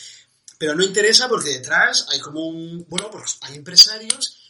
Pero 0.58 0.76
no 0.76 0.84
interesa 0.84 1.28
porque 1.28 1.50
detrás 1.50 2.06
hay 2.10 2.20
como 2.20 2.46
un, 2.46 2.86
bueno, 2.88 3.10
pues 3.10 3.38
hay 3.40 3.56
empresarios, 3.56 4.41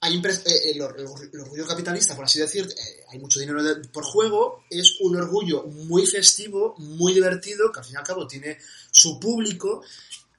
hay 0.00 0.16
eh, 0.16 0.70
el, 0.72 0.80
or- 0.82 0.98
el 0.98 1.06
or- 1.06 1.30
el 1.32 1.40
orgullo 1.40 1.66
capitalista, 1.66 2.14
por 2.14 2.24
así 2.24 2.38
decir, 2.38 2.64
eh, 2.68 3.04
hay 3.10 3.18
mucho 3.18 3.40
dinero 3.40 3.60
por 3.92 4.04
juego, 4.04 4.64
es 4.70 4.96
un 5.00 5.16
orgullo 5.16 5.64
muy 5.64 6.06
festivo, 6.06 6.74
muy 6.78 7.14
divertido, 7.14 7.72
que 7.72 7.80
al 7.80 7.84
fin 7.84 7.94
y 7.94 7.98
al 7.98 8.04
cabo 8.04 8.26
tiene 8.26 8.58
su 8.90 9.18
público, 9.18 9.82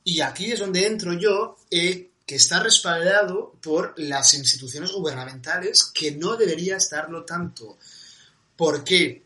y 0.04 0.22
aquí 0.22 0.52
es 0.52 0.60
donde 0.60 0.86
entro 0.88 1.14
yo, 1.14 1.58
eh, 1.70 2.12
que 2.26 2.36
está 2.36 2.62
respaldado 2.62 3.54
por 3.62 3.94
las 3.98 4.34
instituciones 4.36 4.92
gubernamentales, 4.92 5.84
que 5.86 6.12
no 6.12 6.38
debería 6.38 6.78
estarlo 6.78 7.26
tanto. 7.26 7.78
¿Por 8.56 8.84
qué? 8.84 9.24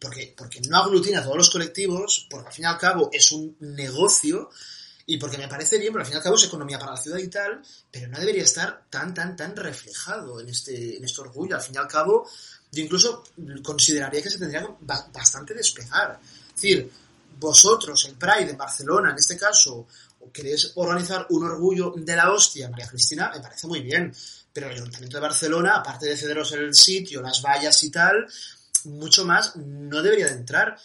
Porque, 0.00 0.34
porque 0.36 0.60
no 0.68 0.78
aglutina 0.78 1.20
a 1.20 1.22
todos 1.22 1.36
los 1.36 1.50
colectivos, 1.50 2.26
porque 2.28 2.48
al 2.48 2.52
fin 2.52 2.64
y 2.64 2.68
al 2.68 2.78
cabo 2.78 3.08
es 3.12 3.30
un 3.32 3.56
negocio, 3.60 4.50
y 5.06 5.18
porque 5.18 5.38
me 5.38 5.48
parece 5.48 5.78
bien, 5.78 5.92
pero 5.92 6.00
al 6.02 6.06
fin 6.06 6.14
y 6.14 6.16
al 6.16 6.22
cabo 6.22 6.36
es 6.36 6.44
economía 6.44 6.78
para 6.78 6.92
la 6.92 6.96
ciudad 6.96 7.18
y 7.18 7.28
tal, 7.28 7.60
pero 7.90 8.08
no 8.08 8.18
debería 8.18 8.42
estar 8.42 8.84
tan, 8.88 9.12
tan, 9.12 9.36
tan 9.36 9.54
reflejado 9.54 10.40
en 10.40 10.48
este, 10.48 10.96
en 10.96 11.04
este 11.04 11.20
orgullo. 11.20 11.56
Al 11.56 11.62
fin 11.62 11.74
y 11.74 11.78
al 11.78 11.86
cabo, 11.88 12.28
yo 12.72 12.82
incluso 12.82 13.24
consideraría 13.62 14.22
que 14.22 14.30
se 14.30 14.38
tendría 14.38 14.62
que 14.62 14.68
ba- 14.80 15.06
bastante 15.12 15.52
despegar. 15.54 16.18
Es 16.48 16.54
decir, 16.54 16.90
vosotros, 17.38 18.04
el 18.06 18.14
Pride 18.14 18.50
en 18.50 18.56
Barcelona, 18.56 19.10
en 19.10 19.16
este 19.16 19.36
caso, 19.36 19.86
queréis 20.32 20.72
organizar 20.76 21.26
un 21.30 21.44
orgullo 21.44 21.92
de 21.96 22.16
la 22.16 22.32
hostia, 22.32 22.70
María 22.70 22.88
Cristina, 22.88 23.30
me 23.34 23.40
parece 23.40 23.66
muy 23.66 23.80
bien. 23.80 24.14
Pero 24.52 24.68
el 24.68 24.74
Ayuntamiento 24.74 25.16
de 25.16 25.20
Barcelona, 25.20 25.76
aparte 25.76 26.06
de 26.06 26.16
cederos 26.16 26.52
el 26.52 26.74
sitio, 26.74 27.20
las 27.20 27.42
vallas 27.42 27.82
y 27.82 27.90
tal, 27.90 28.26
mucho 28.84 29.24
más 29.24 29.56
no 29.56 30.00
debería 30.00 30.26
de 30.26 30.34
entrar 30.34 30.78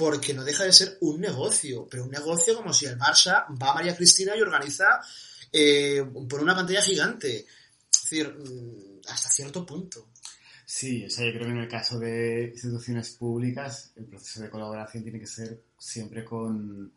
porque 0.00 0.32
no 0.32 0.42
deja 0.42 0.64
de 0.64 0.72
ser 0.72 0.96
un 1.02 1.20
negocio, 1.20 1.86
pero 1.90 2.04
un 2.04 2.10
negocio 2.10 2.56
como 2.56 2.72
si 2.72 2.86
el 2.86 2.98
Barça 2.98 3.44
va 3.62 3.72
a 3.72 3.74
María 3.74 3.94
Cristina 3.94 4.34
y 4.34 4.40
organiza 4.40 4.98
eh, 5.52 6.02
por 6.26 6.42
una 6.42 6.54
pantalla 6.54 6.80
gigante. 6.80 7.44
Es 7.92 8.02
decir, 8.04 8.34
mm, 8.34 9.02
hasta 9.10 9.28
cierto 9.28 9.66
punto. 9.66 10.08
Sí, 10.64 11.04
o 11.04 11.10
sea, 11.10 11.26
yo 11.26 11.32
creo 11.32 11.44
que 11.44 11.52
en 11.52 11.58
el 11.58 11.68
caso 11.68 11.98
de 11.98 12.50
instituciones 12.54 13.10
públicas 13.10 13.92
el 13.94 14.06
proceso 14.06 14.40
de 14.40 14.48
colaboración 14.48 15.02
tiene 15.02 15.20
que 15.20 15.26
ser 15.26 15.60
siempre 15.78 16.24
con, 16.24 16.90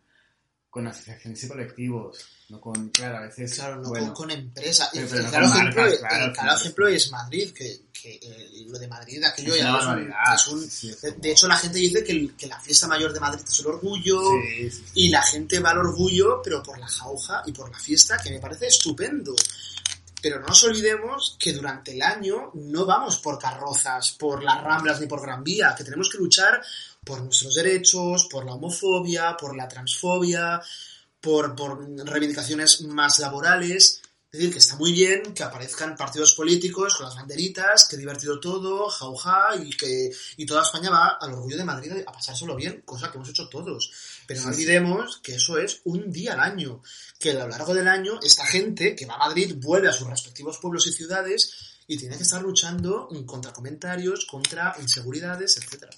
con 0.74 0.88
asociaciones 0.88 1.44
y 1.44 1.48
colectivos, 1.48 2.18
no 2.50 2.60
con, 2.60 2.90
claro, 2.90 3.18
a 3.18 3.22
veces, 3.22 3.54
Claro, 3.54 3.76
no 3.76 3.90
bueno, 3.90 4.08
con, 4.08 4.16
con 4.16 4.32
empresa. 4.32 4.90
Y 4.92 5.02
pero- 5.02 5.20
el 5.20 5.30
claro, 5.30 5.46
ejemplo, 5.46 5.64
marcas, 5.82 5.94
el 5.94 6.00
claro, 6.00 6.16
claro 6.18 6.34
claro. 6.34 6.58
ejemplo 6.60 6.88
es 6.88 7.12
Madrid, 7.12 7.54
que, 7.54 7.82
que 7.94 8.16
eh, 8.16 8.66
lo 8.68 8.80
de 8.80 8.88
Madrid, 8.88 9.24
aquello 9.24 9.54
Es 9.54 9.62
ya 9.62 9.78
es 9.78 9.86
un- 9.86 10.14
es 10.34 10.48
un- 10.48 10.62
sí, 10.64 10.70
sí, 10.70 10.90
es 10.90 11.22
de, 11.22 11.32
hecho, 11.32 11.48
la 11.48 11.58
gente 11.58 11.78
dice 11.78 12.04
que, 12.04 12.36
que 12.36 12.48
la 12.48 12.60
fiesta 12.60 12.88
mayor 12.88 13.14
de 13.14 13.20
Madrid 13.20 13.44
es 13.48 13.60
el 13.60 13.68
orgullo, 13.68 14.20
sí. 14.42 14.84
y 14.96 15.10
la 15.10 15.22
gente 15.22 15.60
va 15.60 15.70
al 15.70 15.78
orgullo, 15.78 16.42
pero 16.44 16.64
por 16.64 16.80
la 16.80 16.88
jauja 16.88 17.44
y 17.46 17.52
por 17.52 17.70
la 17.70 17.78
fiesta, 17.78 18.18
que 18.18 18.32
me 18.32 18.40
parece 18.40 18.66
estupendo. 18.66 19.36
Pero 20.24 20.40
no 20.40 20.48
nos 20.48 20.64
olvidemos 20.64 21.36
que 21.38 21.54
durante 21.54 21.92
el 21.92 22.02
año 22.02 22.50
no 22.56 22.86
vamos 22.88 23.18
por 23.18 23.38
carrozas, 23.38 24.14
por 24.14 24.42
las 24.42 24.60
ramblas 24.64 25.00
ni 25.02 25.06
por 25.06 25.22
Gran 25.22 25.44
Vía, 25.44 25.76
que 25.78 25.84
tenemos 25.84 26.10
que 26.10 26.18
luchar 26.18 26.62
por 27.04 27.22
nuestros 27.22 27.56
derechos, 27.56 28.28
por 28.30 28.46
la 28.46 28.54
homofobia, 28.54 29.36
por 29.38 29.56
la 29.56 29.68
transfobia, 29.68 30.62
por, 31.20 31.56
por 31.56 31.80
reivindicaciones 32.06 32.82
más 32.82 33.20
laborales. 33.20 34.02
Es 34.32 34.40
decir, 34.40 34.52
que 34.52 34.60
está 34.60 34.76
muy 34.78 34.92
bien 34.92 35.32
que 35.36 35.44
aparezcan 35.44 35.96
partidos 35.96 36.34
políticos 36.34 36.96
con 36.96 37.06
las 37.06 37.16
banderitas, 37.16 37.88
que 37.88 37.98
divertido 37.98 38.40
todo, 38.40 38.90
jauja, 38.90 39.50
y 39.64 39.70
que 39.78 40.12
y 40.38 40.46
toda 40.48 40.64
España 40.64 40.90
va 40.90 41.18
al 41.22 41.34
orgullo 41.34 41.56
de 41.56 41.64
Madrid 41.64 41.92
a 42.04 42.12
pasárselo 42.12 42.56
bien, 42.56 42.82
cosa 42.84 43.12
que 43.12 43.18
hemos 43.18 43.30
hecho 43.30 43.48
todos. 43.48 43.92
Pero 44.26 44.42
no 44.42 44.48
olvidemos 44.48 45.20
que 45.22 45.36
eso 45.36 45.60
es 45.60 45.82
un 45.84 46.12
día 46.12 46.34
al 46.34 46.40
año, 46.40 46.82
que 47.20 47.30
a 47.30 47.36
lo 47.36 47.48
largo 47.48 47.76
del 47.76 47.88
año 47.88 48.20
esta 48.24 48.44
gente 48.44 48.96
que 48.96 49.06
va 49.06 49.16
a 49.16 49.28
Madrid 49.28 49.54
vuelve 49.62 49.90
a 49.90 49.94
sus 49.94 50.08
respectivos 50.08 50.58
pueblos 50.58 50.88
y 50.88 50.94
ciudades 50.94 51.74
y 51.86 51.98
tiene 51.98 52.18
que 52.18 52.24
estar 52.24 52.42
luchando 52.42 53.10
contra 53.28 53.54
comentarios, 53.54 54.26
contra 54.26 54.76
inseguridades, 54.82 55.58
etcétera. 55.58 55.92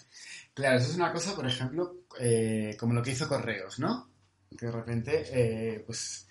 Claro, 0.56 0.80
eso 0.80 0.90
es 0.90 0.96
una 0.96 1.12
cosa, 1.12 1.36
por 1.36 1.46
ejemplo, 1.46 2.06
eh, 2.18 2.76
como 2.80 2.94
lo 2.94 3.04
que 3.04 3.12
hizo 3.12 3.28
Correos, 3.28 3.78
¿no? 3.78 4.10
Que 4.58 4.68
de 4.68 4.72
repente, 4.72 5.26
eh, 5.30 5.84
pues, 5.86 6.28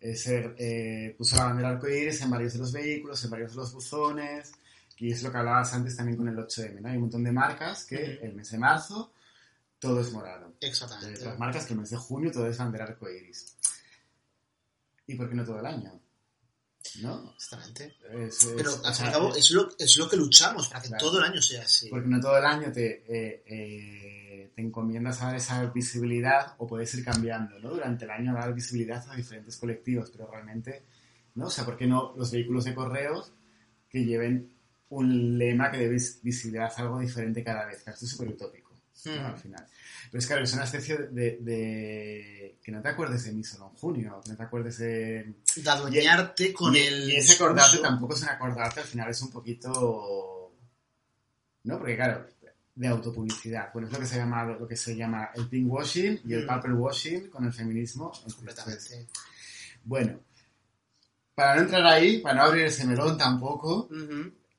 eh, 0.00 0.16
se 0.16 0.54
eh, 0.56 1.14
puso 1.16 1.36
la 1.36 1.44
bandera 1.44 1.68
arcoíris 1.70 2.22
en 2.22 2.30
varios 2.30 2.54
de 2.54 2.58
los 2.60 2.72
vehículos, 2.72 3.22
en 3.22 3.30
varios 3.30 3.50
de 3.50 3.56
los 3.58 3.72
buzones, 3.74 4.50
y 4.96 5.12
es 5.12 5.22
lo 5.22 5.30
que 5.30 5.36
hablabas 5.36 5.74
antes 5.74 5.94
también 5.94 6.16
con 6.16 6.26
el 6.26 6.36
8M, 6.36 6.80
¿no? 6.80 6.88
Hay 6.88 6.96
un 6.96 7.02
montón 7.02 7.22
de 7.22 7.32
marcas 7.32 7.84
que 7.84 8.18
el 8.22 8.34
mes 8.34 8.50
de 8.50 8.58
marzo 8.58 9.12
todo 9.78 10.00
es 10.00 10.10
morado. 10.10 10.54
Hay 10.62 10.68
Exactamente. 10.70 11.20
otras 11.20 11.38
marcas 11.38 11.66
que 11.66 11.74
el 11.74 11.80
mes 11.80 11.90
de 11.90 11.98
junio 11.98 12.32
todo 12.32 12.46
es 12.48 12.56
bandera 12.56 12.84
arcoíris. 12.84 13.56
¿Y 15.06 15.14
por 15.16 15.28
qué 15.28 15.34
no 15.34 15.44
todo 15.44 15.60
el 15.60 15.66
año? 15.66 16.00
¿No? 17.02 17.32
Exactamente. 17.34 17.96
Es- 18.12 18.42
es- 18.44 18.52
Pero 18.56 18.70
al 18.84 18.94
fin 18.94 19.04
y 19.04 19.08
al 19.08 19.12
cabo 19.14 19.34
es 19.36 19.50
lo, 19.50 19.68
es 19.78 19.96
lo 19.96 20.08
que 20.08 20.16
luchamos 20.16 20.68
para 20.68 20.80
que 20.82 20.88
Claro. 20.88 21.04
todo 21.04 21.18
el 21.18 21.24
año 21.24 21.42
sea 21.42 21.62
así. 21.62 21.88
Porque 21.88 22.08
no 22.08 22.20
todo 22.20 22.38
el 22.38 22.44
año 22.44 22.72
te, 22.72 23.04
eh, 23.08 23.42
eh, 23.46 24.50
te 24.54 24.62
encomiendas 24.62 25.20
a 25.22 25.26
dar 25.26 25.36
esa 25.36 25.64
visibilidad 25.66 26.54
o 26.58 26.66
puedes 26.66 26.92
ir 26.94 27.04
cambiando, 27.04 27.58
¿no? 27.58 27.70
Durante 27.70 28.04
el 28.04 28.10
año 28.10 28.34
dar 28.34 28.52
visibilidad 28.54 29.04
a 29.10 29.14
diferentes 29.16 29.56
colectivos, 29.56 30.10
pero 30.10 30.30
realmente, 30.30 30.82
¿no? 31.34 31.46
O 31.46 31.50
sea, 31.50 31.64
¿por 31.64 31.76
qué 31.76 31.86
no 31.86 32.14
los 32.16 32.30
vehículos 32.30 32.64
de 32.64 32.74
correos 32.74 33.32
que 33.90 34.04
lleven 34.04 34.52
un 34.88 35.36
lema 35.36 35.70
que 35.70 35.78
dé 35.78 35.88
vis- 35.88 36.20
visibilidad 36.22 36.72
a 36.76 36.80
algo 36.82 36.98
diferente 37.00 37.42
cada 37.44 37.66
vez? 37.66 37.78
Esto 37.86 38.04
es 38.04 38.10
súper 38.10 38.28
utópico, 38.28 38.65
¿no? 39.04 39.12
Hmm. 39.12 39.26
Al 39.26 39.38
final. 39.38 39.66
Pero 40.10 40.18
es 40.18 40.26
claro, 40.26 40.42
es 40.44 40.52
una 40.54 40.64
especie 40.64 40.96
de, 40.96 41.38
de- 41.40 42.58
que 42.62 42.72
no 42.72 42.80
te 42.82 42.88
acuerdes 42.88 43.24
de 43.24 43.32
mí 43.32 43.44
solo 43.44 43.70
en 43.70 43.76
junio, 43.76 44.20
que 44.24 44.30
no 44.30 44.36
te 44.36 44.42
acuerdes 44.42 44.78
de... 44.78 45.34
De 45.56 45.70
adueñarte 45.70 46.52
con 46.52 46.74
y, 46.74 46.78
el. 46.80 47.10
y 47.10 47.16
ese 47.16 47.34
acordarte 47.34 47.78
tampoco 47.78 48.14
es 48.14 48.22
un 48.22 48.28
acordarte, 48.28 48.80
al 48.80 48.86
final 48.86 49.10
es 49.10 49.20
un 49.22 49.30
poquito... 49.30 50.52
¿No? 51.64 51.78
Porque 51.78 51.96
claro, 51.96 52.26
de 52.76 52.88
autopublicidad. 52.88 53.72
Bueno, 53.72 53.88
es 53.88 53.92
lo 53.94 53.98
que 54.00 54.06
se 54.06 54.16
llama, 54.16 54.44
lo 54.44 54.68
que 54.68 54.76
se 54.76 54.94
llama 54.94 55.30
el 55.34 55.48
pink 55.48 55.70
washing 55.72 56.20
y 56.24 56.34
el 56.34 56.44
Mm. 56.44 56.48
purple 56.48 56.72
washing 56.74 57.28
con 57.30 57.44
el 57.44 57.52
feminismo. 57.52 58.12
Completamente. 58.36 59.06
bueno, 59.84 60.20
para 61.34 61.56
no 61.56 61.62
entrar 61.62 61.84
ahí, 61.86 62.18
para 62.20 62.34
no 62.36 62.42
abrir 62.44 62.64
ese 62.66 62.84
melón 62.86 63.18
tampoco. 63.18 63.88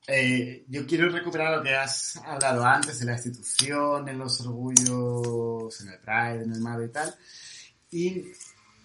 Eh, 0.09 0.63
yo 0.69 0.87
quiero 0.87 1.09
recuperar 1.09 1.57
lo 1.57 1.61
que 1.61 1.75
has 1.75 2.15
hablado 2.25 2.65
antes 2.65 2.99
de 2.99 3.05
la 3.05 3.13
institución, 3.13 4.07
en 4.07 4.17
los 4.17 4.39
orgullos, 4.39 5.81
en 5.81 5.89
el 5.89 5.99
Pride, 5.99 6.43
en 6.43 6.53
el 6.53 6.61
MAD 6.61 6.81
y 6.83 6.87
tal, 6.87 7.15
y 7.91 8.23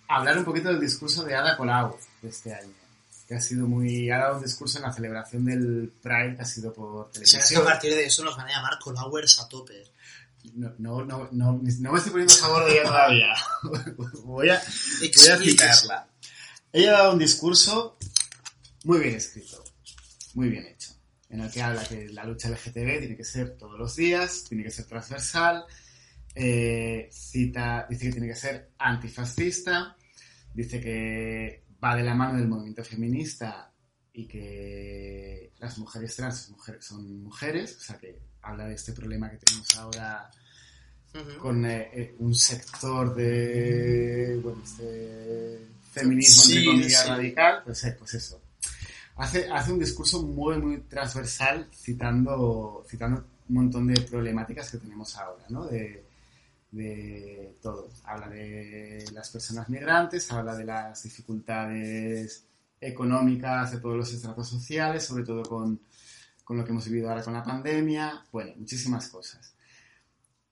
hablar 0.09 0.37
un 0.39 0.45
poquito 0.45 0.69
del 0.71 0.81
discurso 0.81 1.23
de 1.23 1.37
Ada 1.37 1.57
Colau 1.57 1.97
de 2.21 2.29
este 2.29 2.53
año, 2.53 2.75
que 3.29 3.37
ha 3.37 3.41
sido 3.41 3.69
muy... 3.69 4.11
ha 4.11 4.19
dado 4.19 4.39
un 4.39 4.43
discurso 4.43 4.79
en 4.79 4.83
la 4.83 4.93
celebración 4.93 5.45
del 5.45 5.93
Pride 6.03 6.35
que 6.35 6.43
ha 6.43 6.45
sido 6.45 6.73
por 6.73 6.87
O 6.87 7.11
sea, 7.13 7.23
televisión. 7.23 7.63
a 7.63 7.65
partir 7.67 7.95
de 7.95 8.05
eso 8.05 8.25
nos 8.25 8.37
van 8.37 8.49
a 8.49 8.55
llamar 8.55 8.79
Colowers 8.81 9.39
a 9.39 9.49
tope. 9.49 9.81
No, 10.55 10.75
no, 10.79 11.05
no, 11.05 11.29
no, 11.31 11.53
no 11.53 11.93
me 11.93 11.99
estoy 11.99 12.11
poniendo 12.11 12.35
a 12.35 12.37
favor 12.37 12.65
de 12.65 12.73
ella 12.73 12.83
todavía. 12.83 13.35
voy, 14.25 14.49
a, 14.49 14.61
voy 14.99 15.29
a 15.29 15.39
citarla. 15.39 16.09
Ella 16.73 16.89
ha 16.89 16.99
dado 16.99 17.13
un 17.13 17.21
discurso 17.21 17.97
muy 18.83 18.99
bien 18.99 19.15
escrito, 19.15 19.63
muy 20.35 20.49
bien 20.49 20.72
en 21.33 21.41
el 21.41 21.51
que 21.51 21.63
habla 21.63 21.83
que 21.83 22.09
la 22.11 22.25
lucha 22.25 22.51
LGTB 22.51 22.99
tiene 22.99 23.17
que 23.17 23.25
ser 23.25 23.57
todos 23.57 23.79
los 23.79 23.97
días, 23.97 24.45
tiene 24.47 24.65
que 24.65 24.71
ser 24.71 24.85
transversal, 24.85 25.65
eh, 26.35 27.09
cita, 27.11 27.87
dice 27.89 28.07
que 28.07 28.13
tiene 28.13 28.29
que 28.29 28.37
ser 28.37 28.73
antifascista, 28.79 29.97
dice 30.53 30.79
que 30.79 31.65
va 31.83 31.97
de 31.97 32.03
la 32.03 32.15
mano 32.15 32.39
del 32.39 32.49
movimiento 32.49 32.85
feminista 32.85 33.73
y 34.13 34.27
que 34.29 35.53
las 35.59 35.79
mujeres 35.79 36.15
trans 36.15 36.37
son 36.43 36.53
mujeres, 36.53 36.85
son 36.85 37.23
mujeres, 37.23 37.77
o 37.79 37.81
sea 37.81 37.97
que 37.97 38.21
habla 38.43 38.67
de 38.67 38.75
este 38.75 38.93
problema 38.93 39.31
que 39.31 39.39
tenemos 39.39 39.75
ahora 39.79 40.31
con 41.39 41.65
eh, 41.65 41.91
eh, 41.95 42.15
un 42.19 42.35
sector 42.35 43.15
de 43.15 44.39
bueno, 44.43 44.63
este 44.63 45.67
feminismo 45.93 46.43
Sí, 46.43 46.59
entre 46.59 46.67
comillas 46.67 47.03
sí. 47.03 47.09
radical, 47.09 47.63
pues, 47.65 47.85
eh, 47.85 47.97
pues 47.99 48.15
eso. 48.15 48.42
Hace, 49.17 49.51
hace 49.51 49.73
un 49.73 49.79
discurso 49.79 50.23
muy, 50.23 50.59
muy 50.59 50.79
transversal 50.83 51.69
citando, 51.73 52.85
citando 52.89 53.25
un 53.49 53.55
montón 53.55 53.87
de 53.87 54.01
problemáticas 54.01 54.71
que 54.71 54.79
tenemos 54.79 55.17
ahora, 55.19 55.45
¿no? 55.51 55.67
De, 55.67 56.05
todo. 57.61 57.91
Habla 58.05 58.29
de 58.31 59.05
las 59.13 59.29
personas 59.31 59.69
migrantes, 59.69 60.33
habla 60.33 60.57
de 60.57 60.65
las 60.65 61.03
dificultades 61.03 62.47
económicas 62.81 63.73
de 63.73 63.79
todos 63.79 63.97
los 63.97 64.13
estratos 64.13 64.49
sociales, 64.49 65.05
sobre 65.05 65.25
todo 65.25 65.43
con, 65.43 65.79
con 66.43 66.57
lo 66.57 66.65
que 66.65 66.71
hemos 66.71 66.87
vivido 66.87 67.11
ahora 67.11 67.23
con 67.23 67.35
la 67.35 67.45
pandemia, 67.45 68.25
bueno, 68.33 68.53
muchísimas 68.57 69.09
cosas. 69.09 69.55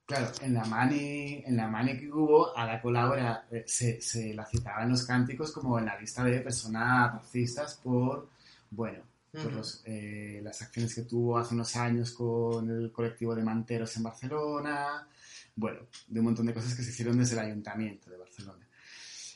Claro, 0.05 0.31
en 0.43 0.55
la 0.55 0.65
mani, 0.65 1.43
en 1.47 1.57
la 1.57 1.69
mani 1.69 1.97
que 1.99 2.11
hubo, 2.11 2.55
a 2.57 2.67
la 2.67 2.83
colabora 2.83 3.47
se, 3.65 4.01
se 4.03 4.35
la 4.35 4.45
citaba 4.45 4.83
en 4.83 4.91
los 4.91 5.07
cánticos 5.07 5.53
como 5.53 5.79
en 5.79 5.87
la 5.87 5.99
lista 5.99 6.23
de 6.25 6.41
personas 6.41 7.15
racistas 7.15 7.81
por, 7.83 8.29
bueno, 8.71 9.03
por 9.33 9.53
los, 9.53 9.83
eh, 9.85 10.41
las 10.43 10.61
acciones 10.62 10.95
que 10.95 11.03
tuvo 11.03 11.39
hace 11.39 11.55
unos 11.55 11.77
años 11.77 12.12
con 12.12 12.68
el 12.68 12.91
colectivo 12.91 13.35
de 13.35 13.45
manteros 13.45 13.97
en 13.97 14.03
Barcelona, 14.03 15.07
bueno, 15.55 15.81
de 16.09 16.18
un 16.18 16.27
montón 16.27 16.47
de 16.47 16.55
cosas 16.55 16.75
que 16.75 16.83
se 16.83 16.91
hicieron 16.91 17.18
desde 17.18 17.35
el 17.35 17.47
ayuntamiento 17.47 18.11
de 18.11 18.16
Barcelona. 18.16 18.66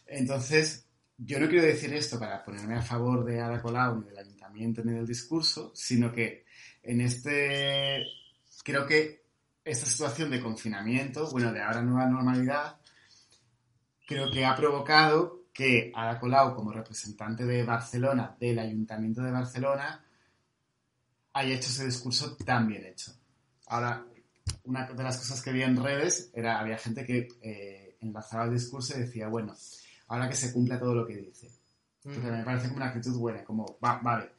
Entonces, 0.06 0.86
yo 1.16 1.38
no 1.38 1.48
quiero 1.48 1.64
decir 1.64 1.92
esto 1.94 2.18
para 2.18 2.44
ponerme 2.44 2.76
a 2.76 2.82
favor 2.82 3.24
de 3.24 3.40
Ada 3.40 3.62
Colau, 3.62 4.00
ni 4.00 4.06
del 4.06 4.18
ayuntamiento, 4.18 4.82
ni 4.82 4.92
del 4.92 5.06
discurso, 5.06 5.70
sino 5.74 6.12
que 6.12 6.44
en 6.82 7.00
este, 7.00 8.04
creo 8.64 8.86
que 8.86 9.24
esta 9.64 9.86
situación 9.86 10.30
de 10.30 10.40
confinamiento, 10.40 11.30
bueno, 11.30 11.52
de 11.52 11.62
ahora 11.62 11.82
nueva 11.82 12.06
normalidad, 12.06 12.78
creo 14.06 14.30
que 14.30 14.44
ha 14.44 14.54
provocado 14.54 15.43
que 15.54 15.92
Ada 15.94 16.18
Colau, 16.18 16.54
como 16.54 16.72
representante 16.72 17.46
de 17.46 17.62
Barcelona, 17.62 18.36
del 18.38 18.58
Ayuntamiento 18.58 19.22
de 19.22 19.30
Barcelona, 19.30 20.04
haya 21.32 21.54
hecho 21.54 21.68
ese 21.68 21.86
discurso 21.86 22.36
tan 22.36 22.66
bien 22.66 22.84
hecho. 22.84 23.12
Ahora, 23.68 24.04
una 24.64 24.86
de 24.86 25.02
las 25.02 25.16
cosas 25.16 25.40
que 25.40 25.52
vi 25.52 25.62
en 25.62 25.82
redes 25.82 26.30
era, 26.34 26.58
había 26.58 26.76
gente 26.76 27.06
que 27.06 27.28
eh, 27.40 27.96
enlazaba 28.00 28.44
el 28.44 28.52
discurso 28.52 28.96
y 28.96 29.02
decía, 29.02 29.28
bueno, 29.28 29.54
ahora 30.08 30.28
que 30.28 30.36
se 30.36 30.52
cumpla 30.52 30.78
todo 30.78 30.94
lo 30.94 31.06
que 31.06 31.16
dice. 31.16 31.50
Porque 32.02 32.18
Ujú. 32.18 32.30
me 32.30 32.44
parece 32.44 32.66
como 32.66 32.78
una 32.78 32.88
actitud 32.88 33.16
buena, 33.16 33.44
como, 33.44 33.78
va, 33.82 34.00
vale, 34.02 34.30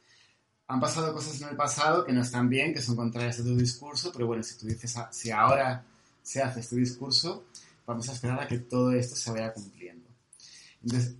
han 0.67 0.79
pasado 0.79 1.13
cosas 1.13 1.41
en 1.41 1.49
el 1.49 1.55
pasado 1.55 2.05
que 2.05 2.11
no 2.11 2.21
están 2.21 2.49
bien, 2.49 2.73
que 2.73 2.81
son 2.81 2.95
contrarias 2.95 3.39
a 3.39 3.43
tu 3.43 3.55
discurso, 3.55 4.11
pero 4.11 4.27
bueno, 4.27 4.43
si 4.43 4.57
tú 4.57 4.65
dices, 4.67 4.97
ah, 4.97 5.09
si 5.11 5.31
ahora 5.31 5.85
se 6.21 6.41
hace 6.41 6.59
este 6.59 6.75
discurso, 6.75 7.45
vamos 7.85 8.09
a 8.09 8.13
esperar 8.13 8.41
a 8.41 8.47
que 8.47 8.59
todo 8.59 8.91
esto 8.91 9.15
se 9.15 9.31
vaya 9.31 9.53
cumpliendo. 9.53 10.04
Entonces, 10.85 11.15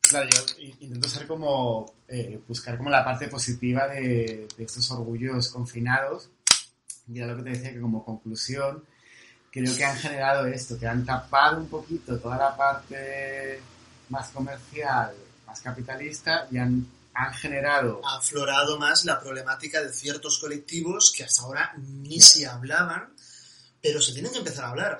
claro, 0.00 0.28
yo 0.30 0.62
intento 0.80 1.08
ser 1.08 1.26
como, 1.26 1.94
eh, 2.08 2.40
buscar 2.46 2.76
como 2.76 2.90
la 2.90 3.04
parte 3.04 3.28
positiva 3.28 3.86
de, 3.86 4.48
de 4.56 4.64
estos 4.64 4.90
orgullos 4.90 5.48
confinados, 5.48 6.28
y 7.06 7.18
era 7.18 7.28
lo 7.28 7.36
que 7.36 7.44
te 7.44 7.50
decía 7.50 7.72
que 7.72 7.80
como 7.80 8.04
conclusión, 8.04 8.82
creo 9.50 9.76
que 9.76 9.84
han 9.84 9.96
generado 9.96 10.46
esto, 10.46 10.78
que 10.78 10.86
han 10.86 11.06
tapado 11.06 11.58
un 11.58 11.68
poquito 11.68 12.18
toda 12.18 12.36
la 12.36 12.56
parte 12.56 13.60
más 14.08 14.28
comercial, 14.30 15.14
más 15.46 15.60
capitalista, 15.60 16.48
y 16.50 16.58
han, 16.58 16.86
han 17.14 17.34
generado 17.34 18.00
ha 18.04 18.18
aflorado 18.18 18.78
más 18.78 19.04
la 19.04 19.20
problemática 19.20 19.82
de 19.82 19.92
ciertos 19.92 20.38
colectivos 20.38 21.12
que 21.16 21.24
hasta 21.24 21.42
ahora 21.42 21.74
ni 21.76 22.20
se 22.20 22.46
hablaban, 22.46 23.12
pero 23.80 24.02
se 24.02 24.12
tienen 24.12 24.32
que 24.32 24.38
empezar 24.38 24.64
a 24.64 24.70
hablar. 24.70 24.98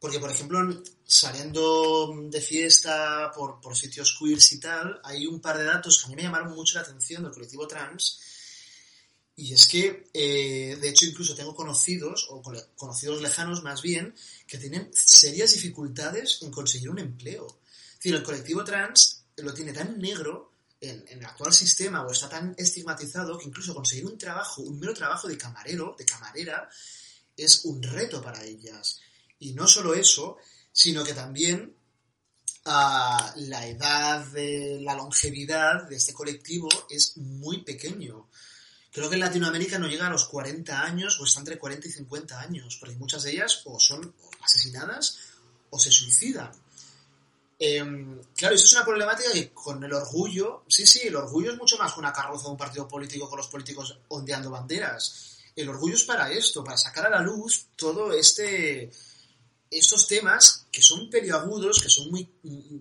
Porque, 0.00 0.18
por 0.18 0.30
ejemplo, 0.30 0.82
saliendo 1.06 2.14
de 2.30 2.40
fiesta 2.40 3.30
por, 3.36 3.60
por 3.60 3.76
sitios 3.76 4.16
queers 4.18 4.52
y 4.52 4.58
tal, 4.58 4.98
hay 5.04 5.26
un 5.26 5.40
par 5.40 5.58
de 5.58 5.64
datos 5.64 5.98
que 5.98 6.06
a 6.06 6.08
mí 6.08 6.16
me 6.16 6.22
llamaron 6.22 6.54
mucho 6.54 6.76
la 6.76 6.80
atención 6.80 7.22
del 7.22 7.32
colectivo 7.32 7.68
trans. 7.68 8.18
Y 9.36 9.52
es 9.52 9.66
que, 9.68 10.08
eh, 10.14 10.78
de 10.80 10.88
hecho, 10.88 11.04
incluso 11.04 11.34
tengo 11.34 11.54
conocidos, 11.54 12.28
o 12.30 12.42
conocidos 12.76 13.20
lejanos 13.20 13.62
más 13.62 13.82
bien, 13.82 14.14
que 14.46 14.56
tienen 14.56 14.90
serias 14.94 15.52
dificultades 15.52 16.38
en 16.40 16.50
conseguir 16.50 16.88
un 16.88 16.98
empleo. 16.98 17.46
Es 17.90 17.96
decir, 17.96 18.14
el 18.14 18.22
colectivo 18.22 18.64
trans 18.64 19.24
lo 19.36 19.52
tiene 19.52 19.74
tan 19.74 19.98
negro 19.98 20.52
en, 20.80 21.04
en, 21.08 21.18
el 21.18 21.26
actual 21.26 21.52
sistema 21.52 22.06
o 22.06 22.10
está 22.10 22.30
tan 22.30 22.54
estigmatizado 22.56 23.38
que 23.38 23.48
incluso 23.48 23.74
conseguir 23.74 24.06
un 24.06 24.16
trabajo, 24.16 24.62
un 24.62 24.80
mero 24.80 24.94
trabajo 24.94 25.28
de 25.28 25.36
camarero, 25.36 25.94
de 25.98 26.06
camarera, 26.06 26.70
es 27.36 27.66
un 27.66 27.82
reto 27.82 28.22
para 28.22 28.42
ellas. 28.44 29.00
Y 29.40 29.52
no 29.52 29.66
solo 29.66 29.94
eso, 29.94 30.36
sino 30.72 31.02
que 31.02 31.14
también 31.14 31.74
uh, 32.66 33.40
la 33.40 33.66
edad 33.66 34.24
de 34.26 34.78
la 34.80 34.94
longevidad 34.94 35.88
de 35.88 35.96
este 35.96 36.14
colectivo 36.14 36.68
es 36.88 37.16
muy 37.16 37.62
pequeño. 37.62 38.28
Creo 38.92 39.08
que 39.08 39.14
en 39.14 39.20
Latinoamérica 39.20 39.78
no 39.78 39.88
llega 39.88 40.06
a 40.06 40.10
los 40.10 40.24
40 40.26 40.82
años 40.82 41.18
o 41.20 41.24
está 41.24 41.40
entre 41.40 41.58
40 41.58 41.88
y 41.88 41.92
50 41.92 42.40
años, 42.40 42.76
porque 42.78 42.96
muchas 42.96 43.22
de 43.22 43.32
ellas 43.32 43.62
o 43.64 43.78
son 43.78 44.14
asesinadas 44.42 45.18
o 45.70 45.78
se 45.78 45.90
suicidan. 45.90 46.50
Eh, 47.58 47.84
claro, 48.34 48.54
eso 48.54 48.64
es 48.64 48.72
una 48.72 48.84
problemática 48.84 49.32
que 49.32 49.52
con 49.52 49.84
el 49.84 49.92
orgullo, 49.92 50.64
sí, 50.66 50.86
sí, 50.86 51.06
el 51.06 51.16
orgullo 51.16 51.52
es 51.52 51.58
mucho 51.58 51.76
más 51.76 51.92
que 51.92 52.00
una 52.00 52.12
carroza 52.12 52.44
de 52.44 52.50
un 52.50 52.56
partido 52.56 52.88
político 52.88 53.28
con 53.28 53.36
los 53.36 53.48
políticos 53.48 53.98
ondeando 54.08 54.50
banderas. 54.50 55.38
El 55.54 55.68
orgullo 55.68 55.94
es 55.94 56.04
para 56.04 56.32
esto, 56.32 56.64
para 56.64 56.78
sacar 56.78 57.06
a 57.06 57.10
la 57.10 57.20
luz 57.20 57.66
todo 57.76 58.12
este 58.12 58.90
estos 59.70 60.06
temas 60.08 60.66
que 60.72 60.82
son 60.82 61.08
periagudos, 61.08 61.80
que 61.80 61.88
son 61.88 62.10
muy. 62.10 62.24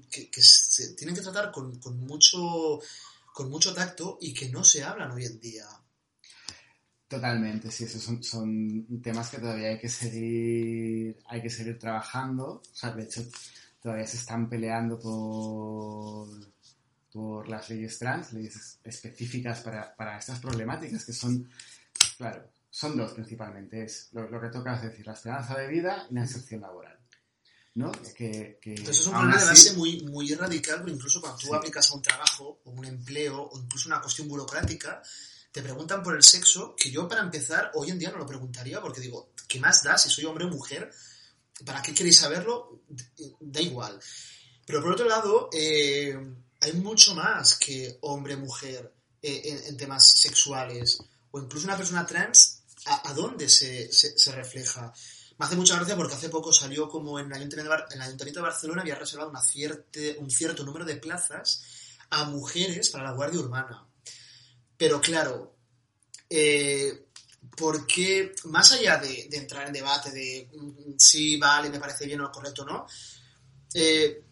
que, 0.10 0.42
se 0.42 0.94
tienen 0.94 1.16
que 1.16 1.22
tratar 1.22 1.52
con, 1.52 1.80
mucho. 2.06 2.80
con 3.34 3.50
mucho 3.50 3.74
tacto 3.74 4.18
y 4.22 4.34
que 4.34 4.50
no 4.50 4.64
se 4.64 4.84
hablan 4.84 5.12
hoy 5.12 5.26
en 5.26 5.40
día. 5.40 5.66
Totalmente, 7.08 7.72
sí, 7.72 7.86
esos 7.86 8.04
son, 8.04 9.02
temas 9.02 9.30
que 9.30 9.40
todavía 9.40 9.70
hay 9.70 9.80
que 9.80 9.90
seguir. 9.90 11.18
hay 11.28 11.42
que 11.42 11.50
seguir 11.50 11.78
trabajando. 11.80 12.62
O 12.72 12.76
sea, 12.76 12.92
de 12.92 13.04
hecho, 13.04 13.26
todavía 13.82 14.06
se 14.06 14.18
están 14.18 14.50
peleando 14.50 15.00
por 15.00 16.30
por 17.12 17.48
las 17.50 17.70
leyes 17.70 17.98
trans, 17.98 18.34
leyes 18.34 18.80
específicas 18.84 19.62
para, 19.62 19.96
para 19.96 20.18
estas 20.18 20.40
problemáticas 20.40 21.06
que 21.06 21.14
son, 21.14 21.50
claro, 22.18 22.52
son 22.70 22.98
dos 22.98 23.14
principalmente. 23.14 23.84
Es 23.84 24.10
lo, 24.12 24.42
que 24.42 24.50
toca 24.50 24.76
es 24.76 24.84
decir, 24.84 25.06
la 25.06 25.14
esperanza 25.14 25.58
de 25.58 25.68
vida 25.68 26.08
y 26.10 26.14
la 26.14 26.22
inserción 26.22 26.62
laboral. 26.62 26.98
¿no? 27.76 27.92
Que, 28.16 28.60
Entonces 28.64 29.00
es 29.00 29.08
un 29.08 29.14
problema 29.14 29.38
de 29.38 29.46
base 29.46 29.74
muy, 29.74 30.02
muy 30.04 30.34
radical, 30.34 30.82
pero 30.82 30.94
incluso 30.94 31.22
cuando 31.22 31.38
tú 31.38 31.54
aplicas 31.56 31.90
a 31.90 31.96
un 31.96 32.02
trabajo 32.02 32.62
o 32.66 32.72
un 32.72 32.86
empleo 32.86 33.42
o 33.42 33.60
incluso 33.60 33.88
una 33.88 34.02
cuestión 34.02 34.28
burocrática, 34.28 35.02
te 35.52 35.62
preguntan 35.62 36.04
por 36.04 36.16
el 36.16 36.24
sexo, 36.24 36.76
que 36.76 36.92
yo 36.92 37.08
para 37.08 37.22
empezar 37.22 37.72
hoy 37.74 37.90
en 37.90 38.00
día 38.00 38.12
no 38.12 38.18
lo 38.18 38.26
preguntaría 38.26 38.82
porque 38.82 39.02
digo, 39.02 39.32
¿qué 39.48 39.60
más 39.60 39.84
da 39.84 39.98
si 39.98 40.10
soy 40.10 40.26
hombre 40.26 40.46
o 40.46 40.50
mujer? 40.50 40.92
¿Para 41.66 41.82
qué 41.82 41.94
queréis 41.94 42.18
saberlo? 42.18 42.84
Da 43.40 43.62
igual. 43.62 44.00
Pero 44.66 44.82
por 44.82 44.92
otro 44.92 45.08
lado, 45.08 45.50
eh, 45.52 46.16
hay 46.62 46.74
mucho 46.74 47.16
más 47.16 47.58
que 47.58 47.98
hombre-mujer 48.02 48.94
eh, 49.22 49.64
en, 49.68 49.78
temas 49.78 50.20
sexuales. 50.20 51.00
O 51.32 51.40
incluso 51.40 51.66
una 51.66 51.78
persona 51.78 52.06
trans 52.06 52.59
a, 52.86 53.14
dónde 53.14 53.50
se, 53.50 53.92
se, 53.92 54.32
refleja. 54.32 54.94
Me 55.38 55.46
hace 55.46 55.56
mucha 55.56 55.76
gracia 55.76 55.96
porque 55.96 56.16
hace 56.16 56.30
poco 56.30 56.52
salió 56.52 56.90
como 56.90 57.20
en 57.20 57.28
el 57.28 57.34
Ayuntamiento 57.34 58.40
de, 58.40 58.42
Barcelona 58.42 58.82
había 58.82 58.96
reservado 58.96 59.30
una 59.30 59.42
un 60.20 60.30
cierto 60.30 60.64
número 60.64 60.86
de 60.86 60.98
plazas 60.98 61.64
a 62.10 62.26
mujeres 62.26 62.90
para 62.90 63.06
la 63.06 63.12
Guardia 63.12 63.40
Urbana. 63.40 63.86
Pero 64.78 65.02
claro, 65.02 65.56
eh, 66.30 67.08
porque 67.56 68.34
más 68.46 68.72
allá 68.72 68.98
de, 68.98 69.30
entrar 69.32 69.68
en 69.68 69.74
debate 69.74 70.12
de 70.12 70.50
mm, 70.54 70.98
si 70.98 71.38
vale, 71.38 71.70
me 71.70 71.80
parece 71.80 72.06
bien 72.06 72.22
o 72.22 72.32
correcto 72.32 72.64
o 72.64 72.66
no, 72.66 72.88
eh, 73.74 74.24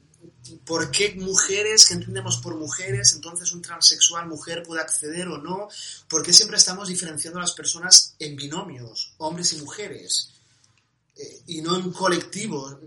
¿Por 0.65 0.91
qué 0.91 1.15
mujeres, 1.15 1.85
que 1.85 1.93
entendemos 1.93 2.37
por 2.37 2.55
mujeres, 2.55 3.13
entonces 3.13 3.51
un 3.51 3.61
transexual 3.61 4.27
mujer 4.27 4.63
puede 4.63 4.81
acceder 4.81 5.27
o 5.27 5.37
no? 5.37 5.67
¿Por 6.09 6.23
qué 6.23 6.33
siempre 6.33 6.57
estamos 6.57 6.87
diferenciando 6.87 7.39
a 7.39 7.43
las 7.43 7.51
personas 7.51 8.15
en 8.19 8.35
binomios, 8.35 9.13
hombres 9.17 9.53
y 9.53 9.57
mujeres? 9.57 10.31
Eh, 11.15 11.41
y 11.47 11.61
no 11.61 11.77
en 11.77 11.91
colectivos. 11.91 12.77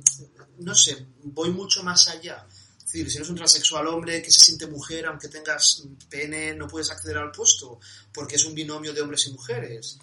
No 0.58 0.74
sé, 0.74 1.06
voy 1.24 1.50
mucho 1.50 1.82
más 1.82 2.08
allá. 2.08 2.46
Es 2.78 2.84
decir, 2.84 3.10
si 3.10 3.16
eres 3.18 3.30
un 3.30 3.36
transexual 3.36 3.86
hombre 3.86 4.22
que 4.22 4.30
se 4.30 4.40
siente 4.40 4.66
mujer, 4.66 5.06
aunque 5.06 5.28
tengas 5.28 5.84
pene, 6.08 6.54
no 6.54 6.66
puedes 6.66 6.90
acceder 6.90 7.18
al 7.18 7.30
puesto, 7.30 7.78
porque 8.12 8.36
es 8.36 8.44
un 8.44 8.54
binomio 8.54 8.92
de 8.92 9.00
hombres 9.00 9.26
y 9.26 9.32
mujeres. 9.32 9.98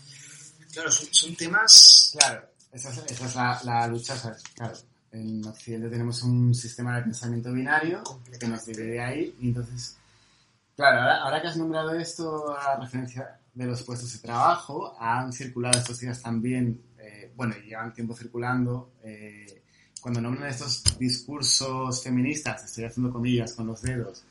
Claro, 0.72 0.92
son, 0.92 1.36
temas... 1.36 2.12
Claro, 2.18 2.50
esa 2.72 2.90
es, 2.90 3.36
la, 3.66 3.88
lucha, 3.88 4.38
Claro 4.56 4.78
en 5.12 5.46
Occidente 5.46 5.90
tenemos 5.90 6.22
un 6.24 6.54
sistema 6.54 6.96
de 6.98 7.04
pensamiento 7.04 7.52
binario 7.52 8.04
que 8.40 8.48
nos 8.48 8.66
divide 8.66 9.02
ahí. 9.02 9.36
Y 9.40 9.50
entonces, 9.50 9.98
claro, 10.76 11.02
ahora, 11.24 11.42
que 11.42 11.48
has 11.48 11.58
nombrado 11.58 11.94
esto 11.96 12.58
a 12.58 12.80
referencia 12.80 13.40
de 13.54 13.66
los 13.66 13.84
puestos 13.84 14.14
de 14.14 14.20
trabajo, 14.20 14.96
han 15.00 15.34
circulado 15.34 15.80
estos 15.80 16.00
días 16.00 16.22
también, 16.22 16.82
eh, 17.00 17.32
bueno, 17.36 17.56
llevan 17.58 17.94
tiempo 17.94 18.16
circulando, 18.16 18.92
eh, 19.04 19.64
cuando 20.02 20.22
nombran 20.22 20.50
estos 20.50 20.84
discursos 21.00 22.04
feministas, 22.04 22.64
estoy 22.64 22.86
haciendo 22.86 23.12
comillas 23.12 23.54
con 23.54 23.68
los 23.68 23.82
dedos, 23.82 24.24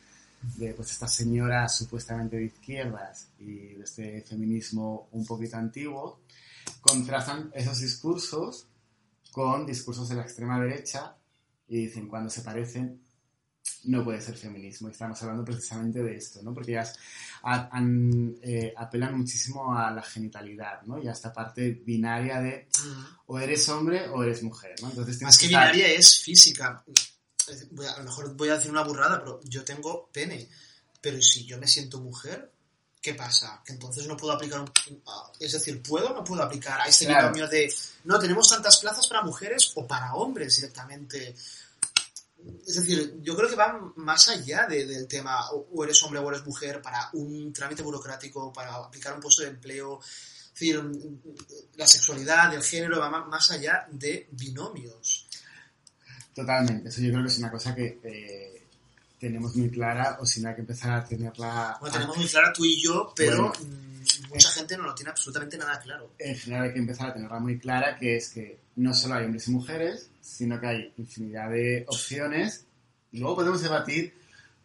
de 0.56 0.72
pues 0.74 0.92
estas 0.92 1.12
señoras 1.12 1.76
supuestamente 1.76 2.36
de 2.36 2.44
izquierdas 2.44 3.28
y 3.40 3.74
de 3.74 3.82
este 3.82 4.22
feminismo 4.22 5.08
un 5.12 5.26
poquito 5.26 5.56
antiguo, 5.56 6.20
contrastan 6.80 7.50
esos 7.52 7.80
discursos 7.80 8.68
con 9.36 9.66
discursos 9.66 10.08
de 10.08 10.14
la 10.14 10.22
extrema 10.22 10.58
derecha 10.58 11.14
y 11.68 11.76
dicen 11.84 12.08
cuando 12.08 12.30
se 12.30 12.40
parecen 12.40 13.02
no 13.84 14.02
puede 14.02 14.18
ser 14.22 14.34
feminismo. 14.34 14.88
Estamos 14.88 15.22
hablando 15.22 15.44
precisamente 15.44 16.02
de 16.02 16.16
esto, 16.16 16.40
¿no? 16.42 16.54
Porque 16.54 16.70
ellas 16.70 16.98
eh, 18.40 18.72
apelan 18.74 19.18
muchísimo 19.18 19.76
a 19.76 19.90
la 19.90 20.00
genitalidad, 20.00 20.80
¿no? 20.84 21.02
Y 21.02 21.06
a 21.06 21.12
esta 21.12 21.34
parte 21.34 21.82
binaria 21.84 22.40
de 22.40 22.68
o 23.26 23.38
eres 23.38 23.68
hombre 23.68 24.08
o 24.08 24.22
eres 24.22 24.42
mujer, 24.42 24.74
¿no? 24.80 24.88
Entonces, 24.88 25.20
Más 25.20 25.36
que, 25.36 25.48
binaria 25.48 25.86
es 25.88 26.18
física. 26.18 26.82
a 26.86 27.98
lo 27.98 28.04
mejor 28.04 28.34
voy 28.36 28.48
a 28.48 28.54
decir 28.54 28.70
una 28.70 28.84
burrada, 28.84 29.18
pero 29.18 29.40
yo 29.44 29.62
tengo 29.66 30.08
pene. 30.14 30.48
Pero 31.02 31.20
si 31.20 31.44
yo 31.44 31.58
me 31.58 31.66
siento 31.66 32.00
mujer, 32.00 32.52
¿qué 33.06 33.14
pasa? 33.14 33.62
Que 33.64 33.72
entonces 33.72 34.04
no 34.08 34.16
puedo 34.16 34.32
aplicar 34.32 34.58
un... 34.58 34.72
Es 35.38 35.52
decir, 35.52 35.80
¿puedo 35.80 36.10
o 36.10 36.12
no 36.12 36.24
puedo 36.24 36.42
aplicar 36.42 36.80
a 36.80 36.86
este 36.86 37.06
binomio 37.06 37.46
de... 37.46 37.72
No, 38.02 38.18
tenemos 38.18 38.48
tantas 38.48 38.78
plazas 38.78 39.06
para 39.06 39.22
mujeres 39.22 39.70
o 39.76 39.86
para 39.86 40.14
hombres 40.14 40.56
directamente. 40.56 41.36
Es 42.66 42.74
decir, 42.74 43.18
yo 43.22 43.36
creo 43.36 43.48
que 43.48 43.54
va 43.54 43.92
más 43.94 44.26
allá 44.26 44.66
del 44.66 45.06
tema 45.06 45.48
o 45.52 45.84
eres 45.84 46.02
hombre 46.02 46.18
o 46.18 46.28
eres 46.28 46.44
mujer 46.44 46.82
para 46.82 47.08
un 47.12 47.52
trámite 47.52 47.84
burocrático, 47.84 48.52
para 48.52 48.74
aplicar 48.74 49.14
un 49.14 49.20
puesto 49.20 49.42
de 49.42 49.50
empleo. 49.50 50.00
Es 50.00 50.52
decir, 50.52 50.82
la 51.76 51.86
sexualidad, 51.86 52.52
el 52.54 52.64
género 52.64 52.98
va 52.98 53.08
más 53.08 53.52
allá 53.52 53.86
de 53.88 54.26
binomios. 54.32 55.28
Totalmente, 56.34 56.88
eso 56.88 57.00
yo 57.02 57.12
creo 57.12 57.22
que 57.22 57.28
es 57.28 57.38
una 57.38 57.52
cosa 57.52 57.72
que... 57.72 58.00
Eh, 58.02 58.55
tenemos 59.18 59.56
muy 59.56 59.70
clara 59.70 60.18
o 60.20 60.26
si 60.26 60.40
no 60.40 60.48
hay 60.48 60.54
que 60.54 60.60
empezar 60.60 60.92
a 60.92 61.04
tenerla... 61.04 61.76
Bueno, 61.80 61.92
tenemos 61.92 62.16
muy 62.16 62.26
clara 62.26 62.52
tú 62.52 62.64
y 62.64 62.82
yo, 62.82 63.12
pero 63.16 63.48
mm, 63.48 64.28
mucha 64.30 64.50
gente 64.50 64.76
no 64.76 64.84
lo 64.84 64.94
tiene 64.94 65.10
absolutamente 65.10 65.56
nada 65.56 65.78
claro. 65.80 66.12
En 66.18 66.36
general 66.36 66.64
hay 66.64 66.72
que 66.72 66.78
empezar 66.78 67.10
a 67.10 67.14
tenerla 67.14 67.38
muy 67.38 67.58
clara, 67.58 67.96
que 67.96 68.16
es 68.16 68.30
que 68.30 68.58
no 68.76 68.92
solo 68.92 69.14
hay 69.14 69.24
hombres 69.24 69.48
y 69.48 69.50
mujeres, 69.52 70.10
sino 70.20 70.60
que 70.60 70.66
hay 70.66 70.92
infinidad 70.98 71.50
de 71.50 71.84
opciones. 71.88 72.66
Y 73.12 73.18
luego 73.18 73.36
podemos 73.36 73.62
debatir 73.62 74.14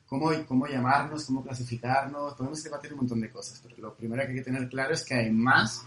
cómo, 0.06 0.32
cómo 0.46 0.68
llamarnos, 0.68 1.26
cómo 1.26 1.44
clasificarnos, 1.44 2.34
podemos 2.34 2.62
debatir 2.62 2.92
un 2.92 3.00
montón 3.00 3.22
de 3.22 3.32
cosas, 3.32 3.62
pero 3.64 3.78
lo 3.78 3.96
primero 3.96 4.22
que 4.24 4.30
hay 4.30 4.36
que 4.36 4.44
tener 4.44 4.68
claro 4.68 4.94
es 4.94 5.04
que 5.04 5.14
hay 5.14 5.30
más 5.32 5.84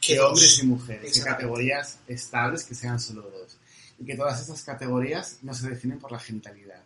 que 0.00 0.20
hombres 0.20 0.62
y 0.62 0.66
mujeres, 0.66 1.12
que 1.12 1.20
categorías 1.22 1.98
estables 2.06 2.62
que 2.62 2.74
sean 2.74 3.00
solo 3.00 3.22
dos. 3.22 3.58
Y 3.98 4.04
que 4.04 4.14
todas 4.14 4.40
estas 4.40 4.62
categorías 4.62 5.38
no 5.42 5.54
se 5.54 5.70
definen 5.70 5.98
por 5.98 6.12
la 6.12 6.18
genitalidad 6.18 6.82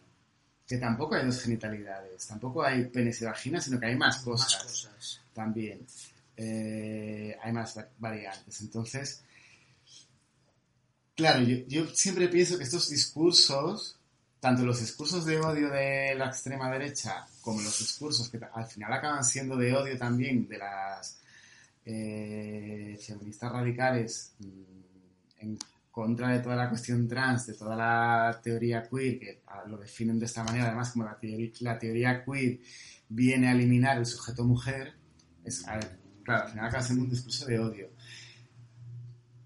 que 0.71 0.79
tampoco 0.79 1.17
hay 1.17 1.27
dos 1.27 1.43
genitalidades, 1.43 2.29
tampoco 2.29 2.63
hay 2.63 2.85
penes 2.85 3.21
y 3.21 3.25
vagina, 3.25 3.61
sino 3.61 3.81
que 3.81 3.87
hay 3.87 3.97
más 3.97 4.19
cosas, 4.19 4.89
también. 5.35 5.85
Eh, 6.37 7.37
hay 7.43 7.53
más 7.53 7.77
variantes. 7.99 8.61
Entonces, 8.61 9.21
claro, 11.17 11.43
yo, 11.43 11.89
siempre 11.89 12.29
pienso 12.29 12.57
que 12.57 12.63
estos 12.63 12.89
discursos, 12.89 13.99
tanto 14.39 14.65
los 14.65 14.79
discursos 14.79 15.25
de 15.25 15.41
odio 15.41 15.71
de 15.71 16.15
la 16.15 16.27
extrema 16.27 16.71
derecha 16.71 17.27
como 17.41 17.61
los 17.61 17.77
discursos 17.77 18.29
que 18.31 18.39
al 18.55 18.67
final 18.69 18.93
acaban 18.93 19.25
siendo 19.25 19.57
de 19.57 19.75
odio 19.75 19.99
también 19.99 20.47
de 20.47 20.59
las 20.59 21.19
eh, 21.85 22.97
feministas 23.05 23.51
radicales 23.51 24.35
mm, 24.39 25.57
contra 25.91 26.29
de 26.29 26.41
toda 26.41 26.57
la 26.57 26.69
cuestión 26.69 27.09
trans, 27.09 27.47
de 27.47 27.55
toda 27.55 27.77
la 27.77 28.41
teoría 28.43 28.83
queer, 28.83 29.19
que 29.19 29.43
ah, 29.47 29.65
lo 29.67 29.77
definen 29.77 30.19
de 30.19 30.27
esta 30.27 30.45
manera, 30.45 30.67
además 30.67 30.93
como 30.93 31.05
la 31.05 31.19
teoría, 31.79 32.25
queer 32.25 32.61
viene 33.09 33.49
a 33.49 33.53
eliminar 33.53 33.99
el 33.99 34.07
sujeto 34.07 34.45
mujer, 34.45 34.95
es, 35.45 35.67
a 35.67 35.77
ver, 35.77 35.99
claro, 36.23 36.45
al 36.45 36.51
final 36.51 36.67
acaba 36.67 36.83
siendo 36.83 37.05
un 37.05 37.11
discurso 37.11 37.45
de 37.47 37.59
odio 37.59 37.91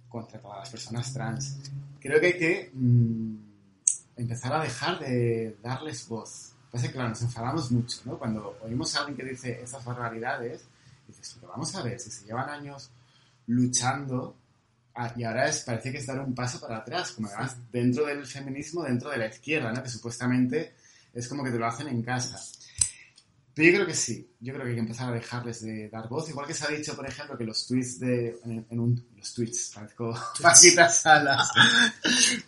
contra 0.09 0.39
todas 0.39 0.59
las 0.61 0.71
personas 0.71 1.13
trans. 1.13 1.59
Creo 1.99 2.21
que 2.21 2.27
hay 2.27 2.39
que 2.39 2.71
mm, 2.75 3.37
empezar 4.17 4.53
a 4.53 4.63
dejar 4.63 4.99
de 4.99 5.57
darles 5.63 6.07
voz. 6.07 6.53
Pasa 6.71 6.87
que, 6.87 6.93
claro, 6.93 7.09
nos 7.09 7.23
enfadamos 7.23 7.71
mucho, 7.71 8.01
¿no? 8.05 8.19
Cuando 8.19 8.59
oímos 8.63 8.95
a 8.95 9.01
alguien 9.01 9.17
que 9.17 9.25
dice 9.25 9.63
esas 9.63 9.85
barbaridades, 9.85 10.67
dices, 11.07 11.37
pero 11.41 11.53
vamos 11.53 11.75
a 11.75 11.83
ver, 11.83 11.99
si 11.99 12.11
se 12.11 12.27
llevan 12.27 12.51
años 12.51 12.91
luchando 13.47 14.37
y 15.17 15.25
ahora 15.25 15.49
es, 15.49 15.61
parece 15.61 15.91
que 15.93 15.99
es 15.99 16.07
dar 16.07 16.21
un 16.21 16.35
paso 16.35 16.61
para 16.61 16.79
atrás, 16.79 17.13
como 17.13 17.29
además 17.29 17.57
dentro 17.73 18.07
del 18.07 18.25
feminismo, 18.27 18.85
dentro 18.85 19.11
de 19.11 19.19
la 19.19 19.27
izquierda, 19.27 19.73
¿no? 19.73 19.83
Que 19.83 19.89
supuestamente 19.89 20.75
es 21.13 21.29
como 21.29 21.43
que 21.45 21.51
te 21.51 21.59
lo 21.59 21.67
hacen 21.67 21.89
en 21.89 22.03
casa. 22.03 22.41
Pero 23.55 23.69
yo 23.69 23.75
creo 23.77 23.87
que 23.87 23.95
sí, 23.95 24.29
yo 24.41 24.53
creo 24.53 24.65
que 24.65 24.71
hay 24.71 24.75
que 24.75 24.81
empezar 24.81 25.11
a 25.11 25.13
dejarles 25.13 25.63
de 25.63 25.89
dar 25.89 26.09
voz, 26.09 26.29
igual 26.29 26.45
que 26.45 26.55
se 26.55 26.65
ha 26.65 26.77
dicho, 26.77 26.97
por 26.97 27.07
ejemplo, 27.07 27.39
que 27.39 27.45
los 27.45 27.65
tweets 27.69 28.01
de, 28.01 28.37
en, 28.45 28.67
en 28.69 28.81
un, 28.81 29.07
los 29.17 29.33
tweets, 29.33 29.71
parezco 29.73 30.13
pasitas 30.43 31.03
salas, 31.03 31.51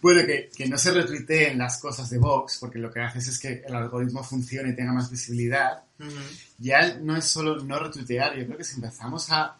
bueno, 0.03 0.26
que, 0.26 0.51
que 0.55 0.66
no 0.68 0.76
se 0.76 0.90
retuiteen 0.90 1.59
las 1.59 1.78
cosas 1.78 2.11
de 2.11 2.18
Vox, 2.18 2.59
porque 2.59 2.80
lo 2.80 2.90
que 2.90 3.01
haces 3.01 3.28
es 3.28 3.38
que 3.38 3.62
el 3.64 3.74
algoritmo 3.76 4.24
funcione 4.24 4.70
y 4.70 4.74
tenga 4.74 4.92
más 4.92 5.09
visibilidad, 5.09 5.84
Ujú. 6.01 6.11
ya 6.59 6.94
no 6.94 7.16
es 7.16 7.24
solo 7.24 7.62
no 7.62 7.78
retuitear, 7.78 8.36
yo 8.36 8.44
creo 8.44 8.59
que 8.59 8.64
si 8.64 8.74
empezamos 8.74 9.30
a, 9.30 9.57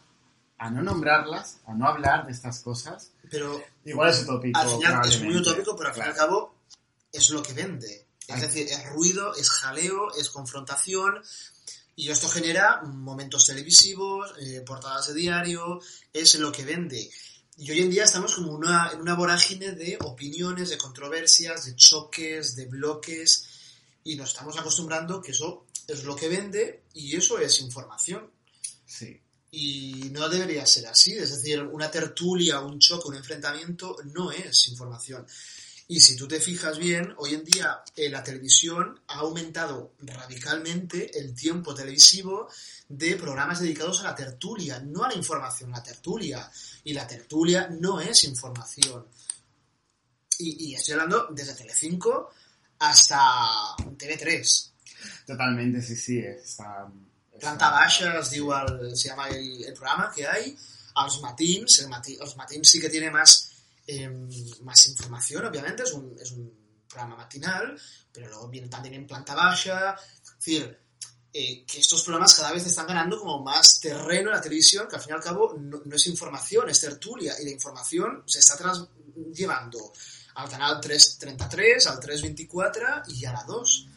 a 0.57 0.69
no 0.69 0.81
nombrarlas, 0.81 1.59
a 1.65 1.73
no 1.73 1.87
hablar 1.87 2.25
de 2.25 2.31
estas 2.31 2.59
cosas, 2.59 3.11
Pero 3.29 3.61
igual 3.85 4.09
es 4.09 4.23
utópico. 4.23 4.59
al 4.59 4.69
final 4.69 5.09
es 5.09 5.21
muy 5.21 5.37
utópico, 5.37 5.75
pero 5.75 5.89
al 5.89 5.95
fin 5.95 6.03
y 6.05 6.07
al 6.07 6.15
cabo 6.15 6.55
es 7.11 7.29
lo 7.29 7.43
que 7.43 7.53
vende. 7.53 8.07
Es 8.27 8.41
decir, 8.41 8.67
es 8.67 8.89
ruido, 8.89 9.33
es 9.35 9.49
jaleo, 9.49 10.13
es 10.15 10.29
confrontación. 10.29 11.21
Y 11.95 12.09
esto 12.09 12.27
genera 12.27 12.81
momentos 12.83 13.45
televisivos, 13.45 14.33
eh, 14.39 14.61
portadas 14.65 15.07
de 15.07 15.13
diario, 15.13 15.79
es 16.13 16.35
lo 16.35 16.51
que 16.51 16.65
vende. 16.65 17.09
Y 17.57 17.71
hoy 17.71 17.79
en 17.79 17.89
día 17.89 18.03
estamos 18.03 18.35
como 18.35 18.51
una, 18.51 18.91
en 18.93 19.01
una 19.01 19.15
vorágine 19.15 19.71
de 19.71 19.97
opiniones, 20.01 20.69
de 20.69 20.77
controversias, 20.77 21.65
de 21.65 21.75
choques, 21.75 22.55
de 22.55 22.67
bloques, 22.67 23.47
y 24.03 24.15
nos 24.15 24.29
estamos 24.29 24.57
acostumbrando 24.59 25.21
que 25.21 25.31
eso 25.31 25.65
es 25.87 26.03
lo 26.03 26.15
que 26.15 26.29
vende 26.29 26.83
y 26.93 27.15
eso 27.15 27.39
es 27.39 27.59
información. 27.61 28.29
Sí. 28.85 29.19
Y 29.51 30.09
no 30.11 30.27
debería 30.27 30.65
ser 30.65 30.87
así, 30.87 31.13
es 31.13 31.31
decir, 31.31 31.61
una 31.61 31.89
tertulia, 31.89 32.59
un 32.59 32.79
choque, 32.79 33.07
un 33.07 33.15
enfrentamiento 33.15 33.95
no 34.13 34.31
es 34.31 34.67
información. 34.67 35.25
Y 35.89 36.01
si 36.01 36.17
tú 36.17 36.27
te 36.27 36.41
fijas 36.41 36.77
bien, 36.77 37.13
hoy 37.17 37.33
en 37.33 37.45
día 37.45 37.81
eh, 37.95 38.09
la 38.09 38.21
televisión 38.21 38.99
ha 39.07 39.19
aumentado 39.19 39.93
radicalmente 39.99 41.17
el 41.17 41.33
tiempo 41.33 41.73
televisivo 41.73 42.49
de 42.89 43.15
programas 43.15 43.61
dedicados 43.61 44.01
a 44.01 44.09
la 44.09 44.15
tertulia, 44.15 44.79
no 44.79 45.05
a 45.05 45.09
la 45.09 45.15
información, 45.15 45.71
la 45.71 45.81
tertulia. 45.81 46.51
Y 46.83 46.93
la 46.93 47.07
tertulia 47.07 47.69
no 47.69 48.01
es 48.01 48.25
información. 48.25 49.05
Y, 50.39 50.71
y 50.71 50.75
estoy 50.75 50.93
hablando 50.93 51.27
desde 51.31 51.53
Telecinco 51.53 52.31
hasta 52.79 53.17
TV3. 53.77 54.71
Totalmente, 55.25 55.81
sí, 55.81 55.95
sí. 55.95 56.19
Está, 56.19 56.91
Planta 57.39 57.69
baixa 57.71 58.17
es 58.19 58.31
diu 58.33 58.51
el, 58.55 58.95
se 58.95 59.09
llama 59.09 59.29
el, 59.29 59.73
programa 59.73 60.11
que 60.13 60.27
hay. 60.27 60.55
Els 61.03 61.19
matins, 61.21 61.79
el 61.83 61.89
matins 61.89 62.71
sí 62.71 62.79
que 62.81 62.89
tiene 62.89 63.11
más, 63.11 63.51
eh, 63.85 64.09
más 64.61 64.87
información, 64.87 65.45
obviamente, 65.45 65.83
es 65.83 65.93
un, 65.93 66.15
es 66.19 66.31
un 66.31 66.51
programa 66.89 67.17
matinal, 67.17 67.79
pero 68.11 68.27
luego 68.29 68.47
viene 68.47 68.67
también 68.67 68.95
en 68.95 69.05
planta 69.05 69.35
baja. 69.35 69.95
Es 70.23 70.35
decir, 70.37 70.79
eh, 71.33 71.65
que 71.67 71.79
estos 71.79 72.03
programas 72.03 72.33
cada 72.33 72.51
vez 72.51 72.65
están 72.65 72.87
ganando 72.87 73.19
como 73.19 73.43
más 73.43 73.79
terreno 73.79 74.29
en 74.29 74.35
la 74.35 74.41
televisión, 74.41 74.87
que 74.87 74.95
al 74.95 75.01
fin 75.01 75.11
y 75.11 75.15
al 75.15 75.23
cabo 75.23 75.55
no, 75.59 75.81
no 75.85 75.95
es 75.95 76.07
información, 76.07 76.69
es 76.69 76.79
tertulia, 76.79 77.39
y 77.39 77.45
la 77.45 77.51
información 77.51 78.23
se 78.25 78.39
está 78.39 78.57
llevando 79.33 79.93
al 80.35 80.49
canal 80.49 80.81
333, 80.81 81.87
al 81.87 81.99
324 81.99 82.87
y 83.09 83.25
a 83.25 83.33
la 83.33 83.43
2 83.43 83.87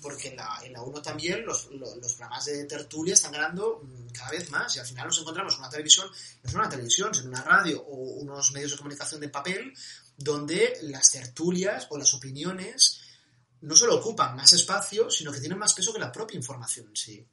porque 0.00 0.28
en 0.28 0.36
la, 0.36 0.60
en 0.64 0.72
la 0.72 0.82
1 0.82 1.02
también 1.02 1.44
los, 1.44 1.70
los, 1.72 2.14
programas 2.14 2.44
de 2.44 2.64
tertulia 2.64 3.14
están 3.14 3.32
ganando 3.32 3.80
mm, 3.82 4.12
cada 4.12 4.30
vez 4.30 4.50
más 4.50 4.74
y 4.76 4.78
al 4.78 4.86
final 4.86 5.06
nos 5.06 5.20
encontramos 5.20 5.54
en 5.54 5.60
una 5.60 5.70
televisión, 5.70 6.08
no 6.42 6.48
es 6.48 6.54
una 6.54 6.68
televisión, 6.68 7.14
sino 7.14 7.28
una 7.28 7.42
radio 7.42 7.82
o 7.82 7.94
unos 8.20 8.52
medios 8.52 8.72
de 8.72 8.76
comunicación 8.76 9.20
de 9.20 9.28
papel 9.28 9.74
donde 10.16 10.78
las 10.82 11.10
tertulias 11.10 11.86
o 11.90 11.98
las 11.98 12.12
opiniones 12.14 13.00
no 13.60 13.74
solo 13.74 13.96
ocupan 13.96 14.36
más 14.36 14.52
espacio, 14.52 15.10
sino 15.10 15.32
que 15.32 15.40
tienen 15.40 15.58
más 15.58 15.74
peso 15.74 15.92
que 15.92 15.98
la 15.98 16.12
propia 16.12 16.36
información 16.36 16.88
en 16.88 16.96
sí. 16.96 17.26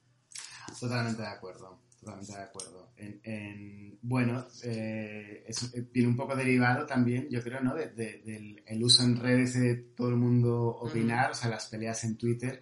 Totalmente 0.79 1.21
de 1.21 1.27
acuerdo, 1.27 1.79
totalmente 2.05 2.33
de 2.33 2.43
acuerdo. 2.43 2.91
En, 2.97 3.19
en- 3.23 3.99
bueno, 4.01 4.47
eh, 4.63 5.43
es- 5.47 5.73
eh, 5.73 5.87
viene 5.91 6.09
un 6.09 6.15
poco 6.15 6.35
derivado 6.35 6.85
también, 6.85 7.27
yo 7.29 7.41
creo, 7.41 7.59
¿no? 7.61 7.73
De- 7.75 7.89
de- 7.89 8.21
del 8.23 8.63
el 8.65 8.83
uso 8.83 9.03
en 9.03 9.17
redes 9.17 9.53
de 9.59 9.75
todo 9.95 10.09
el 10.09 10.15
mundo 10.15 10.67
opinar, 10.67 11.31
o 11.31 11.33
sea, 11.33 11.49
las 11.49 11.65
peleas 11.65 12.03
en 12.03 12.15
Twitter, 12.17 12.61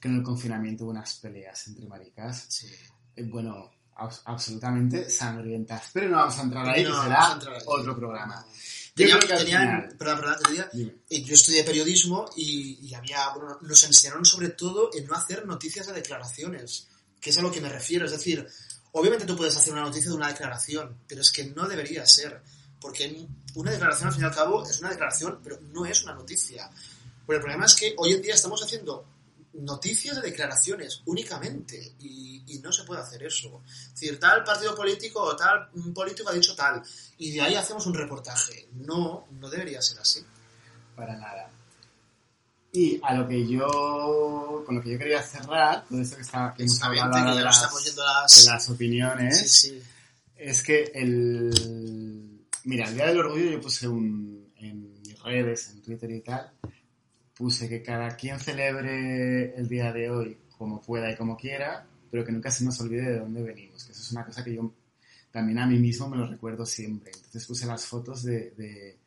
que 0.00 0.08
en 0.08 0.16
el 0.16 0.22
confinamiento 0.22 0.84
hubo 0.84 0.92
unas 0.92 1.14
peleas 1.18 1.66
entre 1.66 1.86
maricas, 1.86 2.46
Sí. 2.48 2.68
eh, 3.16 3.24
bueno, 3.24 3.70
abs- 3.96 4.22
absolutamente 4.24 5.10
sangrientas. 5.10 5.90
Pero 5.92 6.08
no 6.08 6.16
vamos 6.18 6.38
a 6.38 6.42
entrar 6.42 6.68
ahí, 6.68 6.84
No, 6.84 6.90
que 6.90 7.02
será 7.02 7.32
ahí. 7.34 7.38
otro 7.66 7.96
programa. 7.96 8.46
Yo 8.96 9.18
que 9.18 9.26
tenían- 9.26 9.82
final- 9.82 9.96
perdón, 9.98 10.20
perdón, 10.20 10.36
te 10.44 10.50
diría. 10.50 10.70
Eh, 11.10 11.22
Yo 11.24 11.34
estudié 11.34 11.64
periodismo 11.64 12.26
y, 12.36 12.78
y 12.80 12.94
había, 12.94 13.28
bueno, 13.34 13.58
nos 13.60 13.82
enseñaron 13.84 14.24
sobre 14.24 14.50
todo 14.50 14.90
en 14.96 15.04
no 15.06 15.14
hacer 15.14 15.44
noticias 15.46 15.88
de 15.88 15.94
declaraciones, 15.94 16.88
que 17.20 17.30
es 17.30 17.38
a 17.38 17.42
lo 17.42 17.50
que 17.50 17.60
me 17.60 17.68
refiero. 17.70 18.04
Es 18.04 18.12
decir, 18.12 18.46
obviamente 18.94 19.26
tú 19.26 19.36
puedes 19.36 19.56
hacer 19.56 19.72
una 19.72 19.82
noticia 19.82 20.10
de 20.10 20.16
una 20.16 20.28
declaración, 20.28 20.98
pero 21.06 21.20
es 21.20 21.30
que 21.30 21.44
no 21.46 21.66
debería 21.66 22.06
ser, 22.06 22.40
porque 22.80 23.26
una 23.54 23.70
declaración 23.70 24.08
al 24.08 24.14
fin 24.14 24.22
y 24.22 24.26
al 24.26 24.34
cabo 24.34 24.68
es 24.68 24.80
una 24.80 24.90
declaración, 24.90 25.40
pero 25.42 25.58
no 25.72 25.84
es 25.84 26.02
una 26.04 26.14
noticia. 26.14 26.70
Pero 27.26 27.38
el 27.38 27.42
problema 27.42 27.66
es 27.66 27.74
que 27.74 27.94
hoy 27.98 28.12
en 28.12 28.22
día 28.22 28.34
estamos 28.34 28.62
haciendo 28.62 29.04
noticias 29.54 30.16
de 30.16 30.22
declaraciones 30.22 31.02
únicamente 31.06 31.94
y, 32.00 32.42
y 32.46 32.58
no 32.58 32.72
se 32.72 32.84
puede 32.84 33.00
hacer 33.00 33.22
eso. 33.22 33.62
Es 33.66 34.00
decir, 34.00 34.18
tal 34.18 34.44
partido 34.44 34.74
político 34.74 35.22
o 35.22 35.36
tal 35.36 35.70
político 35.92 36.30
ha 36.30 36.32
dicho 36.32 36.54
tal 36.54 36.82
y 37.18 37.32
de 37.32 37.40
ahí 37.40 37.54
hacemos 37.54 37.86
un 37.86 37.94
reportaje. 37.94 38.68
No, 38.74 39.26
no 39.32 39.48
debería 39.48 39.80
ser 39.80 39.98
así. 40.00 40.24
Para 40.94 41.16
nada. 41.16 41.50
Y 42.76 42.98
a 43.04 43.14
lo 43.14 43.28
que 43.28 43.46
yo, 43.46 44.64
con 44.66 44.74
lo 44.74 44.82
que 44.82 44.90
yo 44.90 44.98
quería 44.98 45.22
cerrar, 45.22 45.86
todo 45.88 46.00
esto 46.00 46.16
que, 46.16 46.22
está, 46.22 46.52
que 46.56 46.64
hemos 46.64 46.82
hablado 46.82 47.14
ahora 47.14 47.36
de 47.36 47.42
las, 47.42 47.62
las... 47.62 48.44
de 48.44 48.50
las 48.50 48.68
opiniones, 48.68 49.52
Sí, 49.52 49.68
sí. 49.70 49.82
es 50.34 50.60
que 50.64 50.90
el... 50.92 52.44
Mira, 52.64 52.88
el 52.88 52.94
Día 52.96 53.06
del 53.06 53.18
Orgullo 53.20 53.48
yo 53.48 53.60
puse 53.60 53.86
un, 53.86 54.52
en 54.56 55.00
mis 55.02 55.22
redes, 55.22 55.70
en 55.70 55.82
Twitter 55.82 56.10
y 56.10 56.20
tal, 56.22 56.50
puse 57.32 57.68
que 57.68 57.80
cada 57.80 58.16
quien 58.16 58.40
celebre 58.40 59.54
el 59.54 59.68
día 59.68 59.92
de 59.92 60.10
hoy 60.10 60.38
como 60.58 60.82
pueda 60.82 61.12
y 61.12 61.16
como 61.16 61.36
quiera, 61.36 61.86
pero 62.10 62.24
que 62.24 62.32
nunca 62.32 62.50
se 62.50 62.64
nos 62.64 62.80
olvide 62.80 63.02
de 63.02 63.18
dónde 63.20 63.40
venimos, 63.40 63.84
que 63.84 63.92
eso 63.92 64.02
es 64.02 64.10
una 64.10 64.24
cosa 64.24 64.42
que 64.42 64.52
yo 64.52 64.74
también 65.30 65.58
a 65.58 65.66
mí 65.66 65.78
mismo 65.78 66.08
me 66.08 66.16
lo 66.16 66.26
recuerdo 66.26 66.66
siempre. 66.66 67.12
Entonces 67.14 67.46
puse 67.46 67.66
las 67.66 67.86
fotos 67.86 68.24
de, 68.24 68.50
de, 68.52 68.98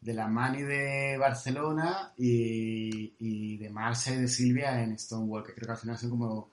de 0.00 0.14
la 0.14 0.28
Mani 0.28 0.62
de 0.62 1.16
Barcelona 1.18 2.12
y, 2.16 3.14
y 3.18 3.56
de 3.56 3.70
Marcia 3.70 4.14
y 4.14 4.20
de 4.20 4.28
Silvia 4.28 4.82
en 4.82 4.98
Stonewall, 4.98 5.44
que 5.44 5.54
creo 5.54 5.66
que 5.66 5.72
al 5.72 5.78
final 5.78 5.98
son 5.98 6.10
como 6.10 6.50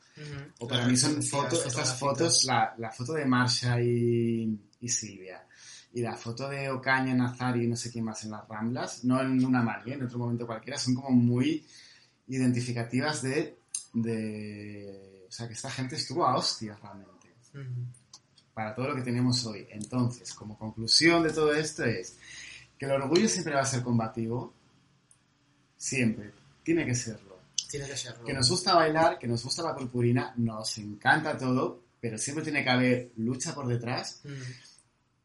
o 0.60 0.68
para 0.68 0.88
mí 0.88 0.96
son 0.96 1.22
fotos, 1.22 1.66
estas 1.66 2.00
fotos, 2.00 2.46
la, 2.46 2.74
la 2.78 2.92
foto 2.92 3.14
de 3.14 3.26
Marsha 3.26 3.80
y, 3.82 4.58
y 4.80 4.90
Silvia 4.90 5.46
y 5.96 6.02
la 6.02 6.16
foto 6.16 6.50
de 6.50 6.70
Ocaña, 6.70 7.14
Nazari 7.14 7.64
y 7.64 7.68
no 7.68 7.76
sé 7.78 7.90
quién 7.90 8.04
más 8.04 8.24
en 8.26 8.32
las 8.32 8.46
Ramblas, 8.50 9.06
no 9.06 9.22
en 9.22 9.44
una 9.46 9.62
mani, 9.62 9.92
¿eh? 9.92 9.94
en 9.94 10.04
otro 10.04 10.20
momento 10.20 10.46
cualquiera, 10.46 10.78
son 10.78 10.94
como 10.94 11.12
muy 11.12 11.66
identificativas 12.28 13.22
de, 13.22 13.60
de... 13.94 15.26
O 15.30 15.32
sea, 15.32 15.48
que 15.48 15.54
esta 15.54 15.72
gente 15.72 15.96
estuvo 15.96 16.26
a 16.26 16.36
hostias 16.36 16.80
realmente 16.82 17.30
para 18.54 18.76
todo 18.76 18.90
lo 18.90 18.96
que 18.96 19.04
tenemos 19.04 19.46
hoy. 19.46 19.68
Entonces, 19.70 20.34
como 20.34 20.58
conclusión 20.58 21.24
de 21.24 21.32
todo 21.32 21.54
esto 21.54 21.86
es 21.86 22.18
que 22.78 22.86
el 22.86 22.92
orgullo 22.92 23.28
siempre 23.30 23.54
va 23.56 23.62
a 23.62 23.66
ser 23.66 23.82
combativo, 23.84 24.54
siempre, 25.78 26.34
tiene 26.64 26.86
que 26.86 26.96
serlo 26.96 27.40
Tiene 27.70 27.88
que 27.88 27.98
serlo. 27.98 28.24
que 28.26 28.34
nos 28.34 28.50
gusta 28.50 28.74
bailar, 28.76 29.18
que 29.20 29.28
nos 29.28 29.44
gusta 29.44 29.64
la 29.64 29.76
purpurina, 29.76 30.34
nos 30.38 30.78
encanta 30.78 31.38
todo, 31.38 31.84
pero 32.00 32.18
siempre 32.18 32.44
tiene 32.44 32.64
que 32.64 32.70
haber 32.70 33.12
lucha 33.18 33.54
por 33.54 33.68
detrás 33.68 34.22
Ujú. 34.24 34.34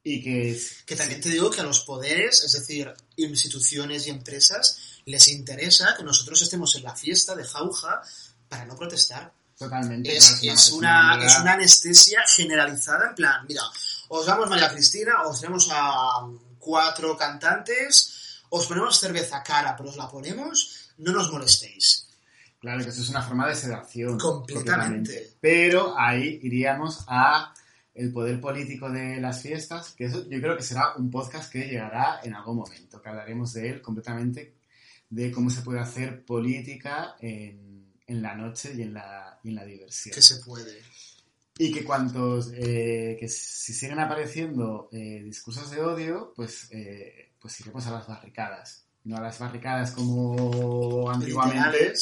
y 0.05 0.23
que. 0.23 0.61
Que 0.87 0.97
también 0.97 1.21
te 1.21 1.29
digo 1.29 1.51
que 1.51 1.61
a 1.61 1.65
los 1.65 1.81
poderes, 1.81 2.43
es 2.45 2.53
decir, 2.53 2.93
instituciones 3.17 4.07
y 4.07 4.11
empresas, 4.11 5.01
les 5.05 5.29
interesa 5.29 5.95
que 5.97 6.05
nosotros 6.05 6.41
estemos 6.43 6.75
en 6.77 6.85
la 6.85 6.95
fiesta 6.97 7.35
de 7.35 7.45
jauja 7.45 8.01
para 8.49 8.65
no 8.65 8.77
protestar. 8.77 9.33
Totalmente. 9.59 10.17
Es, 10.17 10.73
una, 10.73 11.23
es 11.23 11.39
una 11.39 11.53
anestesia 11.53 12.21
generalizada, 12.27 13.11
en 13.11 13.15
plan, 13.15 13.45
mira, 13.47 13.63
os 14.09 14.25
damos 14.25 14.49
María 14.49 14.71
Cristina, 14.73 15.23
os 15.27 15.39
tenemos 15.39 15.69
a 15.71 16.27
cuatro 16.61 17.17
cantantes, 17.17 18.43
os 18.51 18.67
ponemos 18.67 19.01
cerveza 19.01 19.43
cara, 19.43 19.75
pero 19.77 19.89
os 19.89 19.97
la 19.97 20.09
ponemos, 20.09 20.93
no 20.99 21.13
nos 21.13 21.33
molestéis. 21.33 22.07
Claro 22.61 22.85
que 22.85 22.91
eso 22.91 23.01
es 23.01 23.09
una 23.09 23.23
forma 23.23 23.49
de 23.49 23.57
sedación. 23.57 24.19
Completamente. 24.19 25.33
Pero 25.41 25.99
ahí 25.99 26.39
iríamos 26.43 27.05
a 27.09 27.55
el 27.95 28.13
poder 28.13 28.41
político 28.41 28.91
de 28.91 29.21
las 29.21 29.43
fiestas, 29.43 29.95
que 29.97 30.05
eso 30.05 30.29
yo 30.29 30.41
creo 30.41 30.57
que 30.57 30.63
será 30.63 30.95
un 30.97 31.11
podcast 31.11 31.51
que 31.51 31.67
llegará 31.67 32.21
en 32.23 32.35
algún 32.35 32.57
momento, 32.57 33.01
que 33.01 33.09
hablaremos 33.09 33.53
de 33.55 33.71
él 33.71 33.83
completamente, 33.83 34.55
de 35.09 35.33
cómo 35.33 35.51
se 35.51 35.63
puede 35.63 35.81
hacer 35.81 36.25
política 36.25 37.17
en, 37.19 37.93
en 38.07 38.23
la 38.23 38.35
noche 38.35 38.73
y 38.77 38.83
en 38.83 38.95
la, 38.95 39.39
y 39.43 39.49
en 39.49 39.55
la 39.55 39.65
diversión. 39.65 40.15
Que 40.15 40.23
se 40.23 40.37
puede. 40.37 40.83
Y 41.63 41.71
que 41.73 41.85
cuantos, 41.85 42.53
eh, 42.55 43.19
que 43.21 43.29
si 43.29 43.75
siguen 43.75 43.99
apareciendo 43.99 44.89
eh, 44.93 45.21
discursos 45.23 45.71
de 45.71 45.83
odio, 45.83 46.33
pues, 46.35 46.71
eh, 46.73 47.33
pues 47.39 47.61
iremos 47.61 47.87
a 47.87 47.91
las 47.91 48.09
barricadas. 48.09 48.87
No 49.05 49.19
a 49.19 49.21
las 49.21 49.39
barricadas 49.39 49.91
como 49.91 51.11
antiguamente, 51.11 51.93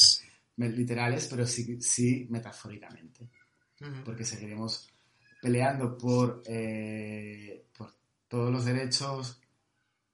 Literales. 0.55 1.27
pero 1.29 1.45
sí, 1.45 1.81
sí 1.81 2.25
metafóricamente. 2.29 3.27
Porque 4.05 4.23
seguiremos 4.23 4.87
peleando 5.41 5.97
por, 5.97 6.41
eh, 6.45 7.65
por 7.77 7.93
todos 8.29 8.51
los 8.51 8.63
derechos 8.63 9.41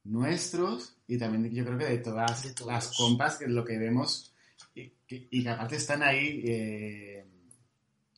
nuestros 0.05 0.97
y 1.07 1.19
también 1.19 1.53
yo 1.53 1.65
creo 1.65 1.77
que 1.77 1.85
de 1.85 1.97
todas 1.99 2.43
De 2.43 2.65
las 2.65 2.95
compas 2.95 3.37
que 3.37 3.45
es 3.45 3.51
lo 3.51 3.63
que 3.63 3.77
vemos 3.77 4.33
y 4.73 4.89
que, 5.07 5.27
y 5.29 5.43
que 5.43 5.49
aparte 5.49 5.75
están 5.75 6.01
ahí 6.03 6.43
eh, 6.45 7.25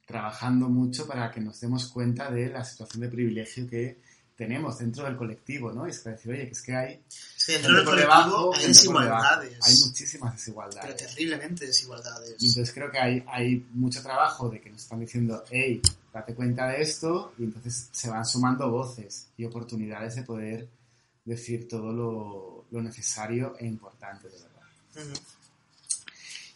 trabajando 0.08 0.70
mucho 0.70 1.05
para 1.05 1.30
que 1.30 1.41
nos 1.41 1.60
demos 1.60 1.89
cuenta 1.89 2.32
de 2.32 2.47
la 2.49 2.64
situación 2.64 3.01
de 3.01 3.10
privilegio 3.10 3.70
que 3.70 3.99
tenemos 4.38 4.78
dentro 4.78 5.03
del 5.03 5.18
colectivo, 5.18 5.74
¿no? 5.74 5.86
Y 5.86 5.89
es 5.89 5.99
que 5.99 6.12
decir, 6.12 6.32
oye, 6.32 6.45
que 6.45 6.51
es 6.51 6.62
que 6.62 6.76
hay 6.76 7.01
Es 7.10 7.45
que 7.45 7.53
dentro 7.53 7.76
del 7.76 7.86
colectivo 7.86 8.14
debajo, 8.14 8.53
hay 8.55 8.68
desigualdades. 8.68 9.60
Hay 9.64 9.76
muchísimas 9.86 10.32
pero 10.32 10.38
desigualdades. 10.38 10.95
terriblemente 10.95 11.66
desigualdades. 11.66 12.36
Y 12.39 12.47
entonces 12.47 12.74
creo 12.74 12.89
que 12.89 12.99
hay, 12.99 13.24
hay 13.28 13.66
mucho 13.74 14.01
trabajo 14.01 14.47
de 14.49 14.62
que 14.62 14.70
nos 14.70 14.84
están 14.84 15.01
diciendo, 15.01 15.43
hey, 15.51 15.82
date 16.14 16.34
cuenta 16.34 16.68
de 16.68 16.82
esto, 16.82 17.34
y 17.38 17.43
entonces 17.43 17.89
se 17.91 18.10
van 18.10 18.26
sumando 18.26 18.70
voces 18.72 19.28
y 19.36 19.43
oportunidades 19.43 20.16
de 20.16 20.24
poder 20.24 20.70
decir 21.26 21.68
todo 21.68 21.91
lo, 21.91 22.66
lo 22.72 22.82
necesario 22.82 23.58
e 23.60 23.66
importante, 23.66 24.30
de 24.30 24.38
verdad. 24.39 25.22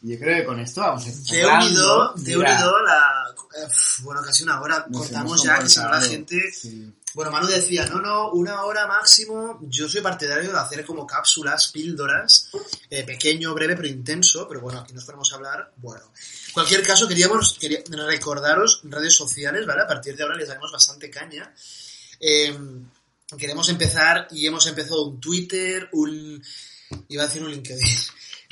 Yo 0.01 0.19
creo 0.19 0.37
que 0.37 0.45
con 0.45 0.59
esto 0.59 0.81
vamos 0.81 1.03
a 1.03 1.31
Te 1.31 1.41
he 1.41 1.45
unido, 1.45 2.79
la... 2.83 3.35
eh, 3.57 3.67
bueno, 4.01 4.21
casi 4.23 4.43
una 4.43 4.59
hora. 4.59 4.85
nos 4.89 5.01
Cortamos 5.01 5.43
ya, 5.43 5.59
que 5.59 5.69
si 5.69 5.79
no 5.79 5.89
la 5.89 6.01
gente... 6.01 6.51
Sí. 6.51 6.91
Bueno, 7.13 7.29
Manu 7.29 7.47
decía, 7.47 7.85
no, 7.87 7.99
no, 7.99 8.31
una 8.31 8.63
hora 8.63 8.87
máximo. 8.87 9.59
Yo 9.63 9.89
soy 9.89 10.01
partidario 10.01 10.51
de 10.51 10.57
hacer 10.57 10.85
como 10.85 11.05
cápsulas, 11.05 11.69
píldoras, 11.71 12.49
eh, 12.89 13.03
pequeño, 13.03 13.53
breve, 13.53 13.75
pero 13.75 13.89
intenso. 13.89 14.47
Pero 14.47 14.61
bueno, 14.61 14.79
aquí 14.79 14.93
nos 14.93 15.03
ponemos 15.03 15.31
a 15.31 15.35
hablar. 15.35 15.73
Bueno, 15.77 16.05
en 16.47 16.53
cualquier 16.53 16.81
caso, 16.83 17.07
queríamos 17.07 17.57
quería 17.59 17.83
recordaros 18.07 18.81
redes 18.85 19.13
sociales, 19.13 19.65
¿vale? 19.65 19.81
A 19.81 19.87
partir 19.87 20.15
de 20.15 20.23
ahora 20.23 20.37
les 20.37 20.47
daremos 20.47 20.71
bastante 20.71 21.09
caña. 21.09 21.53
Eh, 22.19 22.57
queremos 23.37 23.67
empezar 23.67 24.27
y 24.31 24.47
hemos 24.47 24.65
empezado 24.67 25.05
un 25.05 25.19
Twitter, 25.19 25.89
un... 25.91 26.41
Iba 27.09 27.23
a 27.23 27.27
decir 27.27 27.43
un 27.43 27.51
LinkedIn. 27.51 27.97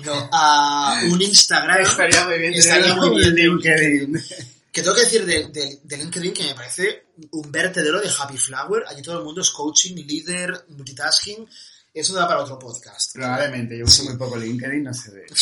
No, 0.06 0.30
a 0.32 1.02
un 1.10 1.22
Instagram. 1.22 1.82
Estaría 1.82 2.26
muy 2.26 2.40
bien 2.40 2.54
Estaría 2.54 2.84
tenerlo 2.84 3.08
muy 3.12 3.20
bien. 3.20 3.30
en 3.30 3.36
LinkedIn. 3.36 4.24
Que 4.72 4.82
tengo 4.84 4.96
que 4.96 5.02
decir 5.02 5.26
de, 5.26 5.48
de- 5.48 5.80
de 5.84 5.98
LinkedIn 5.98 6.34
que 6.34 6.44
me 6.44 6.56
parece 6.56 7.08
un 7.32 7.52
vertedero 7.52 8.00
de 8.00 8.10
Happy 8.18 8.38
Flower. 8.38 8.84
Allí 8.88 9.02
todo 9.02 9.18
el 9.20 9.24
mundo 9.26 9.42
es 9.42 9.50
coaching, 9.50 9.96
líder, 9.96 10.66
multitasking. 10.70 11.48
Eso 11.94 12.14
da 12.14 12.28
para 12.28 12.42
otro 12.44 12.60
podcast. 12.60 13.14
Probablemente, 13.14 13.78
yo 13.78 13.86
uso 13.86 14.04
muy 14.04 14.16
poco 14.16 14.38
LinkedIn, 14.38 14.84
no 14.84 14.94
sé 14.94 15.12
de... 15.12 15.26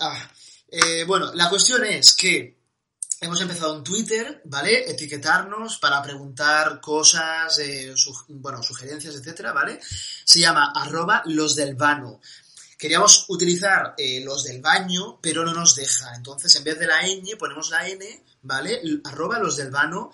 Ah, 0.00 0.30
eh, 0.70 1.02
bueno, 1.04 1.32
la 1.34 1.48
cuestión 1.48 1.84
es 1.84 2.14
que 2.14 2.56
hemos 3.20 3.40
empezado 3.40 3.74
un 3.74 3.82
Twitter, 3.82 4.42
¿vale? 4.44 4.88
Etiquetarnos 4.88 5.78
para 5.78 6.00
preguntar 6.00 6.80
cosas, 6.80 7.58
eh, 7.58 7.94
su- 7.96 8.14
bueno, 8.28 8.62
sugerencias, 8.62 9.16
etcétera, 9.16 9.52
¿vale? 9.52 9.80
Se 9.82 10.38
llama 10.38 10.72
arroba 10.76 11.22
los 11.26 11.56
del 11.56 11.74
vano. 11.74 12.20
Queríamos 12.78 13.26
utilizar 13.28 13.94
eh, 13.98 14.22
los 14.24 14.44
del 14.44 14.62
baño, 14.62 15.18
pero 15.20 15.44
no 15.44 15.52
nos 15.52 15.74
deja. 15.74 16.14
Entonces, 16.14 16.54
en 16.56 16.64
vez 16.64 16.78
de 16.78 16.86
la 16.86 17.02
ñ, 17.02 17.36
ponemos 17.36 17.70
la 17.70 17.88
n, 17.88 18.04
¿vale? 18.42 18.80
Arroba 19.04 19.38
los 19.40 19.56
del 19.56 19.70
vano, 19.70 20.12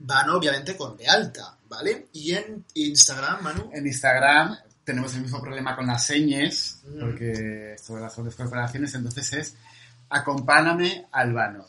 vano 0.00 0.36
obviamente 0.36 0.76
con 0.76 0.96
B 0.96 1.06
alta, 1.06 1.56
¿vale? 1.68 2.08
Y 2.12 2.32
en 2.34 2.64
Instagram, 2.74 3.42
Manu, 3.42 3.70
En 3.72 3.86
Instagram 3.86 4.58
tenemos 4.82 5.14
el 5.14 5.22
mismo 5.22 5.40
problema 5.40 5.76
con 5.76 5.86
las 5.86 6.04
señas, 6.04 6.80
Mm. 6.84 7.00
porque 7.00 7.24
de 7.24 8.00
las 8.00 8.14
grandes 8.14 8.34
corporaciones, 8.34 8.94
entonces 8.94 9.32
es 9.32 9.54
acompáname 10.10 11.06
Albano. 11.12 11.66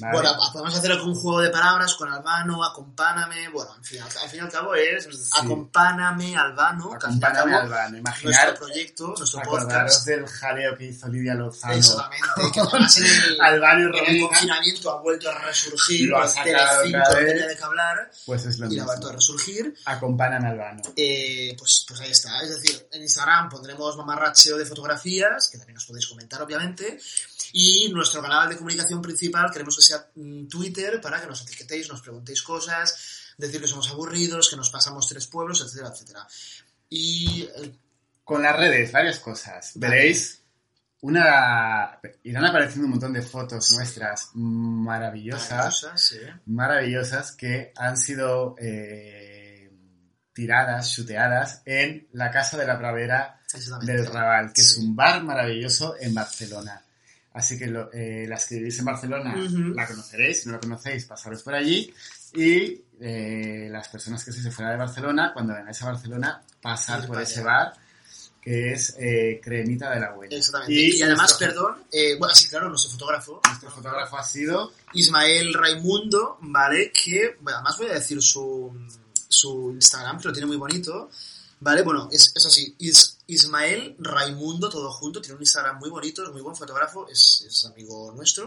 ¿Vale? 0.00 0.12
Bueno, 0.18 0.36
podemos 0.52 0.74
hacer 0.76 0.92
algún 0.92 1.14
juego 1.14 1.40
de 1.40 1.50
palabras 1.50 1.94
con 1.94 2.10
Albano, 2.12 2.64
acompáname, 2.64 3.48
bueno, 3.48 3.74
en 3.76 3.84
fin, 3.84 4.00
al, 4.00 4.08
al 4.22 4.28
fin 4.28 4.40
y 4.40 4.42
al 4.42 4.50
cabo 4.50 4.74
es 4.74 5.08
acompáname 5.38 6.36
Albano, 6.36 6.90
que 6.90 7.06
al 7.06 7.12
fin 7.12 7.20
y 7.20 7.24
al 7.24 7.32
acompáname 7.32 7.52
cabo, 7.52 7.62
Albano. 7.64 7.88
nuestro 7.90 7.98
Imaginar, 7.98 8.58
proyecto, 8.58 9.14
nuestro 9.18 9.40
podcast, 9.42 10.06
del 10.06 10.26
jaleo 10.26 10.76
que 10.76 10.84
hizo 10.86 11.08
Lidia 11.08 11.34
Lozano. 11.34 11.74
exactamente, 11.74 12.26
que 12.52 12.60
además 12.60 12.96
en 12.98 13.04
el, 13.04 13.40
Albano 13.40 13.90
y 13.94 13.98
en 13.98 14.06
el 14.16 14.22
confinamiento 14.28 14.90
ha 14.90 15.00
vuelto 15.02 15.30
a 15.30 15.34
resurgir, 15.38 16.08
Lo 16.08 16.18
ha 16.20 16.28
sacado 16.28 16.82
tenía 16.82 17.46
de 17.46 17.56
que 17.56 17.62
hablar 17.64 18.10
pues 18.26 18.44
es 18.46 18.58
lo 18.58 18.66
y 18.66 18.76
la 18.76 18.82
ha 18.82 18.84
mismo. 18.84 18.86
vuelto 18.86 19.08
a 19.08 19.12
resurgir, 19.12 19.74
Acompáñame 19.84 20.48
Albano. 20.48 20.82
eh, 20.96 21.54
pues, 21.58 21.84
pues 21.88 22.00
ahí 22.00 22.10
está, 22.10 22.40
es 22.42 22.50
decir, 22.50 22.86
en 22.92 23.02
Instagram 23.02 23.48
pondremos 23.48 23.96
mamarracheo 23.96 24.56
de 24.56 24.64
fotografías, 24.66 25.48
que 25.50 25.58
también 25.58 25.76
os 25.78 25.86
podéis 25.86 26.06
comentar 26.06 26.40
obviamente, 26.42 26.98
y 27.52 27.88
nuestro 27.92 28.20
canal 28.20 28.48
de 28.48 28.56
comunicación 28.56 29.00
principal 29.00 29.50
queremos 29.50 29.74
que 29.76 29.82
sea 29.88 30.10
mm, 30.14 30.46
Twitter 30.46 31.00
para 31.00 31.20
que 31.20 31.26
nos 31.26 31.42
etiquetéis, 31.42 31.88
nos 31.88 32.02
preguntéis 32.02 32.42
cosas, 32.42 33.34
decir 33.36 33.60
que 33.60 33.68
somos 33.68 33.90
aburridos, 33.90 34.48
que 34.48 34.56
nos 34.56 34.70
pasamos 34.70 35.08
tres 35.08 35.26
pueblos, 35.26 35.60
etcétera, 35.60 35.90
etcétera. 35.90 36.26
Y 36.88 37.48
eh, 37.56 37.74
Con 38.24 38.42
las 38.42 38.56
redes, 38.56 38.92
varias 38.92 39.18
cosas. 39.18 39.72
Veréis 39.74 40.42
una... 41.00 41.98
Irán 42.24 42.44
apareciendo 42.44 42.86
un 42.86 42.90
montón 42.92 43.12
de 43.12 43.22
fotos 43.22 43.70
nuestras 43.72 44.30
maravillosas. 44.34 45.50
maravillosas, 45.50 46.00
sí. 46.00 46.18
maravillosas 46.46 47.32
que 47.32 47.72
han 47.76 47.96
sido 47.96 48.56
eh, 48.58 49.70
tiradas, 50.32 50.92
chuteadas 50.92 51.62
en 51.64 52.08
la 52.12 52.30
Casa 52.30 52.56
de 52.56 52.66
la 52.66 52.78
Pravera 52.78 53.40
Exactamente. 53.52 53.92
del 53.92 54.06
Raval, 54.06 54.52
que 54.52 54.60
es 54.60 54.76
un 54.76 54.94
bar 54.94 55.22
maravilloso 55.22 55.96
en 55.98 56.14
Barcelona. 56.14 56.82
Así 57.38 57.56
que 57.56 57.66
lo- 57.68 57.88
eh, 57.92 58.26
las 58.28 58.46
que 58.46 58.56
vivís 58.56 58.78
en 58.80 58.84
Barcelona 58.84 59.34
la 59.74 59.86
conoceréis, 59.86 60.42
si 60.42 60.48
no 60.48 60.54
la 60.56 60.60
conocéis, 60.60 61.04
pasaros 61.04 61.42
por 61.42 61.54
allí. 61.54 61.92
Y 62.34 62.82
eh, 63.00 63.68
las 63.70 63.88
personas 63.88 64.24
que 64.24 64.30
estéis 64.30 64.52
fuera 64.54 64.72
de 64.72 64.76
Barcelona, 64.76 65.30
cuando 65.32 65.54
vengáis 65.54 65.80
a 65.82 65.86
Barcelona, 65.86 66.42
pasad 66.60 67.06
por 67.06 67.16
ese 67.22 67.42
bar, 67.42 67.72
que 68.42 68.72
es 68.72 68.96
eh, 68.98 69.40
Cremita 69.42 69.90
de 69.90 70.00
la 70.00 70.12
Buena. 70.12 70.34
Exactamente. 70.36 70.72
Y, 70.74 71.02
además, 71.02 71.34
perdón, 71.38 71.76
eh, 71.92 72.16
bueno, 72.18 72.34
sí, 72.34 72.48
claro, 72.48 72.68
nuestro 72.68 72.90
fotógrafo, 72.90 73.40
Nuestro 73.46 73.70
fotógrafo 73.70 74.18
ha 74.18 74.24
sido 74.24 74.72
Ismael 74.94 75.54
Raimundo, 75.54 76.38
¿vale? 76.40 76.90
Que, 76.92 77.36
bueno, 77.40 77.58
además 77.58 77.78
voy 77.78 77.88
a 77.90 77.94
decir 77.94 78.20
su, 78.20 78.72
su 79.28 79.70
Instagram, 79.74 80.18
que 80.20 80.28
lo 80.28 80.32
tiene 80.34 80.46
muy 80.46 80.56
bonito, 80.56 81.08
¿vale? 81.60 81.82
Bueno, 81.82 82.08
es, 82.10 82.32
es 82.34 82.46
así, 82.46 82.74
Is- 82.78 83.17
Ismael 83.28 83.94
Raimundo, 83.98 84.68
todo 84.70 84.90
junto, 84.90 85.20
tiene 85.20 85.36
un 85.36 85.42
Instagram 85.42 85.78
muy 85.78 85.90
bonito, 85.90 86.24
es 86.24 86.30
muy 86.32 86.40
buen 86.40 86.56
fotógrafo, 86.56 87.06
es, 87.08 87.44
es 87.46 87.64
amigo 87.66 88.10
nuestro, 88.16 88.44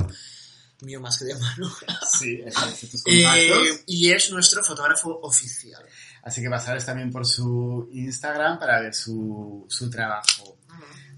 mío 0.81 0.99
más 0.99 1.17
que 1.19 1.25
de 1.25 1.35
mano. 1.35 1.71
Sí, 2.19 2.43
tus. 2.89 3.03
Eh, 3.07 3.83
y 3.85 4.11
es 4.11 4.31
nuestro 4.31 4.63
fotógrafo 4.63 5.19
oficial. 5.21 5.83
Así 6.23 6.41
que 6.41 6.49
pasaros 6.49 6.83
también 6.85 7.11
por 7.11 7.25
su 7.27 7.87
Instagram 7.93 8.59
para 8.59 8.81
ver 8.81 8.93
su, 8.93 9.65
su 9.69 9.89
trabajo 9.89 10.57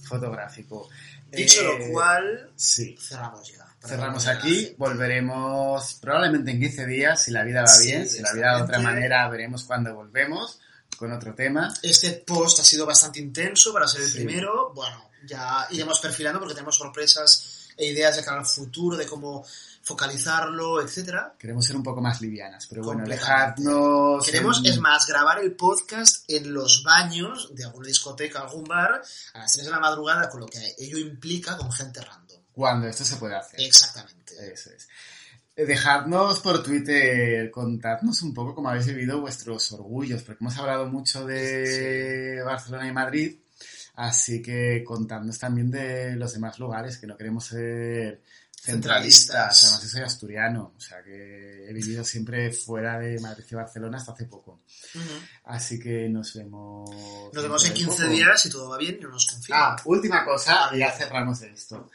fotográfico. 0.02 0.90
Dicho 1.32 1.62
Eh, 1.62 1.80
lo 1.88 1.94
cual, 1.94 2.52
Sí. 2.56 2.98
cerramos 3.00 3.48
ya. 3.52 3.66
Cerramos 3.86 4.28
aquí, 4.28 4.76
volveremos 4.78 5.96
probablemente 6.02 6.52
en 6.52 6.60
15 6.60 6.86
días, 6.86 7.22
si 7.24 7.32
la 7.32 7.44
vida 7.44 7.62
va 7.62 7.68
Sí, 7.68 7.88
bien, 7.88 8.08
si 8.08 8.22
la 8.22 8.34
vida 8.34 8.56
de 8.58 8.62
otra 8.64 8.80
manera, 8.80 9.28
veremos 9.30 9.64
cuándo 9.64 9.94
volvemos 9.96 10.60
con 10.96 11.12
otro 11.12 11.34
tema. 11.34 11.74
Este 11.82 12.12
post 12.26 12.60
ha 12.60 12.64
sido 12.64 12.86
bastante 12.86 13.20
intenso 13.20 13.72
para 13.74 13.88
ser 13.88 14.02
el 14.02 14.08
Sí. 14.12 14.16
primero. 14.24 14.72
Bueno, 14.74 15.10
ya 15.26 15.68
iremos 15.72 16.00
perfilando 16.00 16.40
porque 16.40 16.54
tenemos 16.54 16.76
sorpresas 16.76 17.68
e 17.78 17.88
ideas 17.88 18.16
de 18.16 18.24
cara 18.24 18.40
al 18.40 18.46
futuro, 18.46 18.96
de 18.98 19.06
cómo 19.06 19.46
focalizarlo, 19.82 20.82
etcétera. 20.82 21.36
Queremos 21.38 21.66
ser 21.66 21.76
un 21.76 21.84
poco 21.84 22.02
más 22.02 22.22
livianas, 22.22 22.68
pero 22.68 22.84
bueno, 22.84 23.04
dejadnos... 23.06 24.26
Queremos, 24.26 24.60
en- 24.60 24.66
es 24.68 24.80
más, 24.80 25.06
grabar 25.08 25.40
el 25.40 25.54
podcast 25.56 26.24
en 26.30 26.54
los 26.54 26.84
baños 26.84 27.50
de 27.54 27.66
alguna 27.66 27.88
discoteca, 27.88 28.40
algún 28.40 28.64
bar, 28.64 29.02
a 29.34 29.40
las 29.40 29.52
3 29.54 29.66
de 29.66 29.72
la 29.72 29.80
madrugada, 29.80 30.30
con 30.30 30.40
lo 30.42 30.46
que 30.48 30.76
ello 30.78 30.98
implica 30.98 31.58
con 31.58 31.72
gente 31.72 32.02
random. 32.02 32.40
Cuando 32.54 32.88
esto 32.88 33.04
se 33.04 33.16
puede 33.18 33.36
hacer. 33.36 33.60
Exactamente. 33.60 34.54
Eso 34.54 34.70
es. 34.72 34.88
Eh, 35.56 35.66
Dejadnos 35.66 36.40
por 36.40 36.64
Twitter, 36.64 37.52
contadnos 37.52 38.22
un 38.24 38.34
poco 38.34 38.56
cómo 38.56 38.70
habéis 38.70 38.88
vivido 38.88 39.22
vuestros 39.22 39.72
orgullos, 39.72 40.24
porque 40.24 40.44
hemos 40.44 40.58
hablado 40.58 40.88
mucho 40.88 41.26
de 41.26 42.42
Barcelona 42.44 42.88
y 42.88 42.92
Madrid, 42.92 43.36
así 43.96 44.42
que 44.42 44.84
contadnos 44.84 45.38
también 45.38 45.70
de 45.70 46.16
los 46.16 46.34
demás 46.34 46.58
lugares, 46.58 46.98
que 46.98 47.06
no 47.06 47.16
queremos 47.16 47.46
ser 47.46 48.22
centralistas. 48.52 48.64
Centralistas. 48.64 49.64
Además, 49.64 49.84
yo 49.84 49.90
soy 49.90 50.02
asturiano, 50.02 50.74
o 50.76 50.80
sea 50.80 51.04
que 51.04 51.70
he 51.70 51.74
vivido 51.74 52.04
siempre 52.04 52.52
fuera 52.52 52.98
de 52.98 53.20
Madrid 53.20 53.46
y 53.52 53.56
Barcelona 53.56 53.98
hasta 53.98 54.14
hace 54.14 54.26
poco. 54.26 54.62
Así 55.44 55.80
que 55.80 56.10
nos 56.10 56.34
vemos. 56.34 56.90
Nos 57.32 57.44
vemos 57.44 57.64
en 57.66 57.74
dentro 57.74 57.92
de 57.92 57.98
15 57.98 58.04
poco. 58.04 58.16
días 58.16 58.42
si 58.42 58.50
todo 58.50 58.70
va 58.70 58.78
bien 58.80 58.98
y 59.00 59.04
no 59.04 59.10
nos 59.10 59.28
confían. 59.28 59.60
Ah, 59.62 59.76
última 59.86 60.26
cosa, 60.26 60.76
ya 60.76 60.92
cerramos 60.92 61.42
esto. 61.44 61.92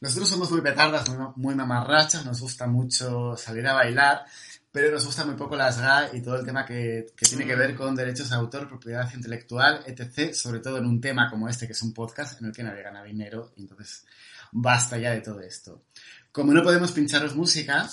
Nosotros 0.00 0.28
somos 0.28 0.50
muy 0.50 0.60
petardas, 0.60 1.08
muy, 1.08 1.26
muy 1.36 1.54
mamarrachas, 1.54 2.24
nos 2.24 2.40
gusta 2.40 2.66
mucho 2.66 3.36
salir 3.36 3.66
a 3.66 3.72
bailar, 3.74 4.24
pero 4.70 4.92
nos 4.92 5.04
gusta 5.04 5.24
muy 5.24 5.34
poco 5.34 5.56
las 5.56 5.80
GA 5.80 6.10
y 6.12 6.20
todo 6.22 6.36
el 6.36 6.44
tema 6.46 6.64
que, 6.64 7.06
que 7.16 7.26
tiene 7.26 7.44
que 7.46 7.56
ver 7.56 7.74
con 7.74 7.94
derechos 7.96 8.30
de 8.30 8.36
autor, 8.36 8.68
propiedad 8.68 9.12
intelectual, 9.14 9.82
etc. 9.86 10.32
Sobre 10.32 10.60
todo 10.60 10.78
en 10.78 10.86
un 10.86 11.00
tema 11.00 11.28
como 11.28 11.48
este, 11.48 11.66
que 11.66 11.72
es 11.72 11.82
un 11.82 11.92
podcast 11.92 12.40
en 12.40 12.46
el 12.46 12.52
que 12.52 12.62
nadie 12.62 12.82
gana 12.82 13.02
dinero, 13.02 13.52
y 13.56 13.62
entonces 13.62 14.04
basta 14.52 14.98
ya 14.98 15.10
de 15.10 15.20
todo 15.20 15.40
esto. 15.40 15.82
Como 16.30 16.52
no 16.52 16.62
podemos 16.62 16.92
pincharos 16.92 17.34
música, 17.34 17.88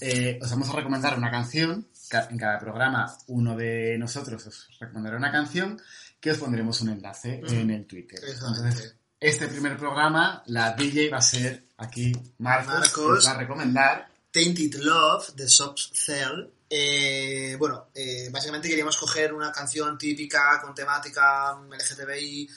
eh, 0.00 0.38
os 0.42 0.50
vamos 0.50 0.68
a 0.70 0.72
recomendar 0.76 1.16
una 1.18 1.30
canción. 1.30 1.86
Ca- 2.08 2.28
En 2.30 2.38
cada 2.38 2.58
programa, 2.58 3.14
uno 3.26 3.56
de 3.56 3.96
nosotros 3.98 4.46
os 4.46 4.68
recomendará 4.78 5.16
una 5.16 5.32
canción 5.32 5.78
que 6.20 6.30
os 6.30 6.38
pondremos 6.38 6.80
un 6.80 6.90
enlace 6.90 7.40
en 7.60 7.70
el 7.70 7.84
Twitter. 7.86 8.20
Entonces, 8.32 8.96
este 9.20 9.48
primer 9.48 9.76
programa, 9.76 10.42
la 10.46 10.72
DJ 10.72 11.10
va 11.10 11.18
a 11.18 11.22
ser 11.22 11.68
aquí 11.78 12.12
Marcos, 12.38 12.74
Marcos. 12.74 13.20
que 13.20 13.26
va 13.26 13.34
a 13.34 13.38
recomendar. 13.38 14.10
Tainted 14.30 14.74
Love 14.80 15.34
de 15.34 15.48
Soft 15.48 15.80
Cell. 15.94 16.50
Eh, 16.68 17.56
bueno, 17.58 17.88
eh, 17.94 18.28
básicamente 18.30 18.68
queríamos 18.68 18.96
coger 18.96 19.32
una 19.32 19.50
canción 19.52 19.96
típica 19.96 20.60
con 20.62 20.74
temática 20.74 21.56
LGTBI 21.70 22.48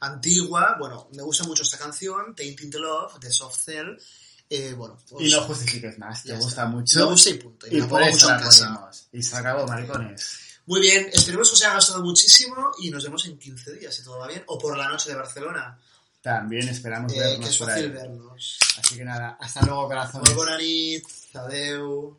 antigua. 0.00 0.76
Bueno, 0.78 1.08
me 1.12 1.22
gusta 1.22 1.44
mucho 1.44 1.62
esta 1.62 1.78
canción, 1.78 2.34
Tainted 2.34 2.74
Love 2.74 3.18
de 3.20 3.30
Soft 3.30 3.56
Cell. 3.64 3.96
Eh, 4.48 4.72
bueno, 4.74 4.96
pues 5.10 5.26
Y 5.26 5.32
no 5.32 5.42
justifiques 5.42 5.98
más, 5.98 6.22
te 6.22 6.32
gusta 6.34 6.48
está. 6.48 6.66
mucho. 6.66 7.00
Me 7.00 7.04
gusta 7.06 7.30
y 7.30 7.34
punto. 7.34 7.66
Y, 7.68 7.78
y 7.78 7.82
por 7.82 8.02
eso 8.02 8.30
la 8.30 8.38
ponemos. 8.38 9.08
Y 9.12 9.22
se 9.22 9.36
acabó, 9.36 9.66
maricones. 9.66 10.40
Muy 10.66 10.80
bien, 10.80 11.08
esperemos 11.12 11.48
que 11.50 11.54
os 11.54 11.62
haya 11.64 11.74
gustado 11.74 12.02
muchísimo 12.02 12.72
y 12.80 12.90
nos 12.90 13.04
vemos 13.04 13.24
en 13.26 13.38
15 13.38 13.72
días, 13.74 13.94
si 13.94 14.02
todo 14.02 14.18
va 14.18 14.26
bien. 14.28 14.42
O 14.46 14.58
por 14.58 14.76
la 14.76 14.88
noche 14.88 15.10
de 15.10 15.16
Barcelona, 15.16 15.78
También 16.26 16.68
esperamos 16.68 17.12
eh, 17.12 17.14
que 17.14 17.20
vernos 17.20 17.48
es 17.50 17.56
por 17.56 17.68
fácil 17.68 17.84
ahí. 17.84 17.90
vernos. 17.92 18.58
Así 18.78 18.96
que 18.96 19.04
nada, 19.04 19.38
hasta 19.40 19.62
luego, 19.62 19.86
corazones. 19.86 20.28
Muy 20.28 20.36
buena 20.36 20.58
nit, 20.58 21.04
adeu. 21.34 22.14